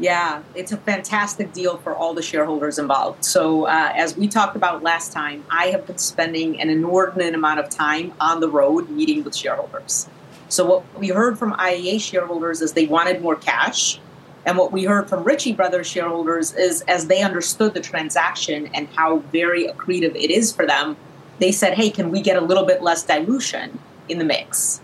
Yeah, 0.00 0.42
it's 0.54 0.70
a 0.70 0.76
fantastic 0.76 1.52
deal 1.52 1.78
for 1.78 1.94
all 1.94 2.14
the 2.14 2.22
shareholders 2.22 2.78
involved. 2.78 3.24
So, 3.24 3.64
uh, 3.64 3.92
as 3.96 4.16
we 4.16 4.28
talked 4.28 4.54
about 4.54 4.84
last 4.84 5.12
time, 5.12 5.44
I 5.50 5.68
have 5.68 5.88
been 5.88 5.98
spending 5.98 6.60
an 6.60 6.70
inordinate 6.70 7.34
amount 7.34 7.58
of 7.58 7.68
time 7.68 8.12
on 8.20 8.38
the 8.38 8.48
road 8.48 8.90
meeting 8.90 9.24
with 9.24 9.34
shareholders. 9.34 10.08
So 10.48 10.64
what 10.64 10.98
we 10.98 11.08
heard 11.08 11.38
from 11.38 11.52
IAA 11.52 12.00
shareholders 12.00 12.62
is 12.62 12.72
they 12.72 12.86
wanted 12.86 13.20
more 13.22 13.36
cash. 13.36 14.00
And 14.46 14.56
what 14.56 14.72
we 14.72 14.84
heard 14.84 15.08
from 15.08 15.24
Ritchie 15.24 15.52
Brothers 15.52 15.86
shareholders 15.86 16.54
is 16.54 16.80
as 16.82 17.06
they 17.06 17.22
understood 17.22 17.74
the 17.74 17.80
transaction 17.80 18.70
and 18.72 18.88
how 18.96 19.18
very 19.30 19.66
accretive 19.66 20.14
it 20.14 20.30
is 20.30 20.52
for 20.52 20.66
them, 20.66 20.96
they 21.38 21.52
said, 21.52 21.74
hey, 21.74 21.90
can 21.90 22.10
we 22.10 22.20
get 22.22 22.36
a 22.36 22.40
little 22.40 22.64
bit 22.64 22.82
less 22.82 23.02
dilution 23.04 23.78
in 24.08 24.18
the 24.18 24.24
mix? 24.24 24.80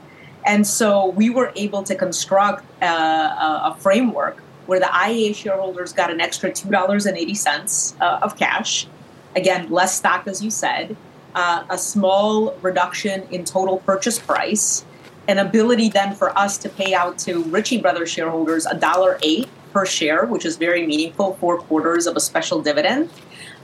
And 0.47 0.67
so 0.67 1.09
we 1.09 1.31
were 1.31 1.53
able 1.57 1.83
to 1.85 1.95
construct 1.95 2.65
uh, 2.83 3.71
a, 3.73 3.77
framework 3.81 4.39
where 4.67 4.79
the 4.79 4.87
IAA 4.87 5.35
shareholders 5.35 5.93
got 5.93 6.11
an 6.11 6.21
extra 6.21 6.51
$2.80 6.51 8.01
uh, 8.01 8.19
of 8.21 8.37
cash. 8.37 8.87
Again, 9.35 9.71
less 9.71 9.97
stock, 9.97 10.29
as 10.29 10.45
you 10.45 10.51
said, 10.51 10.97
uh, 11.35 11.65
a 11.71 11.79
small 11.79 12.55
reduction 12.61 13.27
in 13.31 13.45
total 13.45 13.79
purchase 13.79 14.19
price 14.19 14.85
an 15.29 15.39
ability 15.39 15.89
then 15.89 16.15
for 16.15 16.37
us 16.39 16.59
to 16.59 16.69
pay 16.69 16.95
out 16.95 17.19
to 17.19 17.43
Ritchie 17.45 17.81
Brothers 17.81 18.11
shareholders 18.11 18.67
a 18.67 18.77
dollar 18.77 19.19
eight 19.23 19.49
per 19.73 19.87
share, 19.87 20.27
which 20.27 20.45
is 20.45 20.57
very 20.57 20.87
meaningful, 20.87 21.35
four 21.35 21.59
quarters 21.59 22.07
of 22.07 22.17
a 22.17 22.21
special 22.21 22.61
dividend, 22.61 23.11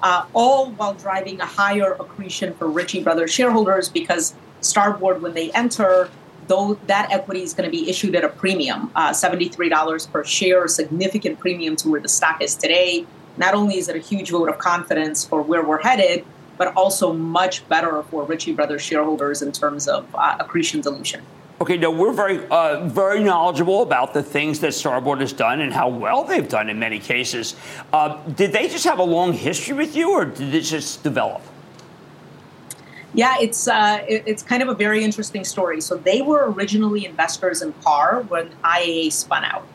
uh, 0.02 0.24
all 0.32 0.70
while 0.72 0.94
driving 0.94 1.40
a 1.40 1.46
higher 1.46 1.92
accretion 1.94 2.54
for 2.54 2.68
Ritchie 2.68 3.02
Brothers 3.02 3.32
shareholders 3.32 3.88
because 3.88 4.34
Starboard, 4.60 5.22
when 5.22 5.34
they 5.34 5.50
enter, 5.52 6.10
though 6.48 6.74
that 6.86 7.10
equity 7.12 7.42
is 7.42 7.54
going 7.54 7.70
to 7.70 7.70
be 7.70 7.88
issued 7.88 8.14
at 8.14 8.24
a 8.24 8.28
premium, 8.28 8.90
uh, 8.94 9.10
$73 9.10 10.10
per 10.10 10.24
share, 10.24 10.64
a 10.64 10.68
significant 10.68 11.38
premium 11.38 11.76
to 11.76 11.88
where 11.88 12.00
the 12.00 12.08
stock 12.08 12.42
is 12.42 12.54
today. 12.54 13.06
Not 13.36 13.54
only 13.54 13.78
is 13.78 13.88
it 13.88 13.96
a 13.96 14.00
huge 14.00 14.30
vote 14.30 14.48
of 14.48 14.58
confidence 14.58 15.24
for 15.24 15.42
where 15.42 15.64
we're 15.64 15.80
headed, 15.80 16.24
but 16.58 16.74
also 16.76 17.12
much 17.12 17.66
better 17.68 18.02
for 18.04 18.24
Ritchie 18.24 18.52
Brothers 18.52 18.82
shareholders 18.82 19.40
in 19.40 19.52
terms 19.52 19.88
of 19.88 20.06
uh, 20.14 20.36
accretion 20.40 20.80
dilution. 20.80 21.22
Okay, 21.62 21.76
now 21.76 21.90
we're 21.90 22.14
very, 22.14 22.46
uh, 22.48 22.88
very 22.88 23.22
knowledgeable 23.22 23.82
about 23.82 24.14
the 24.14 24.22
things 24.22 24.60
that 24.60 24.72
Starboard 24.72 25.20
has 25.20 25.34
done 25.34 25.60
and 25.60 25.74
how 25.74 25.90
well 25.90 26.24
they've 26.24 26.48
done 26.48 26.70
in 26.70 26.78
many 26.78 26.98
cases. 26.98 27.54
Uh, 27.92 28.16
did 28.28 28.50
they 28.50 28.66
just 28.66 28.84
have 28.84 28.98
a 28.98 29.04
long 29.04 29.34
history 29.34 29.74
with 29.74 29.94
you, 29.94 30.10
or 30.12 30.24
did 30.24 30.54
it 30.54 30.62
just 30.62 31.02
develop? 31.02 31.42
Yeah, 33.12 33.36
it's 33.38 33.68
uh, 33.68 34.02
it, 34.08 34.22
it's 34.24 34.42
kind 34.42 34.62
of 34.62 34.70
a 34.70 34.74
very 34.74 35.04
interesting 35.04 35.44
story. 35.44 35.82
So 35.82 35.98
they 35.98 36.22
were 36.22 36.50
originally 36.50 37.04
investors 37.04 37.60
in 37.60 37.74
KAR 37.84 38.22
when 38.22 38.48
IAA 38.64 39.12
spun 39.12 39.44
out, 39.44 39.66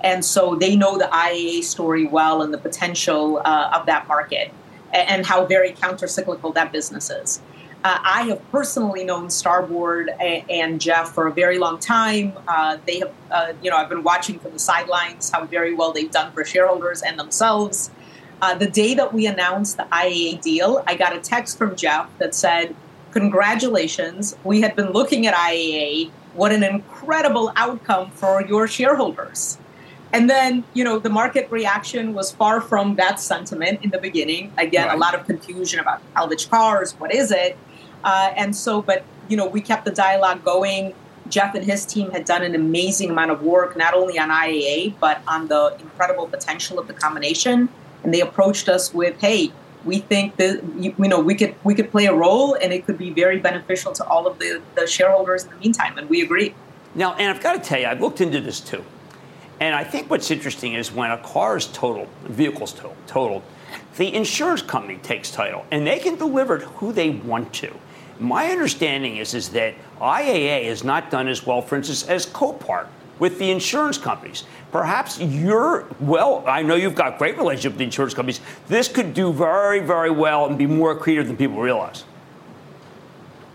and 0.00 0.24
so 0.24 0.54
they 0.54 0.76
know 0.76 0.96
the 0.96 1.10
IAA 1.12 1.62
story 1.64 2.06
well 2.06 2.40
and 2.40 2.54
the 2.54 2.58
potential 2.58 3.42
uh, 3.44 3.70
of 3.74 3.84
that 3.84 4.08
market 4.08 4.50
and, 4.94 5.10
and 5.10 5.26
how 5.26 5.44
very 5.44 5.72
countercyclical 5.72 6.54
that 6.54 6.72
business 6.72 7.10
is. 7.10 7.42
Uh, 7.84 7.98
I 8.02 8.22
have 8.28 8.50
personally 8.50 9.04
known 9.04 9.28
Starboard 9.28 10.08
and, 10.18 10.50
and, 10.50 10.80
Jeff 10.80 11.12
for 11.12 11.26
a 11.26 11.30
very 11.30 11.58
long 11.58 11.78
time. 11.78 12.32
Uh, 12.48 12.78
they 12.86 13.00
have, 13.00 13.12
uh, 13.30 13.52
you 13.62 13.70
know, 13.70 13.76
I've 13.76 13.90
been 13.90 14.02
watching 14.02 14.38
from 14.38 14.52
the 14.52 14.58
sidelines 14.58 15.28
how 15.28 15.44
very 15.44 15.74
well 15.74 15.92
they've 15.92 16.10
done 16.10 16.32
for 16.32 16.46
shareholders 16.46 17.02
and 17.02 17.18
themselves. 17.18 17.90
Uh, 18.40 18.54
the 18.54 18.66
day 18.66 18.94
that 18.94 19.12
we 19.12 19.26
announced 19.26 19.76
the 19.76 19.84
IAA 19.92 20.40
deal, 20.40 20.82
I 20.86 20.94
got 20.94 21.14
a 21.14 21.20
text 21.20 21.58
from 21.58 21.76
Jeff 21.76 22.08
that 22.16 22.34
said, 22.34 22.74
Congratulations, 23.10 24.34
we 24.44 24.62
had 24.62 24.74
been 24.74 24.90
looking 24.92 25.26
at 25.26 25.34
IAA. 25.34 26.10
What 26.32 26.52
an 26.52 26.64
incredible 26.64 27.52
outcome 27.54 28.10
for 28.12 28.42
your 28.42 28.66
shareholders. 28.66 29.58
And 30.10 30.30
then, 30.30 30.64
you 30.72 30.84
know, 30.84 30.98
the 30.98 31.10
market 31.10 31.50
reaction 31.50 32.14
was 32.14 32.32
far 32.32 32.62
from 32.62 32.96
that 32.96 33.20
sentiment 33.20 33.84
in 33.84 33.90
the 33.90 33.98
beginning. 33.98 34.52
Again, 34.56 34.86
right. 34.86 34.96
a 34.96 34.98
lot 34.98 35.14
of 35.14 35.26
confusion 35.26 35.80
about 35.80 36.00
salvage 36.14 36.48
cars. 36.48 36.92
What 36.94 37.12
is 37.12 37.30
it? 37.30 37.58
Uh, 38.04 38.32
and 38.36 38.54
so, 38.54 38.82
but 38.82 39.04
you 39.28 39.36
know, 39.36 39.46
we 39.46 39.60
kept 39.60 39.84
the 39.84 39.90
dialogue 39.90 40.44
going. 40.44 40.94
Jeff 41.28 41.54
and 41.54 41.64
his 41.64 41.86
team 41.86 42.10
had 42.10 42.26
done 42.26 42.42
an 42.42 42.54
amazing 42.54 43.10
amount 43.10 43.30
of 43.30 43.42
work, 43.42 43.76
not 43.76 43.94
only 43.94 44.18
on 44.18 44.28
IAA 44.28 44.94
but 45.00 45.22
on 45.26 45.48
the 45.48 45.74
incredible 45.80 46.26
potential 46.26 46.78
of 46.78 46.86
the 46.86 46.92
combination. 46.92 47.68
And 48.02 48.12
they 48.12 48.20
approached 48.20 48.68
us 48.68 48.92
with, 48.92 49.18
"Hey, 49.20 49.50
we 49.86 50.00
think 50.00 50.36
that 50.36 50.62
you, 50.78 50.94
you 50.98 51.08
know 51.08 51.20
we 51.20 51.34
could 51.34 51.54
we 51.64 51.74
could 51.74 51.90
play 51.90 52.04
a 52.04 52.14
role, 52.14 52.54
and 52.54 52.72
it 52.72 52.84
could 52.84 52.98
be 52.98 53.10
very 53.10 53.38
beneficial 53.38 53.92
to 53.92 54.04
all 54.04 54.26
of 54.26 54.38
the, 54.38 54.60
the 54.74 54.86
shareholders 54.86 55.44
in 55.44 55.50
the 55.50 55.56
meantime." 55.56 55.96
And 55.96 56.10
we 56.10 56.20
agree. 56.20 56.54
Now, 56.94 57.14
and 57.14 57.34
I've 57.34 57.42
got 57.42 57.54
to 57.54 57.58
tell 57.58 57.80
you, 57.80 57.86
I've 57.86 58.00
looked 58.00 58.20
into 58.20 58.40
this 58.40 58.60
too, 58.60 58.84
and 59.60 59.74
I 59.74 59.82
think 59.82 60.10
what's 60.10 60.30
interesting 60.30 60.74
is 60.74 60.92
when 60.92 61.10
a 61.10 61.18
car 61.18 61.56
is 61.56 61.66
totaled, 61.68 62.08
vehicle's 62.24 62.74
totaled, 63.06 63.42
the 63.96 64.14
insurance 64.14 64.62
company 64.62 64.98
takes 64.98 65.30
title, 65.30 65.64
and 65.70 65.86
they 65.86 65.98
can 65.98 66.16
deliver 66.16 66.56
it 66.56 66.62
who 66.62 66.92
they 66.92 67.10
want 67.10 67.52
to. 67.54 67.72
My 68.20 68.46
understanding 68.46 69.16
is, 69.16 69.34
is 69.34 69.50
that 69.50 69.74
IAA 70.00 70.66
has 70.66 70.84
not 70.84 71.10
done 71.10 71.28
as 71.28 71.46
well, 71.46 71.60
for 71.62 71.76
instance, 71.76 72.04
as 72.08 72.26
Copart 72.26 72.86
with 73.18 73.38
the 73.38 73.50
insurance 73.50 73.98
companies. 73.98 74.44
Perhaps 74.72 75.20
you're, 75.20 75.86
well, 76.00 76.42
I 76.46 76.62
know 76.62 76.74
you've 76.74 76.94
got 76.94 77.18
great 77.18 77.36
relationship 77.36 77.72
with 77.72 77.78
the 77.78 77.84
insurance 77.84 78.14
companies. 78.14 78.40
This 78.68 78.88
could 78.88 79.14
do 79.14 79.32
very, 79.32 79.80
very 79.80 80.10
well 80.10 80.46
and 80.46 80.58
be 80.58 80.66
more 80.66 80.96
accretive 80.96 81.26
than 81.26 81.36
people 81.36 81.60
realize. 81.60 82.04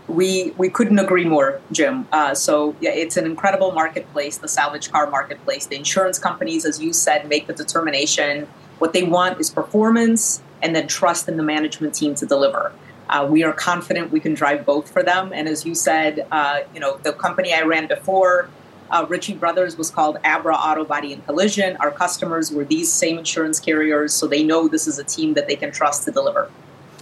We, 0.08 0.52
we 0.56 0.70
couldn't 0.70 0.98
agree 0.98 1.24
more, 1.24 1.60
Jim. 1.70 2.08
Uh, 2.10 2.34
so 2.34 2.74
yeah, 2.80 2.90
it's 2.90 3.16
an 3.16 3.26
incredible 3.26 3.72
marketplace, 3.72 4.38
the 4.38 4.48
salvage 4.48 4.90
car 4.90 5.08
marketplace. 5.08 5.66
The 5.66 5.76
insurance 5.76 6.18
companies, 6.18 6.64
as 6.64 6.80
you 6.80 6.92
said, 6.92 7.28
make 7.28 7.46
the 7.46 7.52
determination. 7.52 8.48
What 8.78 8.92
they 8.92 9.04
want 9.04 9.38
is 9.38 9.50
performance 9.50 10.42
and 10.62 10.74
then 10.74 10.88
trust 10.88 11.28
in 11.28 11.36
the 11.36 11.42
management 11.42 11.94
team 11.94 12.14
to 12.16 12.26
deliver. 12.26 12.72
Uh, 13.10 13.26
we 13.28 13.42
are 13.42 13.52
confident 13.52 14.12
we 14.12 14.20
can 14.20 14.34
drive 14.34 14.64
both 14.64 14.88
for 14.88 15.02
them. 15.02 15.32
And 15.34 15.48
as 15.48 15.66
you 15.66 15.74
said, 15.74 16.26
uh, 16.30 16.60
you 16.72 16.78
know, 16.78 16.98
the 16.98 17.12
company 17.12 17.52
I 17.52 17.62
ran 17.62 17.88
before, 17.88 18.48
uh, 18.90 19.04
Ritchie 19.08 19.34
Brothers, 19.34 19.76
was 19.76 19.90
called 19.90 20.18
Abra 20.24 20.54
Auto 20.54 20.84
Body 20.84 21.12
and 21.12 21.26
Collision. 21.26 21.76
Our 21.78 21.90
customers 21.90 22.52
were 22.52 22.64
these 22.64 22.90
same 22.90 23.18
insurance 23.18 23.58
carriers, 23.58 24.14
so 24.14 24.28
they 24.28 24.44
know 24.44 24.68
this 24.68 24.86
is 24.86 25.00
a 25.00 25.04
team 25.04 25.34
that 25.34 25.48
they 25.48 25.56
can 25.56 25.72
trust 25.72 26.04
to 26.04 26.12
deliver. 26.12 26.50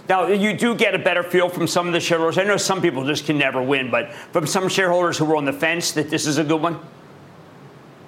Now, 0.07 0.25
you 0.25 0.57
do 0.57 0.73
get 0.73 0.95
a 0.95 0.99
better 0.99 1.21
feel 1.21 1.47
from 1.47 1.67
some 1.67 1.85
of 1.85 1.93
the 1.93 1.99
shareholders. 1.99 2.39
I 2.39 2.43
know 2.43 2.57
some 2.57 2.81
people 2.81 3.05
just 3.05 3.27
can 3.27 3.37
never 3.37 3.61
win, 3.61 3.91
but 3.91 4.11
from 4.11 4.47
some 4.47 4.67
shareholders 4.67 5.19
who 5.19 5.25
were 5.25 5.35
on 5.35 5.45
the 5.45 5.53
fence 5.53 5.91
that 5.91 6.09
this 6.09 6.25
is 6.25 6.39
a 6.39 6.43
good 6.43 6.59
one? 6.59 6.79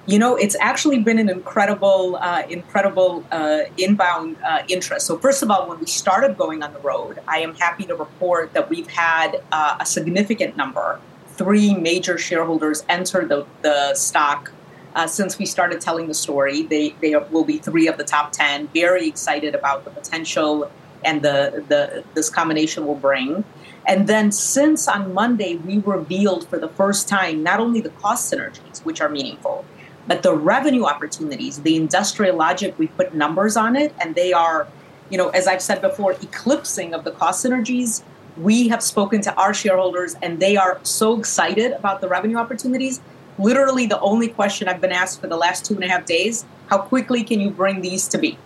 You 0.08 0.18
know, 0.18 0.36
it's 0.36 0.56
actually 0.60 1.00
been 1.00 1.20
an 1.20 1.30
incredible, 1.30 2.18
uh, 2.20 2.44
incredible 2.50 3.24
uh, 3.32 3.62
inbound 3.78 4.38
uh, 4.44 4.64
interest. 4.68 5.06
So, 5.06 5.18
first 5.18 5.44
of 5.44 5.52
all, 5.52 5.70
when 5.70 5.80
we 5.80 5.86
started 5.86 6.38
going 6.38 6.64
on 6.64 6.74
the 6.74 6.80
road, 6.80 7.20
I 7.28 7.40
am 7.40 7.54
happy 7.56 7.86
to 7.86 7.96
report 7.96 8.54
that 8.54 8.70
we've 8.70 8.90
had 8.90 9.44
uh, 9.52 9.78
a 9.80 9.86
significant 9.86 10.58
number, 10.58 11.00
three 11.36 11.76
major 11.76 12.18
shareholders 12.18 12.84
enter 12.90 13.26
the, 13.26 13.46
the 13.62 13.94
stock 13.94 14.52
uh, 14.96 15.08
since 15.08 15.38
we 15.38 15.46
started 15.46 15.82
telling 15.82 16.08
the 16.08 16.14
story. 16.14 16.64
They, 16.64 16.96
they 17.02 17.16
will 17.16 17.46
be 17.46 17.60
three 17.60 17.88
of 17.88 17.98
the 17.98 18.04
top 18.04 18.32
10. 18.32 18.70
Very 18.70 19.08
excited 19.08 19.54
about 19.54 19.86
the 19.86 19.92
potential 19.92 20.72
and 21.04 21.22
the, 21.22 21.64
the 21.68 22.04
this 22.14 22.30
combination 22.30 22.86
will 22.86 22.96
bring. 22.96 23.44
And 23.88 24.08
then, 24.08 24.32
since 24.32 24.88
on 24.88 25.14
Monday, 25.14 25.56
we 25.56 25.80
revealed 25.80 26.48
for 26.48 26.60
the 26.60 26.70
first 26.70 27.08
time 27.08 27.42
not 27.42 27.60
only 27.60 27.82
the 27.82 27.90
cost 27.90 28.32
synergies, 28.32 28.86
which 28.86 29.02
are 29.02 29.10
meaningful, 29.10 29.66
but 30.12 30.24
the 30.24 30.36
revenue 30.36 30.84
opportunities, 30.84 31.62
the 31.62 31.78
industrial 31.78 32.36
logic, 32.36 32.78
we 32.78 32.88
put 32.88 33.14
numbers 33.14 33.56
on 33.56 33.78
it, 33.78 33.96
and 33.98 34.14
they 34.14 34.34
are, 34.34 34.68
you 35.10 35.18
know, 35.18 35.30
as 35.30 35.48
I've 35.48 35.62
said 35.62 35.80
before, 35.80 36.12
eclipsing 36.12 36.94
of 36.94 37.06
the 37.06 37.12
cost 37.12 37.46
synergies. 37.46 38.04
We 38.36 38.68
have 38.68 38.84
spoken 38.84 39.22
to 39.22 39.34
our 39.36 39.54
shareholders, 39.54 40.18
and 40.22 40.42
they 40.42 40.58
are 40.58 40.82
so 40.84 41.18
excited 41.18 41.72
about 41.72 42.02
the 42.02 42.10
revenue 42.10 42.36
opportunities. 42.36 43.00
Literally, 43.40 43.86
the 43.86 44.02
only 44.02 44.28
question 44.28 44.68
I've 44.68 44.82
been 44.82 44.92
asked 44.92 45.22
for 45.22 45.28
the 45.28 45.38
last 45.38 45.64
two 45.64 45.76
and 45.76 45.84
a 45.86 45.88
half 45.88 46.04
days 46.04 46.44
how 46.68 46.80
quickly 46.80 47.24
can 47.24 47.40
you 47.40 47.50
bring 47.50 47.80
these 47.80 48.06
to 48.10 48.18
be? 48.18 48.38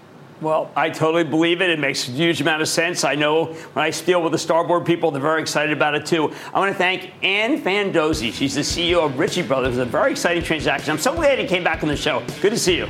Well, 0.41 0.69
I 0.75 0.89
totally 0.89 1.23
believe 1.23 1.61
it. 1.61 1.69
It 1.69 1.79
makes 1.79 2.07
a 2.07 2.11
huge 2.11 2.41
amount 2.41 2.61
of 2.61 2.67
sense. 2.67 3.05
I 3.05 3.15
know 3.15 3.45
when 3.45 3.85
I 3.85 3.91
deal 3.91 4.21
with 4.21 4.33
the 4.33 4.37
Starboard 4.37 4.85
people, 4.85 5.09
they're 5.09 5.21
very 5.21 5.41
excited 5.41 5.71
about 5.71 5.95
it 5.95 6.05
too. 6.05 6.33
I 6.53 6.59
want 6.59 6.73
to 6.73 6.77
thank 6.77 7.11
Ann 7.23 7.61
Fandozzi. 7.61 8.33
She's 8.33 8.55
the 8.55 8.61
CEO 8.61 9.05
of 9.05 9.17
Ritchie 9.17 9.43
Brothers. 9.43 9.77
It's 9.77 9.87
a 9.87 9.89
very 9.89 10.11
exciting 10.11 10.43
transaction. 10.43 10.91
I'm 10.91 10.97
so 10.97 11.15
glad 11.15 11.39
he 11.39 11.47
came 11.47 11.63
back 11.63 11.83
on 11.83 11.89
the 11.89 11.95
show. 11.95 12.21
Good 12.41 12.51
to 12.51 12.59
see 12.59 12.75
you. 12.75 12.87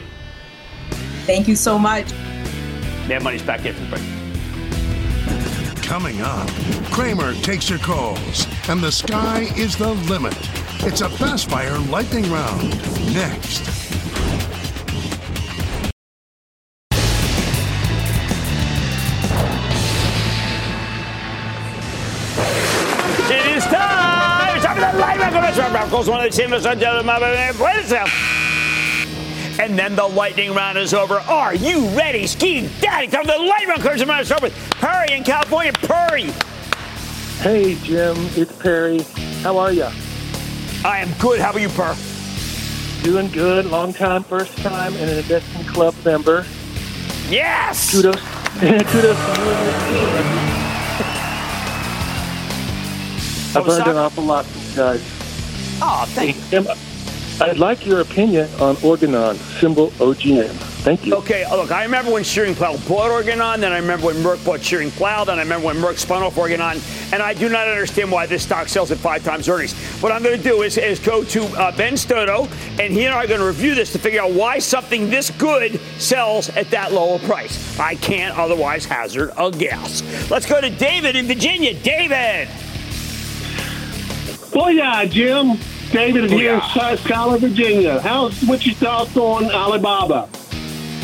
Thank 1.25 1.47
you 1.47 1.55
so 1.55 1.77
much. 1.77 2.11
Mad 3.07 3.21
Money's 3.21 3.43
back 3.43 3.63
in 3.65 3.75
for 3.75 3.85
break. 3.95 4.03
Coming 5.83 6.19
up, 6.21 6.49
Cramer 6.91 7.35
takes 7.35 7.69
your 7.69 7.77
calls, 7.77 8.47
and 8.67 8.81
the 8.81 8.91
sky 8.91 9.41
is 9.55 9.77
the 9.77 9.93
limit. 10.09 10.35
It's 10.79 11.01
a 11.01 11.09
fast 11.09 11.47
fire 11.47 11.77
lightning 11.77 12.29
round. 12.31 12.69
Next. 13.13 13.94
Broncos 25.55 26.09
one 26.09 26.25
of 26.25 26.29
the 26.29 26.37
teams 26.37 26.65
and 29.57 29.79
then 29.79 29.95
the 29.95 30.05
lightning 30.05 30.53
round 30.53 30.77
is 30.77 30.93
over. 30.93 31.15
Are 31.15 31.55
you 31.55 31.87
ready, 31.89 32.27
Ski 32.27 32.69
Daddy? 32.81 33.07
Come 33.07 33.25
to 33.25 33.31
the 33.31 33.39
lightning 33.39 33.69
round. 33.69 33.81
Comes 33.81 34.01
to 34.01 34.25
start 34.25 34.41
with 34.41 34.53
Perry 34.71 35.15
in 35.15 35.23
California. 35.23 35.71
Perry. 35.71 36.25
Hey, 37.39 37.75
Jim. 37.75 38.17
It's 38.35 38.51
Perry. 38.61 38.99
How 39.43 39.57
are 39.57 39.71
you? 39.71 39.87
I 40.83 40.99
am 40.99 41.09
good. 41.19 41.39
How 41.39 41.53
are 41.53 41.59
you, 41.59 41.69
Per? 41.69 41.95
Doing 43.03 43.29
good. 43.29 43.65
Long 43.65 43.93
time, 43.93 44.23
first 44.23 44.57
time, 44.57 44.93
and 44.95 45.09
an 45.09 45.17
investment 45.17 45.69
club 45.69 45.95
member. 46.03 46.45
Yes. 47.29 47.91
Kudos. 47.91 48.15
Kudos 48.59 48.91
to 48.91 49.41
you 49.41 50.05
oh, 53.55 53.61
I've 53.61 53.67
learned 53.67 53.87
an 53.87 53.95
awful 53.95 54.23
lot 54.23 54.45
from 54.45 54.61
you 54.61 54.75
guys. 54.75 55.14
Oh, 55.81 56.05
thank 56.09 56.35
you. 56.51 56.65
I'd 57.41 57.57
like 57.57 57.85
your 57.85 57.99
opinion 57.99 58.49
on 58.61 58.77
Organon, 58.77 59.35
symbol 59.59 59.89
OGN. 59.91 60.49
Thank 60.85 61.05
you. 61.05 61.15
Okay, 61.15 61.49
look, 61.51 61.71
I 61.71 61.83
remember 61.83 62.11
when 62.11 62.23
Schering-Plough 62.23 62.77
bought 62.87 63.11
Organon, 63.11 63.59
then 63.59 63.73
I 63.73 63.77
remember 63.77 64.05
when 64.05 64.15
Merck 64.17 64.45
bought 64.45 64.61
Schering-Plough, 64.61 65.25
then 65.25 65.39
I 65.39 65.41
remember 65.41 65.65
when 65.65 65.77
Merck 65.77 65.97
spun 65.97 66.23
off 66.23 66.37
Organon, 66.37 66.79
and 67.11 67.21
I 67.21 67.33
do 67.33 67.49
not 67.49 67.67
understand 67.67 68.11
why 68.11 68.25
this 68.25 68.43
stock 68.43 68.69
sells 68.69 68.91
at 68.91 68.99
five 68.99 69.23
times 69.23 69.49
earnings. 69.49 69.73
What 70.01 70.11
I'm 70.11 70.23
going 70.23 70.37
to 70.37 70.43
do 70.43 70.61
is, 70.61 70.77
is 70.77 70.99
go 70.99 71.23
to 71.25 71.43
uh, 71.57 71.75
Ben 71.75 71.97
Stoto, 71.97 72.47
and 72.79 72.93
he 72.93 73.05
and 73.05 73.13
I 73.13 73.23
are 73.23 73.27
going 73.27 73.39
to 73.41 73.47
review 73.47 73.75
this 73.75 73.91
to 73.93 73.99
figure 73.99 74.21
out 74.21 74.31
why 74.31 74.59
something 74.59 75.09
this 75.09 75.31
good 75.31 75.79
sells 75.97 76.49
at 76.49 76.69
that 76.69 76.93
low 76.93 77.05
lower 77.05 77.19
price. 77.19 77.79
I 77.79 77.95
can't 77.95 78.37
otherwise 78.37 78.85
hazard 78.85 79.31
a 79.37 79.51
guess. 79.51 80.03
Let's 80.29 80.45
go 80.45 80.61
to 80.61 80.69
David 80.69 81.15
in 81.15 81.25
Virginia. 81.25 81.73
David! 81.73 82.47
Well, 84.55 84.71
yeah, 84.71 85.03
Jim. 85.03 85.57
David 85.91 86.31
oh, 86.31 86.37
here 86.37 86.53
in 86.53 86.97
Schuyler, 86.97 87.37
Virginia. 87.37 87.99
How's 87.99 88.41
what's 88.43 88.65
your 88.65 88.75
thoughts 88.75 89.15
on 89.17 89.51
Alibaba? 89.51 90.29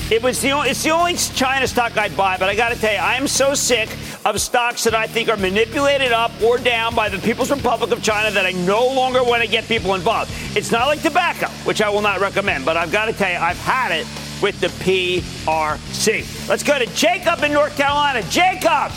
It 0.10 0.24
was 0.24 0.42
the 0.42 0.52
only, 0.52 0.70
it's 0.70 0.82
the 0.84 0.92
only 0.92 1.16
China 1.16 1.68
stock 1.68 1.98
I 1.98 2.08
buy, 2.10 2.38
but 2.38 2.48
I 2.48 2.56
got 2.56 2.70
to 2.70 2.80
tell 2.80 2.94
you, 2.94 3.00
I 3.00 3.16
am 3.16 3.28
so 3.28 3.54
sick 3.54 3.90
of 4.24 4.40
stocks 4.40 4.86
that 4.86 4.96
I 4.96 5.06
think 5.06 5.28
are 5.28 5.36
manipulated 5.36 6.14
up 6.14 6.32
or 6.42 6.60
down 6.60 6.96
by 6.96 7.10
the 7.10 7.18
People's 7.18 7.52
Republic 7.52 7.92
of 7.92 8.02
China 8.02 8.32
that 8.32 8.46
I 8.46 8.52
no 8.52 8.88
longer 8.88 9.22
want 9.22 9.44
to 9.44 9.50
get 9.50 9.66
people 9.66 9.96
involved. 9.96 10.32
It's 10.56 10.72
not 10.72 10.88
like 10.88 11.02
tobacco, 11.02 11.48
which 11.66 11.82
I 11.82 11.90
will 11.90 12.02
not 12.02 12.22
recommend, 12.22 12.64
but 12.64 12.78
I've 12.78 12.92
got 12.92 13.06
to 13.06 13.14
tell 13.14 13.32
you, 13.32 13.38
I've 13.38 13.60
had 13.60 13.92
it 13.92 14.08
with 14.42 14.62
the 14.62 14.68
PRC. 14.68 16.48
Let's 16.48 16.64
go 16.64 16.80
to 16.80 16.86
Jacob 16.94 17.44
in 17.44 17.52
North 17.52 17.76
Carolina. 17.76 18.22
Jacob! 18.30 18.92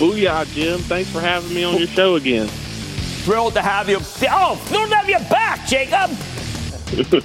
Booyah, 0.00 0.46
Jim. 0.54 0.80
Thanks 0.80 1.10
for 1.10 1.20
having 1.20 1.54
me 1.54 1.64
on 1.64 1.76
your 1.76 1.86
show 1.86 2.14
again. 2.14 2.48
Thrilled 3.24 3.54
to 3.54 3.62
have 3.62 3.88
you. 3.88 3.98
Oh, 4.30 4.56
thrilled 4.64 4.90
to 4.90 4.96
have 4.96 5.08
you 5.08 5.18
back, 5.28 5.66
Jacob. 5.66 6.10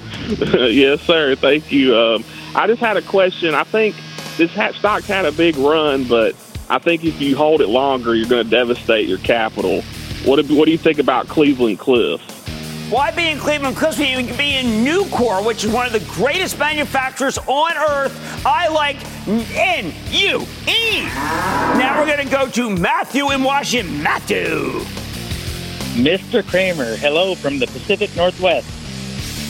yes, 0.70 1.00
sir. 1.02 1.34
Thank 1.34 1.72
you. 1.72 1.96
Um, 1.96 2.24
I 2.54 2.66
just 2.66 2.80
had 2.80 2.96
a 2.96 3.02
question. 3.02 3.54
I 3.54 3.64
think 3.64 3.96
this 4.36 4.50
stock 4.76 5.02
had 5.04 5.24
a 5.24 5.32
big 5.32 5.56
run, 5.56 6.04
but 6.04 6.34
I 6.68 6.78
think 6.78 7.04
if 7.04 7.20
you 7.20 7.36
hold 7.36 7.60
it 7.60 7.68
longer, 7.68 8.14
you're 8.14 8.28
going 8.28 8.44
to 8.44 8.50
devastate 8.50 9.08
your 9.08 9.18
capital. 9.18 9.82
What, 10.24 10.44
what 10.46 10.66
do 10.66 10.70
you 10.70 10.78
think 10.78 10.98
about 10.98 11.28
Cleveland 11.28 11.78
Cliff? 11.78 12.20
Why 12.90 13.10
be 13.10 13.28
in 13.28 13.38
Cleveland 13.38 13.76
Cliffs 13.76 13.98
when 13.98 14.20
you 14.20 14.26
can 14.28 14.36
be 14.36 14.54
in 14.54 14.84
Nucor, 14.84 15.44
which 15.44 15.64
is 15.64 15.72
one 15.72 15.86
of 15.86 15.92
the 15.92 16.04
greatest 16.12 16.58
manufacturers 16.58 17.36
on 17.38 17.76
earth? 17.76 18.46
I 18.46 18.68
like 18.68 18.96
N 19.26 19.92
U 20.10 20.46
E. 20.68 21.02
Now 21.02 21.98
we're 21.98 22.06
going 22.06 22.24
to 22.24 22.32
go 22.32 22.48
to 22.48 22.70
Matthew 22.70 23.32
in 23.32 23.42
Washington. 23.42 24.02
Matthew. 24.02 24.84
Mr. 25.96 26.46
Cramer, 26.46 26.94
hello 26.96 27.34
from 27.34 27.58
the 27.58 27.66
Pacific 27.68 28.14
Northwest. 28.14 28.68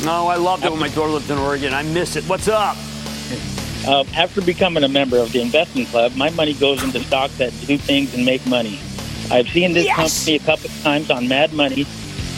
Oh, 0.06 0.28
I 0.28 0.36
loved 0.36 0.64
it 0.64 0.70
when 0.70 0.78
my 0.78 0.88
daughter 0.90 1.10
lived 1.10 1.28
in 1.28 1.38
Oregon. 1.38 1.74
I 1.74 1.82
miss 1.82 2.14
it. 2.14 2.22
What's 2.24 2.46
up? 2.46 2.76
Uh, 3.84 4.04
after 4.14 4.40
becoming 4.40 4.84
a 4.84 4.88
member 4.88 5.18
of 5.18 5.32
the 5.32 5.40
investment 5.40 5.88
club, 5.88 6.14
my 6.14 6.30
money 6.30 6.54
goes 6.54 6.84
into 6.84 7.00
stocks 7.00 7.36
that 7.38 7.52
do 7.66 7.76
things 7.76 8.14
and 8.14 8.24
make 8.24 8.46
money. 8.46 8.78
I've 9.28 9.48
seen 9.48 9.72
this 9.72 9.86
yes! 9.86 9.96
company 9.96 10.36
a 10.36 10.38
couple 10.38 10.70
of 10.70 10.82
times 10.82 11.10
on 11.10 11.26
Mad 11.26 11.52
Money. 11.52 11.84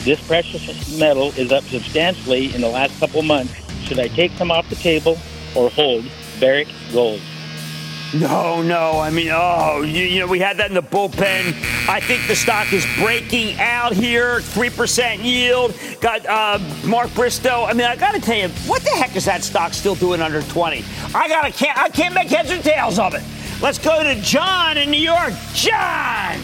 This 0.05 0.27
precious 0.27 0.99
metal 0.99 1.29
is 1.37 1.53
up 1.53 1.65
substantially 1.65 2.55
in 2.55 2.63
the 2.63 2.69
last 2.69 2.99
couple 2.99 3.21
of 3.21 3.27
months. 3.27 3.53
Should 3.85 3.99
I 3.99 4.09
take 4.09 4.33
some 4.33 4.51
off 4.51 4.71
the 4.71 4.77
table 4.77 5.19
or 5.55 5.69
hold 5.69 6.07
Barrick 6.41 6.69
Gold? 6.95 7.21
No, 8.15 8.63
no. 8.63 9.01
I 9.01 9.11
mean, 9.11 9.29
oh, 9.31 9.83
you, 9.83 10.05
you, 10.05 10.21
know, 10.21 10.27
we 10.27 10.39
had 10.39 10.57
that 10.57 10.69
in 10.69 10.75
the 10.75 10.83
bullpen. 10.83 11.49
I 11.89 12.01
think 12.01 12.27
the 12.27 12.35
stock 12.35 12.73
is 12.73 12.87
breaking 12.99 13.59
out 13.61 13.93
here. 13.93 14.39
3% 14.39 15.23
yield. 15.23 15.75
Got 16.01 16.25
uh, 16.27 16.59
Mark 16.87 17.13
Bristow. 17.15 17.65
I 17.65 17.75
mean, 17.75 17.87
I 17.87 17.97
got 17.97 18.15
to 18.15 18.21
tell 18.21 18.37
you, 18.37 18.49
what 18.67 18.83
the 18.83 18.91
heck 18.91 19.15
is 19.15 19.27
that 19.27 19.45
stock 19.45 19.75
still 19.75 19.95
doing 19.95 20.23
under 20.23 20.41
20? 20.41 20.85
I 21.15 21.29
got 21.29 21.43
to 21.45 21.53
can't 21.53 21.79
I 21.79 21.91
can't 21.91 22.15
make 22.15 22.29
heads 22.29 22.51
or 22.51 22.63
tails 22.63 22.99
of 22.99 23.15
it. 23.15 23.23
Let's 23.61 23.79
go 23.79 24.03
to 24.03 24.15
John 24.23 24.79
in 24.79 24.91
New 24.91 25.01
York. 25.01 25.35
John. 25.53 26.41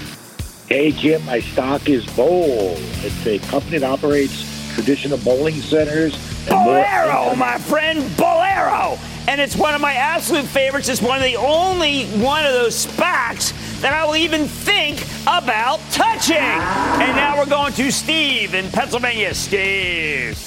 Hey, 0.69 0.93
Jim, 0.93 1.25
my 1.25 1.41
stock 1.41 1.89
is 1.89 2.05
Bowl. 2.15 2.75
It's 2.77 3.27
a 3.27 3.39
company 3.51 3.79
that 3.79 3.91
operates 3.91 4.75
traditional 4.75 5.19
bowling 5.19 5.55
centers. 5.55 6.15
Bowlero, 6.47 7.37
my 7.39 7.57
friend, 7.59 8.03
Bowlero. 8.17 8.99
And 9.27 9.41
it's 9.41 9.57
one 9.57 9.75
of 9.75 9.81
my 9.81 9.95
absolute 9.95 10.45
favorites. 10.45 10.89
It's 10.89 11.01
one 11.01 11.19
of 11.19 11.25
the 11.25 11.37
only 11.37 12.07
one 12.07 12.45
of 12.45 12.53
those 12.53 12.87
SPACs 12.87 13.53
that 13.81 13.93
I 13.93 14.05
will 14.05 14.17
even 14.17 14.47
think 14.47 15.03
about 15.23 15.81
touching. 15.91 16.37
And 16.37 17.17
now 17.17 17.39
we're 17.39 17.47
going 17.47 17.73
to 17.75 17.91
Steve 17.91 18.55
in 18.55 18.71
Pennsylvania. 18.71 19.35
Steve. 19.35 20.39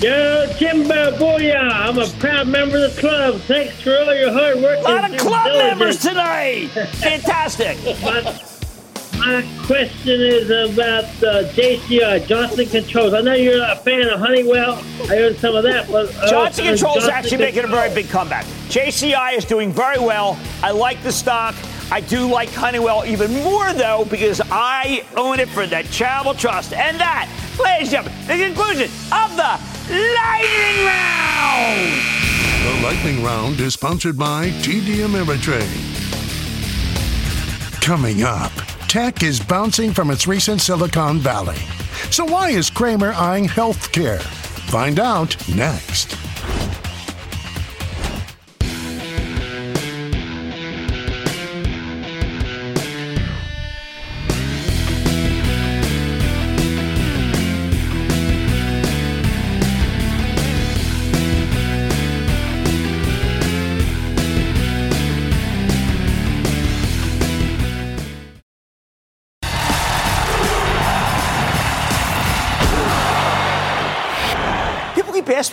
Yo, 0.00 0.52
Jimbo 0.58 1.16
Booyah! 1.16 1.70
I'm 1.70 1.98
a 1.98 2.06
proud 2.18 2.48
member 2.48 2.84
of 2.84 2.94
the 2.94 3.00
club. 3.00 3.40
Thanks 3.42 3.80
for 3.80 3.96
all 3.96 4.14
your 4.14 4.32
hard 4.32 4.56
work. 4.60 4.78
A 4.80 4.82
lot 4.82 5.10
of 5.10 5.18
club 5.18 5.46
members 5.46 5.98
tonight. 5.98 6.66
Fantastic. 6.94 7.78
My 9.18 9.44
question 9.66 10.20
is 10.20 10.50
about 10.50 11.04
uh, 11.04 11.48
JCI, 11.52 12.26
Johnson 12.26 12.66
Controls. 12.66 13.14
I 13.14 13.20
know 13.20 13.34
you're 13.34 13.62
a 13.62 13.76
fan 13.76 14.08
of 14.08 14.18
Honeywell. 14.18 14.74
I 15.02 15.16
heard 15.16 15.38
some 15.38 15.54
of 15.54 15.62
that, 15.64 15.88
but 15.90 16.14
uh, 16.16 16.30
Johnson 16.30 16.66
uh, 16.66 16.70
Controls 16.70 16.96
is 16.96 17.02
Johnson 17.04 17.10
actually 17.10 17.38
making 17.38 17.64
a 17.64 17.68
very 17.68 17.94
big 17.94 18.08
comeback. 18.08 18.44
JCI 18.68 19.36
is 19.36 19.44
doing 19.44 19.72
very 19.72 19.98
well. 19.98 20.38
I 20.62 20.72
like 20.72 21.02
the 21.02 21.12
stock. 21.12 21.54
I 21.90 22.00
do 22.00 22.26
like 22.28 22.50
Honeywell 22.50 23.04
even 23.06 23.32
more, 23.42 23.72
though, 23.72 24.06
because 24.10 24.40
I 24.50 25.04
own 25.16 25.38
it 25.38 25.48
for 25.48 25.66
the 25.66 25.82
Charitable 25.90 26.34
Trust. 26.34 26.72
And 26.72 26.98
that, 26.98 27.30
ladies 27.62 27.92
and 27.94 28.04
gentlemen, 28.04 28.26
the 28.26 28.44
conclusion 28.46 28.90
of 29.12 29.36
the 29.36 29.60
Lightning 29.90 30.86
Round. 30.86 32.24
The 32.64 32.82
lightning 32.82 33.22
round 33.22 33.60
is 33.60 33.74
sponsored 33.74 34.16
by 34.18 34.48
TD 34.62 35.06
Ameritrade. 35.06 35.92
Coming 37.82 38.22
up, 38.22 38.52
tech 38.88 39.22
is 39.22 39.40
bouncing 39.40 39.92
from 39.92 40.10
its 40.10 40.26
recent 40.26 40.60
Silicon 40.60 41.18
Valley. 41.18 41.58
So 42.10 42.24
why 42.24 42.50
is 42.50 42.70
Cramer 42.70 43.12
eyeing 43.12 43.46
healthcare? 43.46 44.20
Find 44.70 44.98
out 44.98 45.36
next. 45.48 46.23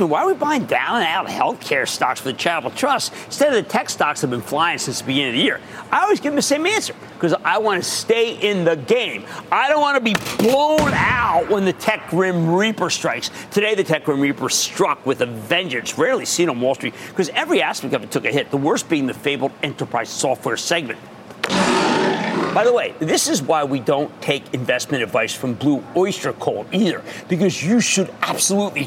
Asking 0.02 0.10
why 0.10 0.24
are 0.24 0.28
we 0.28 0.34
buying 0.34 0.66
down 0.66 1.02
and 1.02 1.06
out 1.06 1.28
healthcare 1.28 1.88
stocks 1.88 2.20
for 2.20 2.32
the 2.32 2.38
Charitable 2.38 2.72
Trust 2.72 3.14
instead 3.26 3.50
of 3.50 3.64
the 3.64 3.70
tech 3.70 3.90
stocks 3.90 4.22
that 4.22 4.30
have 4.30 4.32
been 4.32 4.48
flying 4.48 4.78
since 4.78 5.00
the 5.00 5.06
beginning 5.06 5.30
of 5.30 5.36
the 5.36 5.44
year? 5.44 5.60
I 5.92 6.02
always 6.02 6.20
give 6.20 6.32
them 6.32 6.38
the 6.38 6.42
same 6.42 6.66
answer 6.66 6.96
because 7.14 7.34
I 7.44 7.60
want 7.60 7.84
to 7.84 7.90
stay 7.90 8.36
in 8.36 8.64
the 8.66 8.76
game. 8.76 9.26
I 9.52 9.70
don't 9.70 9.82
want 9.82 9.98
to 9.98 10.04
be 10.04 10.16
blown 10.38 10.92
out 10.94 11.50
when 11.50 11.66
the 11.66 11.74
tech 11.74 12.10
grim 12.10 12.52
reaper 12.54 12.90
strikes. 12.90 13.30
Today, 13.52 13.76
the 13.76 13.84
tech 13.84 14.06
grim 14.06 14.20
reaper 14.20 14.50
struck 14.50 15.06
with 15.06 15.22
a 15.22 15.28
vengeance, 15.28 15.98
rarely 15.98 16.26
seen 16.26 16.50
on 16.50 16.60
Wall 16.60 16.76
Street 16.76 16.94
because 17.10 17.30
every 17.30 17.62
aspect 17.62 17.94
of 17.94 18.04
it 18.04 18.12
took 18.12 18.26
a 18.26 18.32
hit, 18.32 18.50
the 18.50 18.58
worst 18.58 18.90
being 18.90 19.08
the 19.08 19.14
fabled 19.14 19.52
enterprise 19.62 20.10
software 20.10 20.58
segment. 20.58 21.00
By 22.54 22.66
the 22.66 22.74
way, 22.74 22.94
this 23.00 23.30
is 23.30 23.42
why 23.42 23.64
we 23.64 23.80
don't 23.80 24.12
take 24.22 24.54
investment 24.54 25.04
advice 25.04 25.34
from 25.34 25.54
Blue 25.54 25.82
Oyster 25.96 26.34
Cult 26.34 26.68
either, 26.74 27.02
because 27.30 27.64
you 27.64 27.80
should 27.80 28.14
absolutely 28.22 28.86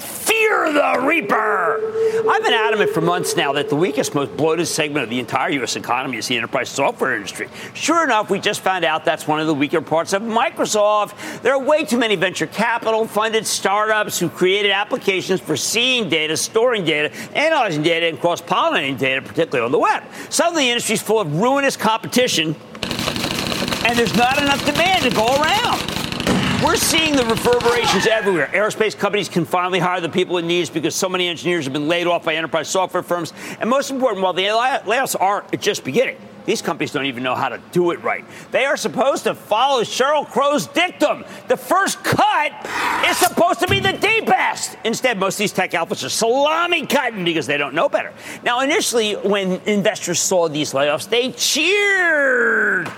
the 0.72 1.06
Reaper. 1.06 2.28
I've 2.28 2.42
been 2.42 2.52
adamant 2.52 2.90
for 2.90 3.00
months 3.00 3.36
now 3.36 3.52
that 3.52 3.68
the 3.68 3.76
weakest, 3.76 4.14
most 4.14 4.36
bloated 4.36 4.66
segment 4.66 5.04
of 5.04 5.10
the 5.10 5.18
entire 5.18 5.50
U.S. 5.50 5.76
economy 5.76 6.18
is 6.18 6.28
the 6.28 6.36
enterprise 6.36 6.68
software 6.68 7.14
industry. 7.14 7.48
Sure 7.74 8.04
enough, 8.04 8.30
we 8.30 8.40
just 8.40 8.60
found 8.60 8.84
out 8.84 9.04
that's 9.04 9.26
one 9.26 9.40
of 9.40 9.46
the 9.46 9.54
weaker 9.54 9.80
parts 9.80 10.12
of 10.12 10.22
Microsoft. 10.22 11.42
There 11.42 11.54
are 11.54 11.58
way 11.62 11.84
too 11.84 11.98
many 11.98 12.16
venture 12.16 12.46
capital 12.46 13.06
funded 13.06 13.46
startups 13.46 14.18
who 14.18 14.28
created 14.28 14.70
applications 14.70 15.40
for 15.40 15.56
seeing 15.56 16.08
data, 16.08 16.36
storing 16.36 16.84
data, 16.84 17.14
analyzing 17.36 17.82
data, 17.82 18.06
and 18.06 18.20
cross 18.20 18.40
pollinating 18.40 18.98
data, 18.98 19.22
particularly 19.22 19.64
on 19.64 19.72
the 19.72 19.78
web. 19.78 20.02
Suddenly, 20.30 20.64
the 20.64 20.70
industry 20.70 20.94
is 20.94 21.02
full 21.02 21.20
of 21.20 21.40
ruinous 21.40 21.76
competition 21.76 22.56
and 23.84 23.98
there's 23.98 24.16
not 24.16 24.40
enough 24.40 24.64
demand 24.64 25.04
to 25.04 25.10
go 25.10 25.26
around. 25.26 25.93
We're 26.64 26.76
seeing 26.76 27.14
the 27.14 27.26
reverberations 27.26 28.06
everywhere. 28.06 28.46
Aerospace 28.46 28.98
companies 28.98 29.28
can 29.28 29.44
finally 29.44 29.80
hire 29.80 30.00
the 30.00 30.08
people 30.08 30.38
it 30.38 30.46
needs 30.46 30.70
because 30.70 30.94
so 30.94 31.10
many 31.10 31.28
engineers 31.28 31.64
have 31.64 31.74
been 31.74 31.88
laid 31.88 32.06
off 32.06 32.24
by 32.24 32.36
enterprise 32.36 32.68
software 32.68 33.02
firms. 33.02 33.34
And 33.60 33.68
most 33.68 33.90
important, 33.90 34.22
while 34.22 34.32
the 34.32 34.44
layoffs 34.44 35.14
are 35.20 35.44
just 35.58 35.84
beginning, 35.84 36.16
these 36.46 36.62
companies 36.62 36.90
don't 36.90 37.04
even 37.04 37.22
know 37.22 37.34
how 37.34 37.50
to 37.50 37.60
do 37.72 37.90
it 37.90 38.02
right. 38.02 38.24
They 38.50 38.64
are 38.64 38.78
supposed 38.78 39.24
to 39.24 39.34
follow 39.34 39.82
Sheryl 39.82 40.26
Crow's 40.26 40.66
dictum. 40.66 41.26
The 41.48 41.56
first 41.58 42.02
cut 42.02 42.52
is 43.06 43.18
supposed 43.18 43.60
to 43.60 43.66
be 43.66 43.80
the 43.80 43.92
deepest. 43.92 44.78
Instead, 44.84 45.18
most 45.18 45.34
of 45.34 45.40
these 45.40 45.52
tech 45.52 45.74
outfits 45.74 46.02
are 46.02 46.08
salami 46.08 46.86
cutting 46.86 47.26
because 47.26 47.46
they 47.46 47.58
don't 47.58 47.74
know 47.74 47.90
better. 47.90 48.14
Now, 48.42 48.60
initially, 48.60 49.12
when 49.16 49.60
investors 49.66 50.18
saw 50.18 50.48
these 50.48 50.72
layoffs, 50.72 51.10
they 51.10 51.30
cheered 51.32 52.90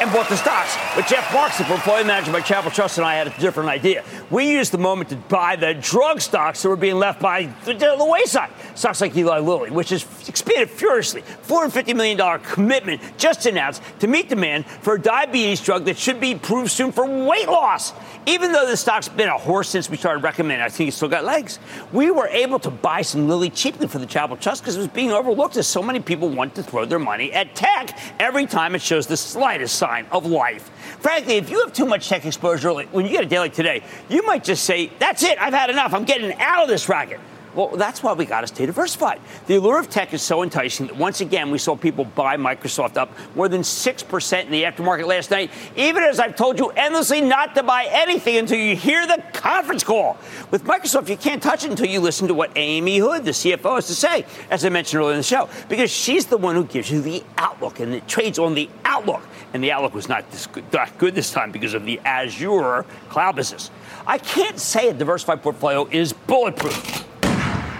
and 0.00 0.12
bought 0.12 0.28
the 0.28 0.36
stocks. 0.36 0.76
But 0.94 1.06
Jeff 1.06 1.32
Marks, 1.32 1.58
the 1.58 1.64
portfolio 1.64 2.04
manager 2.04 2.32
by 2.32 2.40
Charitable 2.40 2.70
Trust, 2.70 2.98
and 2.98 3.06
I 3.06 3.14
had 3.14 3.26
a 3.26 3.40
different 3.40 3.68
idea. 3.68 4.04
We 4.30 4.50
used 4.50 4.72
the 4.72 4.78
moment 4.78 5.10
to 5.10 5.16
buy 5.16 5.56
the 5.56 5.74
drug 5.74 6.20
stocks 6.20 6.62
that 6.62 6.68
were 6.68 6.76
being 6.76 6.96
left 6.96 7.20
by 7.20 7.44
the, 7.64 7.74
the 7.74 8.04
wayside. 8.04 8.50
Stocks 8.74 9.00
like 9.00 9.16
Eli 9.16 9.38
Lilly, 9.38 9.70
which 9.70 9.90
has 9.90 10.04
expanded 10.28 10.70
furiously. 10.70 11.22
$450 11.22 11.96
million 11.96 12.40
commitment 12.40 13.00
just 13.16 13.46
announced 13.46 13.82
to 14.00 14.06
meet 14.06 14.28
demand 14.28 14.66
for 14.66 14.94
a 14.94 15.00
diabetes 15.00 15.60
drug 15.60 15.84
that 15.86 15.96
should 15.96 16.20
be 16.20 16.32
approved 16.32 16.70
soon 16.70 16.92
for 16.92 17.06
weight 17.06 17.48
loss. 17.48 17.92
Even 18.28 18.50
though 18.50 18.66
the 18.66 18.76
stock's 18.76 19.08
been 19.08 19.28
a 19.28 19.38
horse 19.38 19.68
since 19.68 19.88
we 19.88 19.96
started 19.96 20.24
recommending, 20.24 20.60
I 20.60 20.68
think 20.68 20.88
it's 20.88 20.96
still 20.96 21.08
got 21.08 21.24
legs. 21.24 21.60
We 21.92 22.10
were 22.10 22.26
able 22.26 22.58
to 22.58 22.70
buy 22.70 23.02
some 23.02 23.28
Lilly 23.28 23.50
cheaply 23.50 23.86
for 23.86 24.00
the 24.00 24.06
Charitable 24.06 24.38
Trust 24.38 24.62
because 24.62 24.74
it 24.74 24.80
was 24.80 24.88
being 24.88 25.12
overlooked 25.12 25.56
as 25.56 25.68
so 25.68 25.80
many 25.80 26.00
people 26.00 26.28
want 26.28 26.56
to 26.56 26.64
throw 26.64 26.84
their 26.84 26.98
money 26.98 27.32
at 27.32 27.54
tech 27.54 27.96
every 28.18 28.46
time 28.46 28.74
it 28.74 28.82
shows 28.82 29.06
the 29.06 29.16
slightest 29.16 29.76
sign 29.76 30.06
of 30.10 30.26
life. 30.26 30.70
Frankly, 30.98 31.36
if 31.36 31.50
you 31.50 31.60
have 31.60 31.72
too 31.72 31.86
much 31.86 32.08
tech 32.08 32.24
exposure, 32.24 32.74
when 32.74 33.04
you 33.04 33.12
get 33.12 33.22
a 33.22 33.28
day 33.28 33.38
like 33.38 33.54
today, 33.54 33.84
you 34.08 34.26
might 34.26 34.42
just 34.42 34.64
say, 34.64 34.90
That's 34.98 35.22
it, 35.22 35.40
I've 35.40 35.54
had 35.54 35.70
enough, 35.70 35.94
I'm 35.94 36.04
getting 36.04 36.34
out 36.40 36.64
of 36.64 36.68
this 36.68 36.88
racket. 36.88 37.20
Well, 37.56 37.68
that's 37.68 38.02
why 38.02 38.12
we 38.12 38.26
got 38.26 38.42
to 38.42 38.46
stay 38.46 38.66
diversified. 38.66 39.18
The 39.46 39.56
allure 39.56 39.80
of 39.80 39.88
tech 39.88 40.12
is 40.12 40.20
so 40.20 40.42
enticing 40.42 40.88
that 40.88 40.96
once 40.96 41.22
again 41.22 41.50
we 41.50 41.56
saw 41.56 41.74
people 41.74 42.04
buy 42.04 42.36
Microsoft 42.36 42.98
up 42.98 43.10
more 43.34 43.48
than 43.48 43.62
6% 43.62 44.44
in 44.44 44.50
the 44.50 44.64
aftermarket 44.64 45.06
last 45.06 45.30
night, 45.30 45.50
even 45.74 46.02
as 46.02 46.20
I've 46.20 46.36
told 46.36 46.58
you 46.58 46.68
endlessly 46.68 47.22
not 47.22 47.54
to 47.54 47.62
buy 47.62 47.88
anything 47.90 48.36
until 48.36 48.58
you 48.58 48.76
hear 48.76 49.06
the 49.06 49.22
conference 49.32 49.82
call. 49.82 50.18
With 50.50 50.64
Microsoft, 50.64 51.08
you 51.08 51.16
can't 51.16 51.42
touch 51.42 51.64
it 51.64 51.70
until 51.70 51.86
you 51.86 52.00
listen 52.00 52.28
to 52.28 52.34
what 52.34 52.50
Amy 52.56 52.98
Hood, 52.98 53.24
the 53.24 53.30
CFO, 53.30 53.76
has 53.76 53.86
to 53.86 53.94
say, 53.94 54.26
as 54.50 54.62
I 54.62 54.68
mentioned 54.68 55.00
earlier 55.00 55.12
in 55.12 55.20
the 55.20 55.22
show, 55.22 55.48
because 55.70 55.90
she's 55.90 56.26
the 56.26 56.36
one 56.36 56.56
who 56.56 56.64
gives 56.64 56.90
you 56.90 57.00
the 57.00 57.24
outlook 57.38 57.80
and 57.80 57.94
it 57.94 58.06
trades 58.06 58.38
on 58.38 58.54
the 58.54 58.68
outlook. 58.84 59.26
And 59.54 59.64
the 59.64 59.72
outlook 59.72 59.94
was 59.94 60.10
not, 60.10 60.30
this 60.30 60.46
good, 60.46 60.70
not 60.74 60.98
good 60.98 61.14
this 61.14 61.32
time 61.32 61.52
because 61.52 61.72
of 61.72 61.86
the 61.86 62.00
Azure 62.00 62.84
cloud 63.08 63.36
business. 63.36 63.70
I 64.06 64.18
can't 64.18 64.58
say 64.58 64.90
a 64.90 64.92
diversified 64.92 65.42
portfolio 65.42 65.88
is 65.90 66.12
bulletproof. 66.12 67.06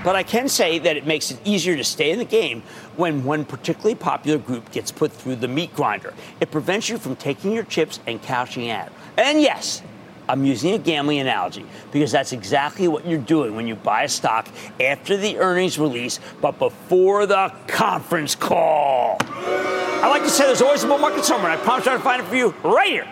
But 0.06 0.14
I 0.14 0.22
can 0.22 0.48
say 0.48 0.78
that 0.78 0.96
it 0.96 1.04
makes 1.04 1.32
it 1.32 1.40
easier 1.44 1.76
to 1.76 1.82
stay 1.82 2.12
in 2.12 2.20
the 2.20 2.24
game 2.24 2.62
when 2.94 3.24
one 3.24 3.44
particularly 3.44 3.96
popular 3.96 4.38
group 4.38 4.70
gets 4.70 4.92
put 4.92 5.10
through 5.10 5.34
the 5.34 5.48
meat 5.48 5.74
grinder. 5.74 6.14
It 6.40 6.52
prevents 6.52 6.88
you 6.88 6.96
from 6.96 7.16
taking 7.16 7.50
your 7.50 7.64
chips 7.64 7.98
and 8.06 8.22
cashing 8.22 8.70
out. 8.70 8.92
And 9.16 9.40
yes, 9.40 9.82
I'm 10.28 10.44
using 10.44 10.74
a 10.74 10.78
gambling 10.78 11.18
analogy 11.18 11.66
because 11.90 12.12
that's 12.12 12.30
exactly 12.30 12.86
what 12.86 13.04
you're 13.04 13.18
doing 13.18 13.56
when 13.56 13.66
you 13.66 13.74
buy 13.74 14.04
a 14.04 14.08
stock 14.08 14.46
after 14.80 15.16
the 15.16 15.38
earnings 15.38 15.76
release, 15.76 16.20
but 16.40 16.56
before 16.60 17.26
the 17.26 17.52
conference 17.66 18.36
call. 18.36 19.16
I 19.28 20.06
like 20.08 20.22
to 20.22 20.30
say 20.30 20.46
there's 20.46 20.62
always 20.62 20.84
a 20.84 20.86
bull 20.86 20.98
market 20.98 21.24
somewhere, 21.24 21.50
and 21.50 21.60
I 21.60 21.64
promise 21.64 21.88
I'll 21.88 21.98
find 21.98 22.22
it 22.22 22.28
for 22.28 22.36
you 22.36 22.54
right 22.62 22.90
here 22.90 23.08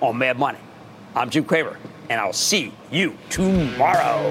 on 0.00 0.16
Mad 0.16 0.38
Money. 0.38 0.60
I'm 1.14 1.28
Jim 1.28 1.44
Cramer, 1.44 1.78
and 2.08 2.18
I'll 2.18 2.32
see 2.32 2.72
you 2.90 3.18
tomorrow. 3.28 4.30